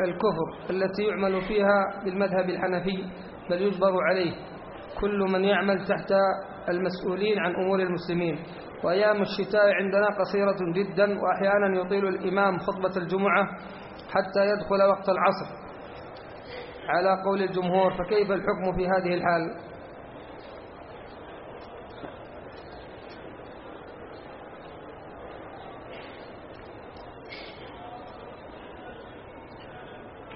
الكفر 0.01 0.71
التي 0.71 1.03
يعمل 1.03 1.41
فيها 1.41 2.03
بالمذهب 2.05 2.51
الحنفي 2.51 3.05
بل 3.51 3.63
يجبر 3.63 3.93
عليه 4.11 4.33
كل 5.01 5.19
من 5.33 5.45
يعمل 5.45 5.79
تحت 5.87 6.13
المسؤولين 6.69 7.39
عن 7.39 7.55
أمور 7.55 7.79
المسلمين. 7.81 8.39
وأيام 8.85 9.23
الشتاء 9.23 9.63
عندنا 9.81 10.07
قصيرة 10.21 10.57
جدا 10.75 11.05
وأحيانا 11.21 11.81
يطيل 11.81 12.09
الإمام 12.09 12.59
خطبة 12.59 12.97
الجمعة 12.97 13.49
حتى 14.15 14.41
يدخل 14.49 14.83
وقت 14.91 15.09
العصر. 15.09 15.65
على 16.89 17.23
قول 17.25 17.43
الجمهور 17.43 17.91
فكيف 17.93 18.31
الحكم 18.31 18.77
في 18.77 18.87
هذه 18.87 19.15
الحال؟ 19.15 19.65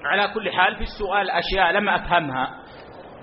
على 0.05 0.33
كل 0.33 0.51
حال 0.51 0.75
في 0.75 0.81
السؤال 0.81 1.31
أشياء 1.31 1.71
لم 1.71 1.89
أفهمها. 1.89 2.55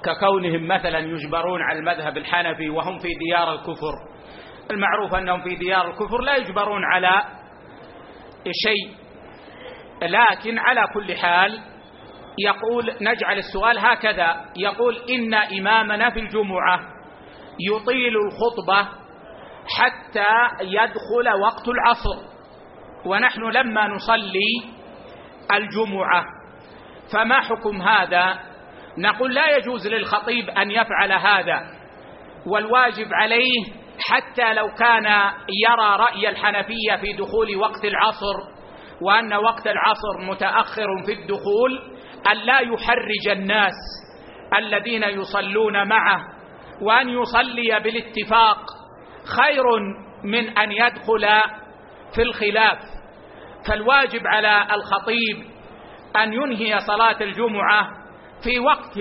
ككونهم 0.05 0.69
مثلا 0.69 0.99
يجبرون 0.99 1.62
على 1.62 1.78
المذهب 1.78 2.16
الحنفي 2.16 2.70
وهم 2.70 2.99
في 2.99 3.09
ديار 3.15 3.53
الكفر. 3.53 3.95
المعروف 4.70 5.15
أنهم 5.15 5.43
في 5.43 5.55
ديار 5.55 5.91
الكفر 5.91 6.20
لا 6.20 6.37
يجبرون 6.37 6.85
على 6.85 7.23
شيء. 8.45 9.06
لكن 10.02 10.59
على 10.59 10.81
كل 10.94 11.16
حال 11.16 11.60
يقول 12.39 12.94
نجعل 13.01 13.39
السؤال 13.39 13.78
هكذا. 13.78 14.44
يقول 14.56 14.97
إن 15.10 15.35
إمامنا 15.35 16.10
في 16.10 16.20
الجمعة 16.20 16.81
يطيل 17.70 18.14
الخطبة 18.16 18.89
حتى 19.78 20.55
يدخل 20.62 21.40
وقت 21.43 21.68
العصر 21.68 22.36
ونحن 23.06 23.40
لما 23.40 23.89
نصلي 23.89 24.77
الجمعة. 25.52 26.24
فما 27.12 27.40
حكم 27.40 27.82
هذا؟ 27.82 28.39
نقول 28.98 29.35
لا 29.35 29.56
يجوز 29.56 29.86
للخطيب 29.86 30.51
أن 30.51 30.70
يفعل 30.70 31.12
هذا 31.12 31.60
والواجب 32.47 33.06
عليه 33.12 33.64
حتى 34.10 34.55
لو 34.55 34.68
كان 34.68 35.05
يرى 35.68 35.97
رأي 35.97 36.28
الحنفية 36.28 36.97
في 37.01 37.12
دخول 37.12 37.56
وقت 37.56 37.85
العصر 37.85 38.56
وأن 39.02 39.35
وقت 39.35 39.66
العصر 39.66 40.31
متأخر 40.31 40.86
في 41.06 41.12
الدخول 41.12 41.97
أن 42.32 42.36
لا 42.36 42.60
يحرج 42.60 43.28
الناس 43.31 43.73
الذين 44.59 45.02
يصلون 45.02 45.89
معه 45.89 46.20
وأن 46.82 47.09
يصلي 47.09 47.81
بالاتفاق. 47.81 48.59
خير 49.36 49.64
من 50.24 50.59
أن 50.59 50.73
يدخل 50.73 51.27
في 52.14 52.23
الخلاف. 52.23 52.78
فالواجب 53.68 54.20
على 54.27 54.66
الخطيب 54.74 55.56
أن 56.16 56.32
ينهي 56.32 56.78
صلاة 56.81 57.16
الجمعة 57.20 57.89
في 58.44 58.59
وقت 58.59 58.98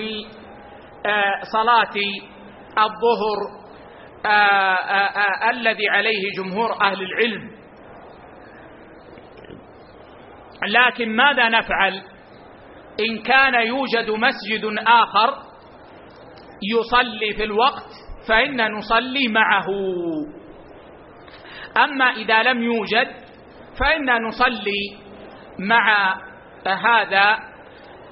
آه، 1.06 1.42
صلاة 1.54 1.96
الظهر 2.78 3.66
آه، 4.26 4.30
آه، 4.30 5.50
الذي 5.50 5.90
عليه 5.90 6.22
جمهور 6.38 6.82
أهل 6.82 7.02
العلم. 7.02 7.55
لكن 10.64 11.16
ماذا 11.16 11.50
نفعل؟ 11.50 12.02
إن 13.00 13.22
كان 13.24 13.68
يوجد 13.68 14.10
مسجد 14.12 14.66
آخر 14.88 15.34
يصلي 16.74 17.34
في 17.34 17.44
الوقت 17.44 17.90
فإن 18.28 18.72
نصلي 18.72 19.28
معه. 19.28 19.66
أما 21.84 22.06
إذا 22.06 22.44
لم 22.44 22.64
يوجد 22.64 23.08
فإن 23.80 24.24
نصلي 24.28 24.98
مع 25.60 26.16
هذا 26.68 27.38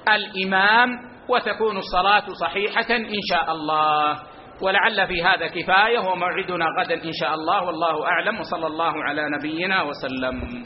الإمام 0.08 0.88
وتكون 1.28 1.76
الصلاة 1.76 2.24
صحيحة 2.40 2.90
إن 2.96 3.20
شاء 3.30 3.52
الله. 3.52 4.18
ولعل 4.62 5.06
في 5.06 5.22
هذا 5.22 5.46
كفاية 5.46 5.98
وموعدنا 5.98 6.66
غدا 6.80 6.94
إن 7.04 7.12
شاء 7.12 7.34
الله 7.34 7.64
والله 7.64 8.06
أعلم 8.06 8.40
وصلى 8.40 8.66
الله 8.66 9.04
على 9.04 9.26
نبينا 9.38 9.82
وسلم. 9.82 10.64